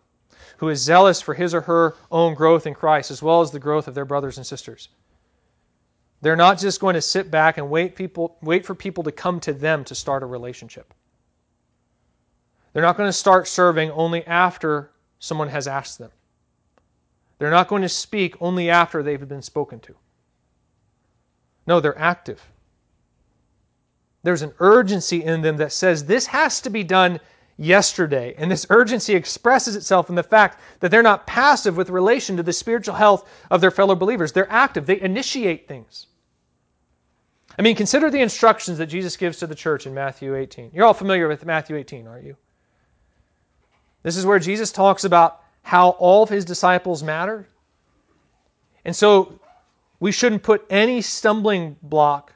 who 0.59 0.69
is 0.69 0.81
zealous 0.81 1.21
for 1.21 1.35
his 1.35 1.55
or 1.55 1.61
her 1.63 1.95
own 2.11 2.35
growth 2.35 2.67
in 2.67 2.75
Christ, 2.75 3.11
as 3.11 3.23
well 3.23 3.41
as 3.41 3.51
the 3.51 3.59
growth 3.59 3.87
of 3.87 3.95
their 3.95 4.05
brothers 4.05 4.39
and 4.39 4.47
sisters, 4.47 4.89
they're 6.23 6.37
not 6.37 6.59
just 6.59 6.81
going 6.81 6.95
to 6.95 7.03
sit 7.03 7.31
back 7.31 7.59
and 7.59 7.69
wait, 7.69 7.97
people, 7.97 8.37
wait 8.43 8.65
for 8.65 8.75
people 8.75 9.05
to 9.05 9.13
come 9.13 9.41
to 9.41 9.53
them 9.53 9.85
to 9.85 9.95
start 9.95 10.23
a 10.23 10.27
relationship. 10.27 10.95
They're 12.73 12.83
not 12.83 12.97
going 12.97 13.09
to 13.09 13.13
start 13.13 13.49
serving 13.49 13.91
only 13.91 14.25
after 14.27 14.91
someone 15.19 15.49
has 15.49 15.67
asked 15.67 15.99
them. 15.99 16.11
They're 17.39 17.51
not 17.51 17.69
going 17.69 17.83
to 17.83 17.89
speak 17.89 18.41
only 18.41 18.71
after 18.71 19.03
they've 19.03 19.29
been 19.29 19.43
spoken 19.43 19.81
to. 19.81 19.97
No, 21.67 21.81
they're 21.81 21.99
active. 21.99 22.41
There's 24.23 24.43
an 24.43 24.53
urgency 24.61 25.25
in 25.25 25.43
them 25.43 25.57
that 25.57 25.73
says 25.73 26.05
this 26.05 26.27
has 26.27 26.61
to 26.63 26.71
be 26.71 26.85
done 26.85 27.21
yesterday. 27.57 28.35
And 28.39 28.51
this 28.51 28.67
urgency 28.71 29.15
expresses 29.15 29.77
itself 29.77 30.09
in 30.09 30.15
the 30.15 30.23
fact 30.23 30.61
that 30.81 30.91
they're 30.91 31.03
not 31.03 31.27
passive 31.27 31.77
with 31.77 31.91
relation 31.91 32.37
to 32.37 32.43
the 32.43 32.53
spiritual 32.53 32.95
health 32.95 33.29
of 33.51 33.61
their 33.61 33.71
fellow 33.71 33.95
believers. 33.95 34.33
They're 34.33 34.51
active, 34.51 34.87
they 34.87 35.01
initiate 35.01 35.69
things. 35.69 36.07
I 37.59 37.63
mean, 37.63 37.77
consider 37.77 38.11
the 38.11 38.21
instructions 38.21 38.79
that 38.79 38.87
Jesus 38.87 39.17
gives 39.17 39.39
to 39.39 39.47
the 39.47 39.55
church 39.55 39.87
in 39.87 39.93
Matthew 39.93 40.35
18. 40.35 40.71
You're 40.73 40.87
all 40.87 40.95
familiar 40.95 41.29
with 41.29 41.45
Matthew 41.45 41.77
18, 41.77 42.07
aren't 42.07 42.25
you? 42.25 42.37
This 44.03 44.17
is 44.17 44.25
where 44.25 44.39
Jesus 44.39 44.73
talks 44.73 45.05
about 45.05 45.43
how 45.63 45.91
all 45.91 46.23
of 46.23 46.29
his 46.29 46.45
disciples 46.45 47.03
matter. 47.03 47.47
And 48.85 48.97
so 48.97 49.39
we 50.03 50.11
shouldn't 50.11 50.43
put 50.43 50.67
any 50.69 51.01
stumbling 51.01 51.77
block 51.81 52.33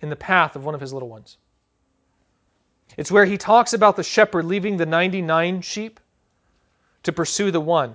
in 0.00 0.08
the 0.08 0.16
path 0.16 0.56
of 0.56 0.64
one 0.64 0.74
of 0.74 0.80
his 0.80 0.94
little 0.94 1.10
ones. 1.10 1.36
It's 2.96 3.12
where 3.12 3.26
he 3.26 3.36
talks 3.36 3.74
about 3.74 3.96
the 3.96 4.02
shepherd 4.02 4.46
leaving 4.46 4.78
the 4.78 4.86
99 4.86 5.60
sheep 5.60 6.00
to 7.02 7.12
pursue 7.12 7.50
the 7.50 7.60
one, 7.60 7.94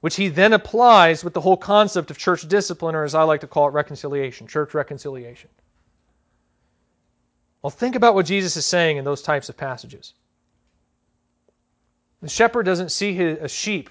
which 0.00 0.16
he 0.16 0.26
then 0.26 0.54
applies 0.54 1.22
with 1.22 1.34
the 1.34 1.40
whole 1.40 1.56
concept 1.56 2.10
of 2.10 2.18
church 2.18 2.48
discipline, 2.48 2.96
or 2.96 3.04
as 3.04 3.14
I 3.14 3.22
like 3.22 3.42
to 3.42 3.46
call 3.46 3.68
it, 3.68 3.74
reconciliation, 3.74 4.48
church 4.48 4.74
reconciliation. 4.74 5.48
Well, 7.62 7.70
think 7.70 7.94
about 7.94 8.16
what 8.16 8.26
Jesus 8.26 8.56
is 8.56 8.66
saying 8.66 8.96
in 8.96 9.04
those 9.04 9.22
types 9.22 9.48
of 9.48 9.56
passages. 9.56 10.14
The 12.22 12.28
shepherd 12.28 12.64
doesn't 12.64 12.90
see 12.90 13.16
a 13.20 13.46
sheep 13.46 13.88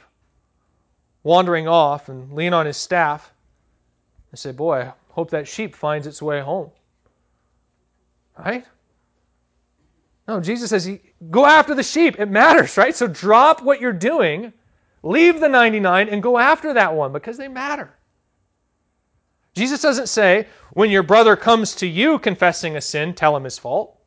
wandering 1.23 1.69
off 1.69 2.09
and 2.09 2.33
lean 2.33 2.53
on 2.53 2.65
his 2.65 2.75
staff 2.75 3.31
and 4.31 4.39
say, 4.39 4.51
Boy, 4.51 4.81
I 4.81 4.93
hope 5.09 5.29
that 5.31 5.47
sheep 5.47 5.75
finds 5.75 6.07
its 6.07 6.21
way 6.21 6.41
home. 6.41 6.71
Right? 8.37 8.65
No, 10.27 10.39
Jesus 10.39 10.69
says, 10.69 10.89
Go 11.29 11.45
after 11.45 11.75
the 11.75 11.83
sheep. 11.83 12.19
It 12.19 12.27
matters, 12.29 12.77
right? 12.77 12.95
So 12.95 13.07
drop 13.07 13.61
what 13.61 13.81
you're 13.81 13.93
doing, 13.93 14.53
leave 15.03 15.39
the 15.39 15.49
99, 15.49 16.09
and 16.09 16.23
go 16.23 16.37
after 16.37 16.73
that 16.73 16.93
one 16.93 17.11
because 17.11 17.37
they 17.37 17.47
matter. 17.47 17.93
Jesus 19.53 19.81
doesn't 19.81 20.07
say, 20.07 20.47
when 20.71 20.89
your 20.89 21.03
brother 21.03 21.35
comes 21.35 21.75
to 21.75 21.87
you 21.87 22.19
confessing 22.19 22.77
a 22.77 22.81
sin, 22.81 23.13
tell 23.13 23.35
him 23.35 23.43
his 23.43 23.57
fault. 23.57 23.97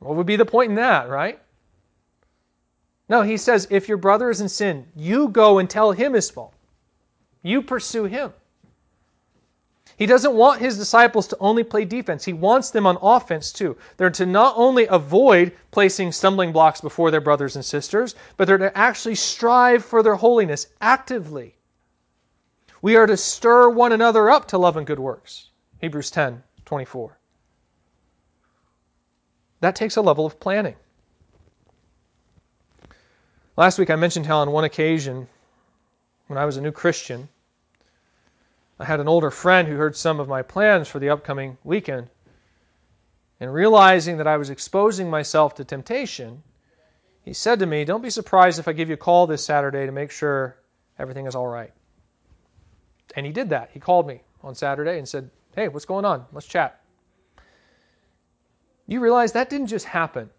What 0.00 0.16
would 0.16 0.26
be 0.26 0.36
the 0.36 0.44
point 0.44 0.70
in 0.70 0.76
that, 0.76 1.08
right? 1.08 1.40
No, 3.08 3.22
he 3.22 3.38
says, 3.38 3.66
if 3.70 3.88
your 3.88 3.96
brother 3.96 4.28
is 4.28 4.42
in 4.42 4.48
sin, 4.48 4.86
you 4.94 5.28
go 5.28 5.58
and 5.58 5.68
tell 5.68 5.92
him 5.92 6.12
his 6.12 6.28
fault. 6.28 6.52
You 7.42 7.62
pursue 7.62 8.04
him. 8.04 8.34
He 9.98 10.06
doesn't 10.06 10.34
want 10.34 10.60
his 10.60 10.78
disciples 10.78 11.26
to 11.26 11.36
only 11.40 11.64
play 11.64 11.84
defense. 11.84 12.24
He 12.24 12.32
wants 12.32 12.70
them 12.70 12.86
on 12.86 12.98
offense 13.02 13.52
too. 13.52 13.76
They're 13.96 14.10
to 14.10 14.26
not 14.26 14.54
only 14.56 14.86
avoid 14.86 15.52
placing 15.72 16.12
stumbling 16.12 16.52
blocks 16.52 16.80
before 16.80 17.10
their 17.10 17.20
brothers 17.20 17.56
and 17.56 17.64
sisters, 17.64 18.14
but 18.36 18.46
they're 18.46 18.58
to 18.58 18.78
actually 18.78 19.16
strive 19.16 19.84
for 19.84 20.04
their 20.04 20.14
holiness 20.14 20.68
actively. 20.80 21.56
We 22.80 22.94
are 22.94 23.08
to 23.08 23.16
stir 23.16 23.70
one 23.70 23.90
another 23.90 24.30
up 24.30 24.46
to 24.48 24.58
love 24.58 24.76
and 24.76 24.86
good 24.86 25.00
works. 25.00 25.50
Hebrews 25.80 26.12
10 26.12 26.44
24. 26.64 27.18
That 29.58 29.74
takes 29.74 29.96
a 29.96 30.00
level 30.00 30.24
of 30.24 30.38
planning. 30.38 30.76
Last 33.56 33.80
week 33.80 33.90
I 33.90 33.96
mentioned 33.96 34.26
how 34.26 34.38
on 34.38 34.52
one 34.52 34.62
occasion, 34.62 35.26
when 36.28 36.38
I 36.38 36.44
was 36.44 36.56
a 36.56 36.60
new 36.60 36.70
Christian, 36.70 37.28
I 38.78 38.84
had 38.84 39.00
an 39.00 39.08
older 39.08 39.30
friend 39.30 39.66
who 39.66 39.74
heard 39.74 39.96
some 39.96 40.20
of 40.20 40.28
my 40.28 40.42
plans 40.42 40.86
for 40.88 40.98
the 40.98 41.10
upcoming 41.10 41.58
weekend. 41.64 42.08
And 43.40 43.52
realizing 43.52 44.18
that 44.18 44.26
I 44.26 44.36
was 44.36 44.50
exposing 44.50 45.10
myself 45.10 45.56
to 45.56 45.64
temptation, 45.64 46.42
he 47.24 47.32
said 47.32 47.60
to 47.60 47.66
me, 47.66 47.84
Don't 47.84 48.02
be 48.02 48.10
surprised 48.10 48.58
if 48.58 48.68
I 48.68 48.72
give 48.72 48.88
you 48.88 48.94
a 48.94 48.98
call 48.98 49.26
this 49.26 49.44
Saturday 49.44 49.86
to 49.86 49.92
make 49.92 50.10
sure 50.10 50.56
everything 50.98 51.26
is 51.26 51.34
all 51.34 51.46
right. 51.46 51.72
And 53.16 53.26
he 53.26 53.32
did 53.32 53.50
that. 53.50 53.70
He 53.72 53.80
called 53.80 54.06
me 54.06 54.22
on 54.42 54.54
Saturday 54.54 54.98
and 54.98 55.08
said, 55.08 55.30
Hey, 55.54 55.68
what's 55.68 55.84
going 55.84 56.04
on? 56.04 56.24
Let's 56.32 56.46
chat. 56.46 56.80
You 58.86 59.00
realize 59.00 59.32
that 59.32 59.50
didn't 59.50 59.66
just 59.66 59.84
happen. 59.84 60.30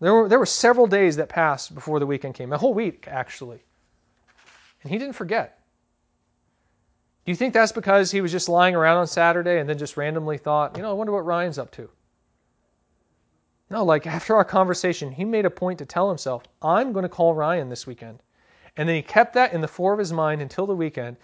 There 0.00 0.14
were, 0.14 0.28
there 0.28 0.38
were 0.38 0.46
several 0.46 0.86
days 0.86 1.16
that 1.16 1.28
passed 1.28 1.74
before 1.74 2.00
the 2.00 2.06
weekend 2.06 2.34
came, 2.34 2.52
a 2.52 2.58
whole 2.58 2.74
week, 2.74 3.06
actually. 3.08 3.64
And 4.82 4.92
he 4.92 4.98
didn't 4.98 5.14
forget. 5.14 5.58
Do 7.26 7.32
you 7.32 7.36
think 7.36 7.54
that's 7.54 7.72
because 7.72 8.12
he 8.12 8.20
was 8.20 8.30
just 8.30 8.48
lying 8.48 8.76
around 8.76 8.98
on 8.98 9.08
Saturday 9.08 9.58
and 9.58 9.68
then 9.68 9.78
just 9.78 9.96
randomly 9.96 10.38
thought, 10.38 10.76
you 10.76 10.82
know, 10.84 10.90
I 10.90 10.92
wonder 10.92 11.12
what 11.12 11.26
Ryan's 11.26 11.58
up 11.58 11.72
to? 11.72 11.90
No, 13.68 13.84
like 13.84 14.06
after 14.06 14.36
our 14.36 14.44
conversation, 14.44 15.10
he 15.10 15.24
made 15.24 15.44
a 15.44 15.50
point 15.50 15.80
to 15.80 15.86
tell 15.86 16.08
himself, 16.08 16.44
I'm 16.62 16.92
going 16.92 17.02
to 17.02 17.08
call 17.08 17.34
Ryan 17.34 17.68
this 17.68 17.84
weekend. 17.84 18.20
And 18.76 18.88
then 18.88 18.94
he 18.94 19.02
kept 19.02 19.34
that 19.34 19.52
in 19.52 19.60
the 19.60 19.66
fore 19.66 19.92
of 19.92 19.98
his 19.98 20.12
mind 20.12 20.40
until 20.40 20.66
the 20.66 20.76
weekend, 20.76 21.16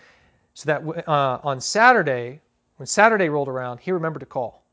so 0.54 0.66
that 0.66 1.08
uh, 1.08 1.38
on 1.44 1.60
Saturday, 1.60 2.40
when 2.78 2.88
Saturday 2.88 3.28
rolled 3.28 3.48
around, 3.48 3.78
he 3.78 3.92
remembered 3.92 4.20
to 4.20 4.26
call. 4.26 4.64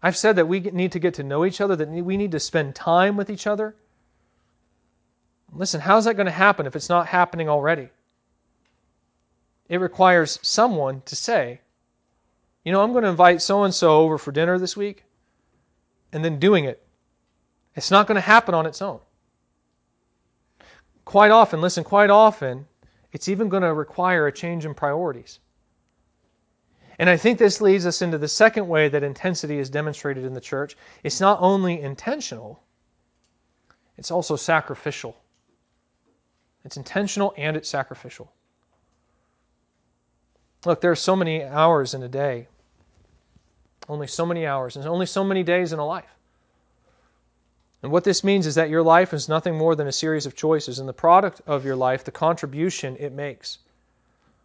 I've 0.00 0.16
said 0.16 0.36
that 0.36 0.46
we 0.46 0.60
need 0.60 0.92
to 0.92 1.00
get 1.00 1.14
to 1.14 1.24
know 1.24 1.44
each 1.44 1.60
other, 1.60 1.74
that 1.74 1.88
we 1.88 2.16
need 2.16 2.30
to 2.30 2.40
spend 2.40 2.76
time 2.76 3.16
with 3.16 3.28
each 3.28 3.48
other. 3.48 3.74
Listen, 5.52 5.80
how's 5.80 6.04
that 6.04 6.14
going 6.14 6.26
to 6.26 6.32
happen 6.32 6.66
if 6.66 6.76
it's 6.76 6.88
not 6.88 7.08
happening 7.08 7.48
already? 7.48 7.88
It 9.70 9.80
requires 9.80 10.40
someone 10.42 11.00
to 11.06 11.14
say, 11.14 11.60
you 12.64 12.72
know, 12.72 12.82
I'm 12.82 12.90
going 12.90 13.04
to 13.04 13.10
invite 13.10 13.40
so 13.40 13.62
and 13.62 13.72
so 13.72 14.00
over 14.00 14.18
for 14.18 14.32
dinner 14.32 14.58
this 14.58 14.76
week, 14.76 15.04
and 16.12 16.24
then 16.24 16.40
doing 16.40 16.64
it. 16.64 16.84
It's 17.76 17.92
not 17.92 18.08
going 18.08 18.16
to 18.16 18.20
happen 18.20 18.52
on 18.52 18.66
its 18.66 18.82
own. 18.82 18.98
Quite 21.04 21.30
often, 21.30 21.60
listen, 21.60 21.84
quite 21.84 22.10
often, 22.10 22.66
it's 23.12 23.28
even 23.28 23.48
going 23.48 23.62
to 23.62 23.72
require 23.72 24.26
a 24.26 24.32
change 24.32 24.66
in 24.66 24.74
priorities. 24.74 25.38
And 26.98 27.08
I 27.08 27.16
think 27.16 27.38
this 27.38 27.60
leads 27.60 27.86
us 27.86 28.02
into 28.02 28.18
the 28.18 28.26
second 28.26 28.66
way 28.66 28.88
that 28.88 29.04
intensity 29.04 29.60
is 29.60 29.70
demonstrated 29.70 30.24
in 30.24 30.34
the 30.34 30.40
church. 30.40 30.76
It's 31.04 31.20
not 31.20 31.38
only 31.40 31.80
intentional, 31.80 32.60
it's 33.96 34.10
also 34.10 34.34
sacrificial. 34.34 35.16
It's 36.64 36.76
intentional 36.76 37.32
and 37.36 37.56
it's 37.56 37.68
sacrificial. 37.68 38.32
Look, 40.64 40.80
there 40.80 40.90
are 40.90 40.96
so 40.96 41.16
many 41.16 41.42
hours 41.42 41.94
in 41.94 42.02
a 42.02 42.08
day, 42.08 42.48
only 43.88 44.06
so 44.06 44.26
many 44.26 44.46
hours, 44.46 44.76
and 44.76 44.86
only 44.86 45.06
so 45.06 45.24
many 45.24 45.42
days 45.42 45.72
in 45.72 45.78
a 45.78 45.86
life. 45.86 46.14
And 47.82 47.90
what 47.90 48.04
this 48.04 48.22
means 48.22 48.46
is 48.46 48.56
that 48.56 48.68
your 48.68 48.82
life 48.82 49.14
is 49.14 49.28
nothing 49.28 49.56
more 49.56 49.74
than 49.74 49.86
a 49.86 49.92
series 49.92 50.26
of 50.26 50.36
choices, 50.36 50.78
and 50.78 50.88
the 50.88 50.92
product 50.92 51.40
of 51.46 51.64
your 51.64 51.76
life, 51.76 52.04
the 52.04 52.10
contribution 52.10 52.96
it 53.00 53.12
makes, 53.12 53.58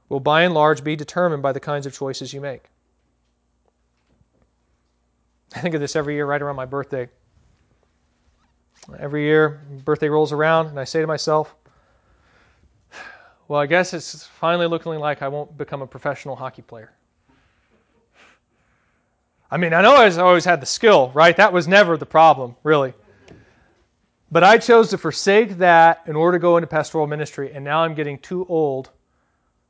will 0.07 0.21
by 0.21 0.43
and 0.43 0.53
large 0.53 0.83
be 0.83 0.95
determined 0.95 1.43
by 1.43 1.51
the 1.51 1.59
kinds 1.59 1.85
of 1.85 1.93
choices 1.93 2.33
you 2.33 2.39
make. 2.39 2.63
I 5.53 5.59
think 5.59 5.75
of 5.75 5.81
this 5.81 5.95
every 5.95 6.15
year 6.15 6.25
right 6.25 6.41
around 6.41 6.55
my 6.55 6.65
birthday. 6.65 7.09
Every 8.99 9.23
year, 9.23 9.61
birthday 9.83 10.09
rolls 10.09 10.31
around, 10.31 10.67
and 10.67 10.79
I 10.79 10.83
say 10.85 11.01
to 11.01 11.07
myself, 11.07 11.55
well, 13.47 13.59
I 13.59 13.65
guess 13.65 13.93
it's 13.93 14.25
finally 14.25 14.67
looking 14.67 14.93
like 14.93 15.21
I 15.21 15.27
won't 15.27 15.57
become 15.57 15.81
a 15.81 15.87
professional 15.87 16.35
hockey 16.35 16.61
player. 16.61 16.91
I 19.51 19.57
mean, 19.57 19.73
I 19.73 19.81
know 19.81 19.95
I 19.95 20.09
always 20.17 20.45
had 20.45 20.61
the 20.61 20.65
skill, 20.65 21.11
right? 21.13 21.37
That 21.37 21.53
was 21.53 21.67
never 21.67 21.97
the 21.97 22.05
problem, 22.05 22.55
really. 22.63 22.93
But 24.31 24.43
I 24.43 24.57
chose 24.57 24.89
to 24.89 24.97
forsake 24.97 25.59
that 25.59 26.01
in 26.07 26.15
order 26.15 26.37
to 26.37 26.41
go 26.41 26.57
into 26.57 26.67
pastoral 26.67 27.05
ministry, 27.07 27.53
and 27.53 27.63
now 27.63 27.83
I'm 27.83 27.93
getting 27.93 28.17
too 28.17 28.45
old 28.49 28.89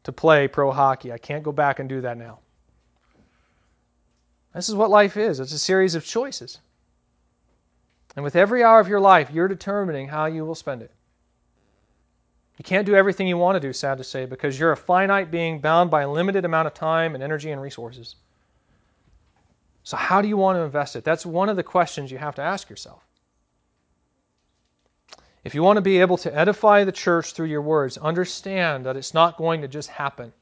to 0.03 0.11
play 0.11 0.47
pro 0.47 0.71
hockey. 0.71 1.11
I 1.11 1.17
can't 1.17 1.43
go 1.43 1.51
back 1.51 1.79
and 1.79 1.89
do 1.89 2.01
that 2.01 2.17
now. 2.17 2.39
This 4.53 4.69
is 4.69 4.75
what 4.75 4.89
life 4.89 5.17
is 5.17 5.41
it's 5.41 5.51
a 5.51 5.59
series 5.59 5.95
of 5.95 6.05
choices. 6.05 6.59
And 8.15 8.23
with 8.23 8.37
every 8.37 8.63
hour 8.63 8.79
of 8.79 8.87
your 8.87 9.01
life, 9.01 9.29
you're 9.29 9.49
determining 9.49 10.07
how 10.07 10.27
you 10.27 10.45
will 10.45 10.55
spend 10.55 10.81
it. 10.81 10.91
You 12.57 12.63
can't 12.63 12.85
do 12.85 12.95
everything 12.95 13.27
you 13.27 13.37
want 13.37 13.55
to 13.55 13.59
do, 13.59 13.73
sad 13.73 13.97
to 13.97 14.03
say, 14.03 14.25
because 14.25 14.57
you're 14.57 14.71
a 14.71 14.77
finite 14.77 15.29
being 15.29 15.59
bound 15.59 15.91
by 15.91 16.03
a 16.03 16.09
limited 16.09 16.45
amount 16.45 16.67
of 16.67 16.73
time 16.73 17.13
and 17.13 17.23
energy 17.23 17.51
and 17.51 17.61
resources. 17.61 18.15
So, 19.83 19.97
how 19.97 20.21
do 20.21 20.27
you 20.27 20.37
want 20.37 20.57
to 20.57 20.61
invest 20.61 20.95
it? 20.95 21.03
That's 21.03 21.25
one 21.25 21.49
of 21.49 21.57
the 21.57 21.63
questions 21.63 22.11
you 22.11 22.17
have 22.17 22.35
to 22.35 22.41
ask 22.41 22.69
yourself. 22.69 23.05
If 25.43 25.53
you 25.53 25.61
want 25.61 25.77
to 25.77 25.81
be 25.81 26.01
able 26.01 26.17
to 26.17 26.35
edify 26.35 26.83
the 26.83 26.91
church 26.91 27.33
through 27.33 27.47
your 27.47 27.61
words, 27.61 27.97
understand 27.97 28.85
that 28.85 28.97
it's 28.97 29.13
not 29.13 29.37
going 29.37 29.61
to 29.61 29.67
just 29.67 29.89
happen. 29.89 30.33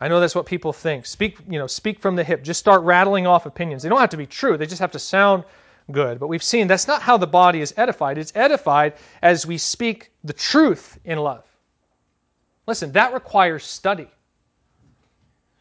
I 0.00 0.08
know 0.08 0.18
that's 0.18 0.34
what 0.34 0.46
people 0.46 0.72
think. 0.72 1.06
Speak, 1.06 1.38
you 1.48 1.58
know, 1.58 1.68
speak 1.68 2.00
from 2.00 2.16
the 2.16 2.24
hip. 2.24 2.42
Just 2.42 2.58
start 2.58 2.82
rattling 2.82 3.26
off 3.26 3.46
opinions. 3.46 3.82
They 3.82 3.88
don't 3.88 4.00
have 4.00 4.10
to 4.10 4.16
be 4.16 4.26
true. 4.26 4.56
They 4.56 4.66
just 4.66 4.80
have 4.80 4.92
to 4.92 4.98
sound 4.98 5.44
good. 5.90 6.18
But 6.18 6.28
we've 6.28 6.42
seen 6.42 6.66
that's 6.66 6.88
not 6.88 7.02
how 7.02 7.16
the 7.16 7.26
body 7.26 7.60
is 7.60 7.74
edified. 7.76 8.18
It's 8.18 8.32
edified 8.34 8.94
as 9.22 9.46
we 9.46 9.58
speak 9.58 10.10
the 10.24 10.32
truth 10.32 10.98
in 11.04 11.18
love. 11.18 11.44
Listen, 12.66 12.92
that 12.92 13.14
requires 13.14 13.64
study. 13.64 14.08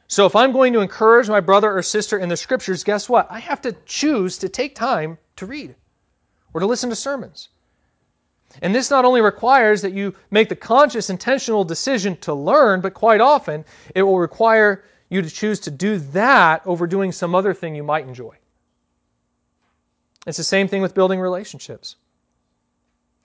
So 0.07 0.25
if 0.25 0.35
I'm 0.35 0.53
going 0.53 0.73
to 0.73 0.79
encourage 0.79 1.29
my 1.29 1.41
brother 1.41 1.75
or 1.75 1.81
sister 1.81 2.17
in 2.17 2.29
the 2.29 2.37
scriptures, 2.37 2.83
guess 2.83 3.09
what? 3.09 3.27
I 3.29 3.39
have 3.39 3.61
to 3.61 3.75
choose 3.85 4.37
to 4.39 4.49
take 4.49 4.75
time 4.75 5.17
to 5.35 5.45
read 5.45 5.75
or 6.53 6.61
to 6.61 6.65
listen 6.65 6.89
to 6.89 6.95
sermons. 6.95 7.49
And 8.61 8.73
this 8.73 8.89
not 8.89 9.05
only 9.05 9.21
requires 9.21 9.81
that 9.81 9.91
you 9.93 10.15
make 10.31 10.47
the 10.49 10.55
conscious, 10.55 11.09
intentional 11.09 11.65
decision 11.65 12.15
to 12.17 12.33
learn, 12.33 12.79
but 12.79 12.93
quite 12.93 13.19
often 13.19 13.65
it 13.93 14.03
will 14.03 14.19
require 14.19 14.85
you 15.09 15.21
to 15.21 15.29
choose 15.29 15.59
to 15.61 15.71
do 15.71 15.97
that 15.99 16.61
over 16.65 16.87
doing 16.87 17.11
some 17.11 17.35
other 17.35 17.53
thing 17.53 17.75
you 17.75 17.83
might 17.83 18.07
enjoy. 18.07 18.35
It's 20.27 20.37
the 20.37 20.43
same 20.43 20.67
thing 20.67 20.81
with 20.81 20.93
building 20.93 21.21
relationships. 21.21 21.95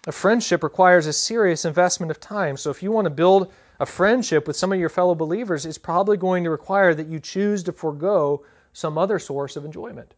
A 0.07 0.13
friendship 0.13 0.63
requires 0.63 1.07
a 1.07 1.13
serious 1.13 1.65
investment 1.65 2.13
of 2.13 2.21
time. 2.21 2.57
So 2.57 2.71
if 2.71 2.83
you 2.83 2.93
want 2.93 3.07
to 3.07 3.11
build 3.11 3.53
a 3.81 3.87
friendship 3.87 4.47
with 4.47 4.57
some 4.57 4.73
of 4.73 4.79
your 4.79 4.89
fellow 4.89 5.17
believers, 5.17 5.67
it's 5.67 5.79
probably 5.79 6.17
going 6.17 6.45
to 6.45 6.51
require 6.51 6.95
that 6.95 7.09
you 7.09 7.19
choose 7.19 7.65
to 7.65 7.73
forego 7.73 8.45
some 8.73 8.97
other 8.97 9.19
source 9.19 9.57
of 9.57 9.65
enjoyment. 9.65 10.15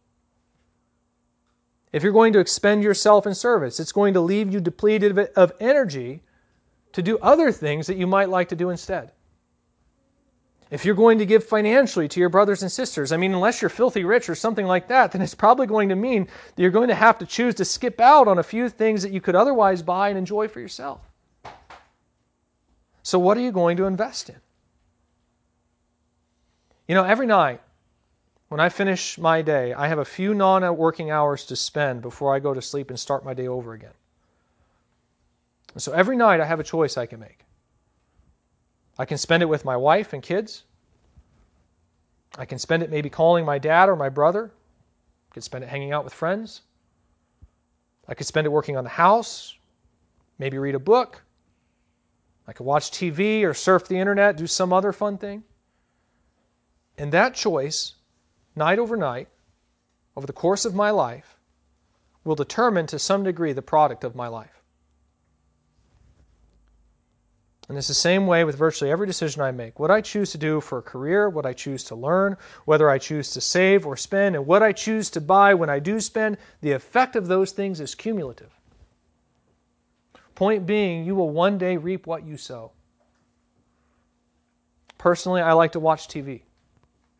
If 1.91 2.03
you're 2.03 2.11
going 2.11 2.33
to 2.33 2.39
expend 2.39 2.83
yourself 2.83 3.25
in 3.25 3.33
service, 3.33 3.79
it's 3.79 3.91
going 3.91 4.13
to 4.13 4.21
leave 4.21 4.53
you 4.53 4.59
depleted 4.59 5.17
of 5.35 5.53
energy 5.59 6.21
to 6.93 7.01
do 7.01 7.17
other 7.19 7.51
things 7.51 7.87
that 7.87 7.97
you 7.97 8.05
might 8.05 8.29
like 8.29 8.49
to 8.49 8.55
do 8.55 8.69
instead. 8.69 9.11
If 10.71 10.83
you're 10.83 10.95
going 10.95 11.19
to 11.19 11.25
give 11.25 11.43
financially 11.43 12.07
to 12.07 12.19
your 12.19 12.29
brothers 12.29 12.63
and 12.63 12.71
sisters, 12.71 13.11
I 13.11 13.17
mean, 13.17 13.33
unless 13.33 13.61
you're 13.61 13.69
filthy 13.69 14.03
rich 14.03 14.29
or 14.29 14.35
something 14.35 14.65
like 14.65 14.87
that, 14.87 15.11
then 15.11 15.21
it's 15.21 15.35
probably 15.35 15.67
going 15.67 15.89
to 15.89 15.95
mean 15.95 16.25
that 16.25 16.61
you're 16.61 16.71
going 16.71 16.87
to 16.87 16.95
have 16.95 17.19
to 17.19 17.25
choose 17.25 17.55
to 17.55 17.65
skip 17.65 18.01
out 18.01 18.27
on 18.27 18.39
a 18.39 18.43
few 18.43 18.69
things 18.69 19.03
that 19.03 19.11
you 19.11 19.21
could 19.21 19.35
otherwise 19.35 19.83
buy 19.83 20.09
and 20.09 20.17
enjoy 20.17 20.47
for 20.47 20.59
yourself. 20.59 21.01
So, 23.03 23.19
what 23.19 23.37
are 23.37 23.41
you 23.41 23.51
going 23.51 23.77
to 23.77 23.85
invest 23.85 24.29
in? 24.29 24.41
You 26.87 26.95
know, 26.95 27.03
every 27.03 27.27
night 27.27 27.61
when 28.49 28.59
I 28.59 28.69
finish 28.69 29.19
my 29.19 29.43
day, 29.43 29.73
I 29.73 29.87
have 29.87 29.99
a 29.99 30.05
few 30.05 30.33
non 30.33 30.75
working 30.75 31.11
hours 31.11 31.45
to 31.45 31.55
spend 31.55 32.01
before 32.01 32.33
I 32.33 32.39
go 32.39 32.53
to 32.53 32.61
sleep 32.61 32.89
and 32.89 32.99
start 32.99 33.23
my 33.23 33.35
day 33.35 33.47
over 33.47 33.73
again. 33.73 33.93
And 35.73 35.81
so 35.81 35.91
every 35.91 36.17
night 36.17 36.39
I 36.39 36.45
have 36.45 36.59
a 36.59 36.63
choice 36.63 36.97
I 36.97 37.05
can 37.05 37.19
make. 37.19 37.44
I 38.97 39.05
can 39.05 39.17
spend 39.17 39.43
it 39.43 39.47
with 39.47 39.65
my 39.65 39.75
wife 39.75 40.13
and 40.13 40.23
kids. 40.23 40.63
I 42.37 42.45
can 42.45 42.59
spend 42.59 42.83
it 42.83 42.89
maybe 42.89 43.09
calling 43.09 43.45
my 43.45 43.57
dad 43.57 43.89
or 43.89 43.95
my 43.95 44.09
brother. 44.09 44.51
I 45.31 45.33
can 45.33 45.41
spend 45.41 45.63
it 45.63 45.69
hanging 45.69 45.91
out 45.91 46.03
with 46.03 46.13
friends. 46.13 46.61
I 48.07 48.13
could 48.13 48.27
spend 48.27 48.45
it 48.45 48.51
working 48.51 48.77
on 48.77 48.83
the 48.83 48.89
house, 48.89 49.57
maybe 50.37 50.57
read 50.57 50.75
a 50.75 50.79
book. 50.79 51.23
I 52.47 52.53
could 52.53 52.65
watch 52.65 52.91
TV 52.91 53.43
or 53.43 53.53
surf 53.53 53.87
the 53.87 53.97
internet, 53.97 54.37
do 54.37 54.47
some 54.47 54.71
other 54.71 54.93
fun 54.93 55.17
thing. 55.17 55.43
And 56.97 57.11
that 57.11 57.33
choice, 57.33 57.95
night 58.55 58.79
over 58.79 58.95
night, 58.95 59.27
over 60.15 60.27
the 60.27 60.33
course 60.33 60.65
of 60.65 60.75
my 60.75 60.91
life, 60.91 61.37
will 62.23 62.35
determine 62.35 62.87
to 62.87 62.99
some 62.99 63.23
degree 63.23 63.53
the 63.53 63.61
product 63.61 64.03
of 64.03 64.15
my 64.15 64.27
life. 64.27 64.61
And 67.67 67.77
it's 67.77 67.87
the 67.87 67.95
same 67.95 68.27
way 68.27 68.43
with 68.43 68.57
virtually 68.57 68.91
every 68.91 69.07
decision 69.07 69.41
I 69.41 69.51
make. 69.51 69.79
What 69.79 69.89
I 69.89 69.99
choose 69.99 70.31
to 70.31 70.37
do 70.37 70.61
for 70.61 70.77
a 70.77 70.83
career, 70.83 71.29
what 71.29 71.47
I 71.47 71.53
choose 71.53 71.83
to 71.85 71.95
learn, 71.95 72.37
whether 72.65 72.89
I 72.89 72.99
choose 72.99 73.31
to 73.31 73.41
save 73.41 73.87
or 73.87 73.97
spend, 73.97 74.35
and 74.35 74.45
what 74.45 74.61
I 74.61 74.71
choose 74.71 75.09
to 75.11 75.21
buy 75.21 75.53
when 75.55 75.69
I 75.69 75.79
do 75.79 75.99
spend, 75.99 76.37
the 76.61 76.73
effect 76.73 77.15
of 77.15 77.27
those 77.27 77.51
things 77.51 77.79
is 77.79 77.95
cumulative. 77.95 78.51
Point 80.35 80.67
being, 80.67 81.05
you 81.05 81.15
will 81.15 81.29
one 81.29 81.57
day 81.57 81.77
reap 81.77 82.05
what 82.05 82.25
you 82.25 82.37
sow. 82.37 82.71
Personally, 84.97 85.41
I 85.41 85.53
like 85.53 85.71
to 85.71 85.79
watch 85.79 86.07
TV. 86.07 86.41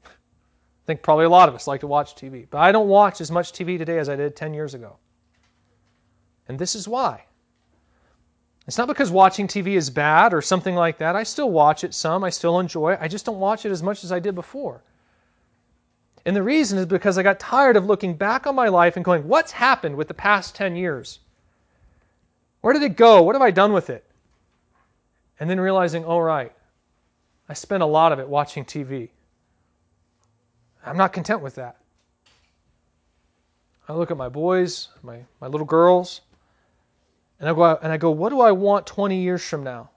I 0.05 0.85
think 0.85 1.01
probably 1.01 1.25
a 1.25 1.29
lot 1.29 1.49
of 1.49 1.55
us 1.55 1.65
like 1.65 1.79
to 1.79 1.87
watch 1.87 2.15
TV. 2.15 2.45
But 2.47 2.59
I 2.59 2.71
don't 2.71 2.87
watch 2.87 3.19
as 3.19 3.31
much 3.31 3.51
TV 3.51 3.77
today 3.79 3.97
as 3.97 4.09
I 4.09 4.15
did 4.15 4.35
10 4.35 4.53
years 4.53 4.75
ago. 4.75 4.97
And 6.47 6.59
this 6.59 6.75
is 6.75 6.87
why. 6.87 7.25
It's 8.68 8.78
not 8.78 8.88
because 8.88 9.11
watching 9.11 9.47
TV 9.47 9.76
is 9.76 9.89
bad 9.89 10.34
or 10.34 10.41
something 10.41 10.76
like 10.76 10.97
that. 10.97 11.16
I 11.16 11.24
still 11.24 11.51
watch 11.51 11.84
it 11.84 11.93
some, 11.93 12.24
I 12.24 12.32
still 12.32 12.59
enjoy 12.59 12.93
it. 12.93 12.99
I 13.01 13.07
just 13.07 13.26
don't 13.26 13.39
watch 13.39 13.66
it 13.66 13.72
as 13.72 13.84
much 13.84 14.03
as 14.03 14.11
I 14.11 14.20
did 14.20 14.34
before. 14.34 14.82
And 16.26 16.36
the 16.36 16.41
reason 16.41 16.80
is 16.80 16.88
because 16.88 17.20
I 17.20 17.24
got 17.24 17.39
tired 17.39 17.78
of 17.78 17.86
looking 17.86 18.16
back 18.16 18.47
on 18.47 18.55
my 18.55 18.70
life 18.70 18.95
and 18.95 19.05
going, 19.05 19.28
what's 19.28 19.51
happened 19.51 19.95
with 19.95 20.07
the 20.07 20.16
past 20.16 20.55
10 20.55 20.76
years? 20.76 21.20
Where 22.61 22.74
did 22.74 22.82
it 22.82 22.97
go? 22.97 23.22
What 23.22 23.36
have 23.36 23.43
I 23.43 23.51
done 23.51 23.74
with 23.74 23.91
it? 23.91 24.03
And 25.39 25.47
then 25.47 25.59
realizing, 25.59 26.03
oh, 26.03 26.18
right, 26.18 26.51
I 27.47 27.53
spent 27.53 27.84
a 27.84 27.86
lot 27.86 28.11
of 28.11 28.18
it 28.18 28.28
watching 28.28 28.66
TV. 28.66 29.09
I'm 30.84 30.97
not 30.97 31.13
content 31.13 31.41
with 31.41 31.55
that. 31.55 31.76
I 33.88 33.93
look 33.93 34.09
at 34.09 34.18
my 34.18 34.30
boys, 34.30 34.88
my, 35.03 35.20
my 35.39 35.45
little 35.45 35.68
girls, 35.68 36.22
and 37.45 37.51
I 37.51 37.53
go 37.53 37.79
and 37.83 37.93
I 37.93 37.97
go, 37.97 38.09
what 38.09 38.29
do 38.29 38.41
I 38.41 38.53
want 38.53 38.87
20 38.87 39.21
years 39.21 39.47
from 39.47 39.63
now? 39.63 39.91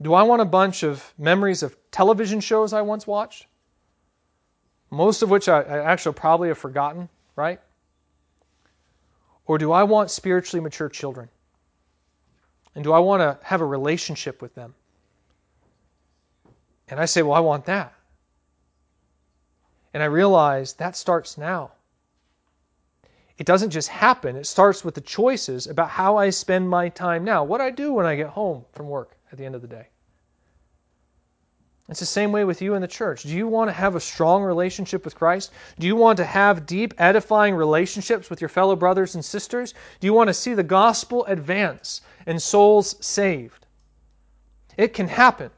Do 0.00 0.14
I 0.14 0.22
want 0.22 0.40
a 0.40 0.46
bunch 0.46 0.82
of 0.82 1.12
memories 1.18 1.62
of 1.62 1.76
television 1.90 2.40
shows 2.40 2.72
I 2.72 2.80
once 2.80 3.06
watched? 3.06 3.46
Most 4.90 5.20
of 5.20 5.28
which 5.28 5.50
I, 5.50 5.60
I 5.60 5.92
actually 5.92 6.14
probably 6.14 6.48
have 6.48 6.56
forgotten, 6.56 7.10
right? 7.34 7.60
Or 9.46 9.58
do 9.58 9.70
I 9.70 9.82
want 9.82 10.10
spiritually 10.10 10.62
mature 10.62 10.88
children? 10.88 11.28
And 12.74 12.82
do 12.82 12.94
I 12.94 13.00
want 13.00 13.20
to 13.20 13.38
have 13.46 13.60
a 13.60 13.66
relationship 13.66 14.40
with 14.40 14.54
them? 14.54 14.74
And 16.88 16.98
I 16.98 17.04
say, 17.04 17.20
well, 17.20 17.34
I 17.34 17.40
want 17.40 17.66
that. 17.66 17.92
And 19.92 20.02
I 20.02 20.06
realize 20.06 20.72
that 20.74 20.96
starts 20.96 21.36
now. 21.36 21.72
It 23.38 23.46
doesn't 23.46 23.70
just 23.70 23.88
happen, 23.88 24.36
it 24.36 24.46
starts 24.46 24.84
with 24.84 24.94
the 24.94 25.00
choices 25.02 25.66
about 25.66 25.90
how 25.90 26.16
I 26.16 26.30
spend 26.30 26.68
my 26.68 26.88
time 26.88 27.22
now, 27.22 27.44
what 27.44 27.60
I 27.60 27.70
do 27.70 27.92
when 27.92 28.06
I 28.06 28.16
get 28.16 28.28
home 28.28 28.64
from 28.72 28.88
work 28.88 29.16
at 29.30 29.36
the 29.36 29.44
end 29.44 29.54
of 29.54 29.60
the 29.60 29.68
day. 29.68 29.88
It's 31.88 32.00
the 32.00 32.06
same 32.06 32.32
way 32.32 32.44
with 32.44 32.60
you 32.60 32.74
in 32.74 32.82
the 32.82 32.88
church. 32.88 33.22
Do 33.22 33.28
you 33.28 33.46
want 33.46 33.68
to 33.68 33.72
have 33.72 33.94
a 33.94 34.00
strong 34.00 34.42
relationship 34.42 35.04
with 35.04 35.14
Christ? 35.14 35.52
Do 35.78 35.86
you 35.86 35.94
want 35.94 36.16
to 36.16 36.24
have 36.24 36.66
deep, 36.66 36.94
edifying 36.98 37.54
relationships 37.54 38.28
with 38.28 38.40
your 38.40 38.48
fellow 38.48 38.74
brothers 38.74 39.14
and 39.14 39.24
sisters? 39.24 39.72
Do 40.00 40.06
you 40.06 40.12
want 40.12 40.28
to 40.28 40.34
see 40.34 40.54
the 40.54 40.64
gospel 40.64 41.24
advance 41.26 42.00
and 42.26 42.42
souls 42.42 42.96
saved? 43.04 43.66
It 44.76 44.94
can 44.94 45.06
happen. 45.06 45.50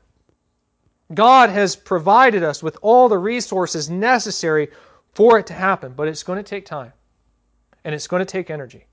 God 1.15 1.49
has 1.49 1.75
provided 1.75 2.43
us 2.43 2.63
with 2.63 2.77
all 2.83 3.09
the 3.09 3.17
resources 3.17 3.89
necessary 3.89 4.69
for 5.15 5.39
it 5.39 5.47
to 5.47 5.55
happen, 5.55 5.95
but 5.97 6.09
it's 6.09 6.23
going 6.23 6.37
to 6.37 6.43
take 6.43 6.67
time. 6.67 6.93
And 7.85 7.95
it's 7.95 8.07
going 8.07 8.21
to 8.21 8.27
take 8.27 8.51
energy. 8.51 8.87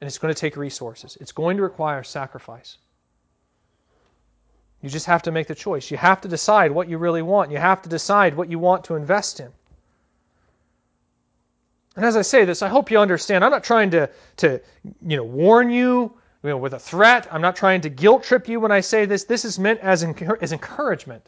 And 0.00 0.06
it's 0.06 0.18
going 0.18 0.32
to 0.32 0.38
take 0.38 0.56
resources. 0.56 1.16
It's 1.20 1.32
going 1.32 1.56
to 1.56 1.62
require 1.62 2.02
sacrifice. 2.02 2.78
You 4.82 4.90
just 4.90 5.06
have 5.06 5.22
to 5.22 5.32
make 5.32 5.46
the 5.46 5.54
choice. 5.54 5.90
You 5.90 5.96
have 5.96 6.20
to 6.20 6.28
decide 6.28 6.70
what 6.70 6.88
you 6.88 6.98
really 6.98 7.22
want. 7.22 7.50
You 7.50 7.58
have 7.58 7.82
to 7.82 7.88
decide 7.88 8.36
what 8.36 8.50
you 8.50 8.58
want 8.58 8.84
to 8.84 8.94
invest 8.94 9.40
in. 9.40 9.50
And 11.96 12.04
as 12.04 12.16
I 12.16 12.22
say 12.22 12.44
this, 12.44 12.60
I 12.60 12.68
hope 12.68 12.90
you 12.90 12.98
understand. 12.98 13.42
I'm 13.42 13.50
not 13.50 13.64
trying 13.64 13.90
to, 13.92 14.10
to 14.36 14.60
you 14.84 15.16
know, 15.16 15.24
warn 15.24 15.70
you, 15.70 16.12
you 16.42 16.50
know, 16.50 16.58
with 16.58 16.74
a 16.74 16.78
threat. 16.78 17.26
I'm 17.32 17.40
not 17.40 17.56
trying 17.56 17.80
to 17.80 17.88
guilt 17.88 18.22
trip 18.22 18.48
you 18.48 18.60
when 18.60 18.70
I 18.70 18.80
say 18.80 19.06
this. 19.06 19.24
This 19.24 19.46
is 19.46 19.58
meant 19.58 19.80
as, 19.80 20.04
as 20.40 20.52
encouragement. 20.52 21.26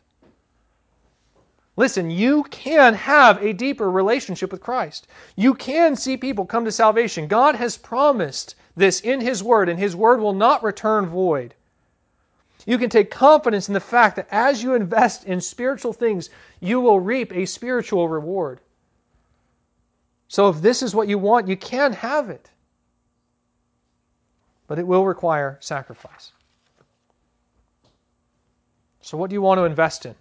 Listen, 1.78 2.10
you 2.10 2.42
can 2.50 2.92
have 2.92 3.40
a 3.40 3.52
deeper 3.52 3.88
relationship 3.88 4.50
with 4.50 4.60
Christ. 4.60 5.06
You 5.36 5.54
can 5.54 5.94
see 5.94 6.16
people 6.16 6.44
come 6.44 6.64
to 6.64 6.72
salvation. 6.72 7.28
God 7.28 7.54
has 7.54 7.76
promised 7.76 8.56
this 8.74 8.98
in 8.98 9.20
His 9.20 9.44
Word, 9.44 9.68
and 9.68 9.78
His 9.78 9.94
Word 9.94 10.18
will 10.20 10.32
not 10.32 10.64
return 10.64 11.06
void. 11.06 11.54
You 12.66 12.78
can 12.78 12.90
take 12.90 13.12
confidence 13.12 13.68
in 13.68 13.74
the 13.74 13.80
fact 13.80 14.16
that 14.16 14.26
as 14.32 14.60
you 14.60 14.74
invest 14.74 15.24
in 15.26 15.40
spiritual 15.40 15.92
things, 15.92 16.30
you 16.58 16.80
will 16.80 16.98
reap 16.98 17.32
a 17.32 17.46
spiritual 17.46 18.08
reward. 18.08 18.60
So 20.26 20.48
if 20.48 20.60
this 20.60 20.82
is 20.82 20.96
what 20.96 21.06
you 21.06 21.16
want, 21.16 21.46
you 21.46 21.56
can 21.56 21.92
have 21.92 22.28
it. 22.28 22.50
But 24.66 24.80
it 24.80 24.86
will 24.88 25.06
require 25.06 25.58
sacrifice. 25.60 26.32
So, 29.00 29.16
what 29.16 29.30
do 29.30 29.34
you 29.34 29.42
want 29.42 29.58
to 29.58 29.64
invest 29.64 30.06
in? 30.06 30.16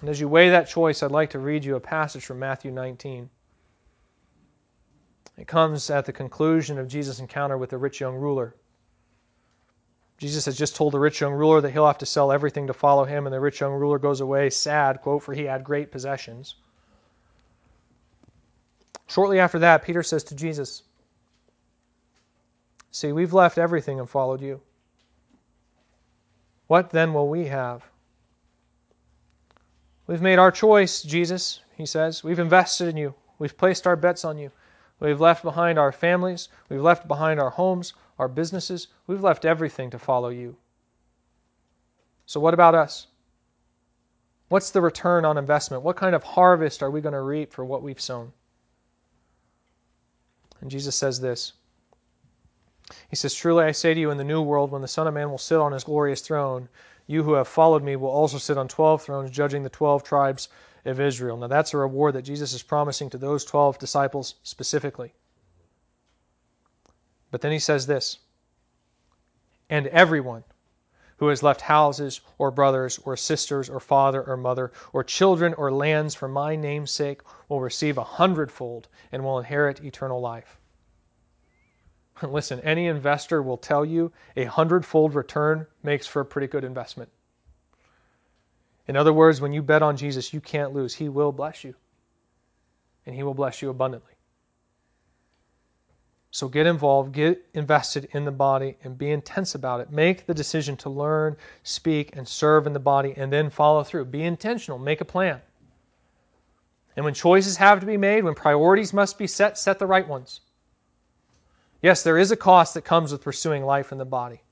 And 0.00 0.08
as 0.08 0.20
you 0.20 0.28
weigh 0.28 0.50
that 0.50 0.68
choice, 0.68 1.02
I'd 1.02 1.10
like 1.10 1.30
to 1.30 1.38
read 1.38 1.64
you 1.64 1.76
a 1.76 1.80
passage 1.80 2.24
from 2.24 2.38
Matthew 2.38 2.70
19. 2.70 3.30
It 5.38 5.46
comes 5.46 5.90
at 5.90 6.04
the 6.04 6.12
conclusion 6.12 6.78
of 6.78 6.88
Jesus' 6.88 7.18
encounter 7.18 7.58
with 7.58 7.70
the 7.70 7.78
rich 7.78 8.00
young 8.00 8.14
ruler. 8.16 8.54
Jesus 10.18 10.46
has 10.46 10.56
just 10.56 10.76
told 10.76 10.94
the 10.94 10.98
rich 10.98 11.20
young 11.20 11.34
ruler 11.34 11.60
that 11.60 11.72
he'll 11.72 11.86
have 11.86 11.98
to 11.98 12.06
sell 12.06 12.32
everything 12.32 12.66
to 12.66 12.72
follow 12.72 13.04
him, 13.04 13.26
and 13.26 13.34
the 13.34 13.40
rich 13.40 13.60
young 13.60 13.74
ruler 13.74 13.98
goes 13.98 14.20
away 14.20 14.48
sad, 14.48 15.02
quote, 15.02 15.22
for 15.22 15.34
he 15.34 15.44
had 15.44 15.62
great 15.62 15.92
possessions. 15.92 16.56
Shortly 19.08 19.38
after 19.38 19.58
that, 19.58 19.82
Peter 19.82 20.02
says 20.02 20.24
to 20.24 20.34
Jesus, 20.34 20.82
See, 22.90 23.12
we've 23.12 23.34
left 23.34 23.58
everything 23.58 24.00
and 24.00 24.08
followed 24.08 24.40
you. 24.40 24.62
What 26.66 26.90
then 26.90 27.12
will 27.12 27.28
we 27.28 27.46
have? 27.46 27.84
We've 30.06 30.22
made 30.22 30.38
our 30.38 30.52
choice, 30.52 31.02
Jesus, 31.02 31.60
he 31.76 31.86
says. 31.86 32.22
We've 32.22 32.38
invested 32.38 32.88
in 32.88 32.96
you. 32.96 33.14
We've 33.38 33.56
placed 33.56 33.86
our 33.86 33.96
bets 33.96 34.24
on 34.24 34.38
you. 34.38 34.50
We've 35.00 35.20
left 35.20 35.42
behind 35.42 35.78
our 35.78 35.92
families. 35.92 36.48
We've 36.68 36.80
left 36.80 37.08
behind 37.08 37.40
our 37.40 37.50
homes, 37.50 37.92
our 38.18 38.28
businesses. 38.28 38.88
We've 39.06 39.22
left 39.22 39.44
everything 39.44 39.90
to 39.90 39.98
follow 39.98 40.28
you. 40.28 40.56
So, 42.24 42.40
what 42.40 42.54
about 42.54 42.74
us? 42.74 43.08
What's 44.48 44.70
the 44.70 44.80
return 44.80 45.24
on 45.24 45.38
investment? 45.38 45.82
What 45.82 45.96
kind 45.96 46.14
of 46.14 46.22
harvest 46.22 46.82
are 46.82 46.90
we 46.90 47.00
going 47.00 47.12
to 47.12 47.20
reap 47.20 47.52
for 47.52 47.64
what 47.64 47.82
we've 47.82 48.00
sown? 48.00 48.32
And 50.60 50.70
Jesus 50.70 50.96
says 50.96 51.20
this 51.20 51.52
He 53.10 53.16
says, 53.16 53.34
Truly 53.34 53.64
I 53.64 53.72
say 53.72 53.92
to 53.92 54.00
you, 54.00 54.10
in 54.10 54.18
the 54.18 54.24
new 54.24 54.40
world, 54.40 54.70
when 54.70 54.82
the 54.82 54.88
Son 54.88 55.06
of 55.06 55.14
Man 55.14 55.30
will 55.30 55.38
sit 55.38 55.58
on 55.58 55.72
his 55.72 55.84
glorious 55.84 56.20
throne, 56.20 56.68
you 57.06 57.22
who 57.22 57.34
have 57.34 57.48
followed 57.48 57.82
me 57.82 57.96
will 57.96 58.08
also 58.08 58.38
sit 58.38 58.58
on 58.58 58.68
12 58.68 59.02
thrones, 59.02 59.30
judging 59.30 59.62
the 59.62 59.70
12 59.70 60.02
tribes 60.02 60.48
of 60.84 61.00
Israel. 61.00 61.36
Now, 61.36 61.46
that's 61.46 61.74
a 61.74 61.78
reward 61.78 62.14
that 62.14 62.22
Jesus 62.22 62.52
is 62.52 62.62
promising 62.62 63.10
to 63.10 63.18
those 63.18 63.44
12 63.44 63.78
disciples 63.78 64.34
specifically. 64.42 65.12
But 67.30 67.40
then 67.40 67.52
he 67.52 67.58
says 67.58 67.86
this 67.86 68.18
And 69.68 69.86
everyone 69.88 70.44
who 71.18 71.28
has 71.28 71.42
left 71.42 71.62
houses, 71.62 72.20
or 72.38 72.50
brothers, 72.50 72.98
or 73.04 73.16
sisters, 73.16 73.70
or 73.70 73.80
father, 73.80 74.22
or 74.22 74.36
mother, 74.36 74.70
or 74.92 75.02
children, 75.02 75.54
or 75.54 75.72
lands 75.72 76.14
for 76.14 76.28
my 76.28 76.54
name's 76.56 76.90
sake 76.90 77.20
will 77.48 77.60
receive 77.60 77.96
a 77.96 78.04
hundredfold 78.04 78.88
and 79.12 79.24
will 79.24 79.38
inherit 79.38 79.82
eternal 79.82 80.20
life. 80.20 80.58
Listen, 82.22 82.60
any 82.60 82.86
investor 82.86 83.42
will 83.42 83.56
tell 83.56 83.84
you 83.84 84.12
a 84.36 84.44
hundredfold 84.44 85.14
return 85.14 85.66
makes 85.82 86.06
for 86.06 86.20
a 86.20 86.24
pretty 86.24 86.46
good 86.46 86.64
investment. 86.64 87.10
In 88.88 88.96
other 88.96 89.12
words, 89.12 89.40
when 89.40 89.52
you 89.52 89.62
bet 89.62 89.82
on 89.82 89.96
Jesus, 89.96 90.32
you 90.32 90.40
can't 90.40 90.72
lose. 90.72 90.94
He 90.94 91.08
will 91.08 91.32
bless 91.32 91.64
you, 91.64 91.74
and 93.04 93.14
He 93.14 93.22
will 93.22 93.34
bless 93.34 93.60
you 93.60 93.70
abundantly. 93.70 94.12
So 96.30 96.48
get 96.48 96.66
involved, 96.66 97.12
get 97.12 97.44
invested 97.54 98.08
in 98.12 98.24
the 98.24 98.30
body, 98.30 98.76
and 98.84 98.96
be 98.96 99.10
intense 99.10 99.54
about 99.54 99.80
it. 99.80 99.90
Make 99.90 100.26
the 100.26 100.34
decision 100.34 100.76
to 100.78 100.90
learn, 100.90 101.36
speak, 101.62 102.14
and 102.16 102.28
serve 102.28 102.66
in 102.66 102.74
the 102.74 102.78
body, 102.78 103.14
and 103.16 103.32
then 103.32 103.50
follow 103.50 103.82
through. 103.82 104.04
Be 104.04 104.22
intentional, 104.22 104.78
make 104.78 105.00
a 105.00 105.04
plan. 105.04 105.40
And 106.94 107.04
when 107.04 107.14
choices 107.14 107.56
have 107.56 107.80
to 107.80 107.86
be 107.86 107.96
made, 107.96 108.24
when 108.24 108.34
priorities 108.34 108.92
must 108.92 109.18
be 109.18 109.26
set, 109.26 109.58
set 109.58 109.78
the 109.78 109.86
right 109.86 110.06
ones. 110.06 110.40
Yes, 111.86 112.02
there 112.02 112.18
is 112.18 112.32
a 112.32 112.36
cost 112.36 112.74
that 112.74 112.82
comes 112.82 113.12
with 113.12 113.22
pursuing 113.22 113.64
life 113.64 113.92
in 113.92 113.98
the 113.98 114.04
body, 114.04 114.42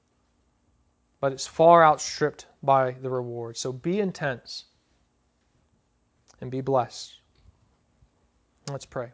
but 1.18 1.32
it's 1.32 1.48
far 1.48 1.84
outstripped 1.84 2.46
by 2.62 2.92
the 2.92 3.10
reward. 3.10 3.56
So 3.56 3.72
be 3.72 3.98
intense 3.98 4.66
and 6.40 6.48
be 6.48 6.60
blessed. 6.60 7.12
Let's 8.70 8.86
pray. 8.86 9.10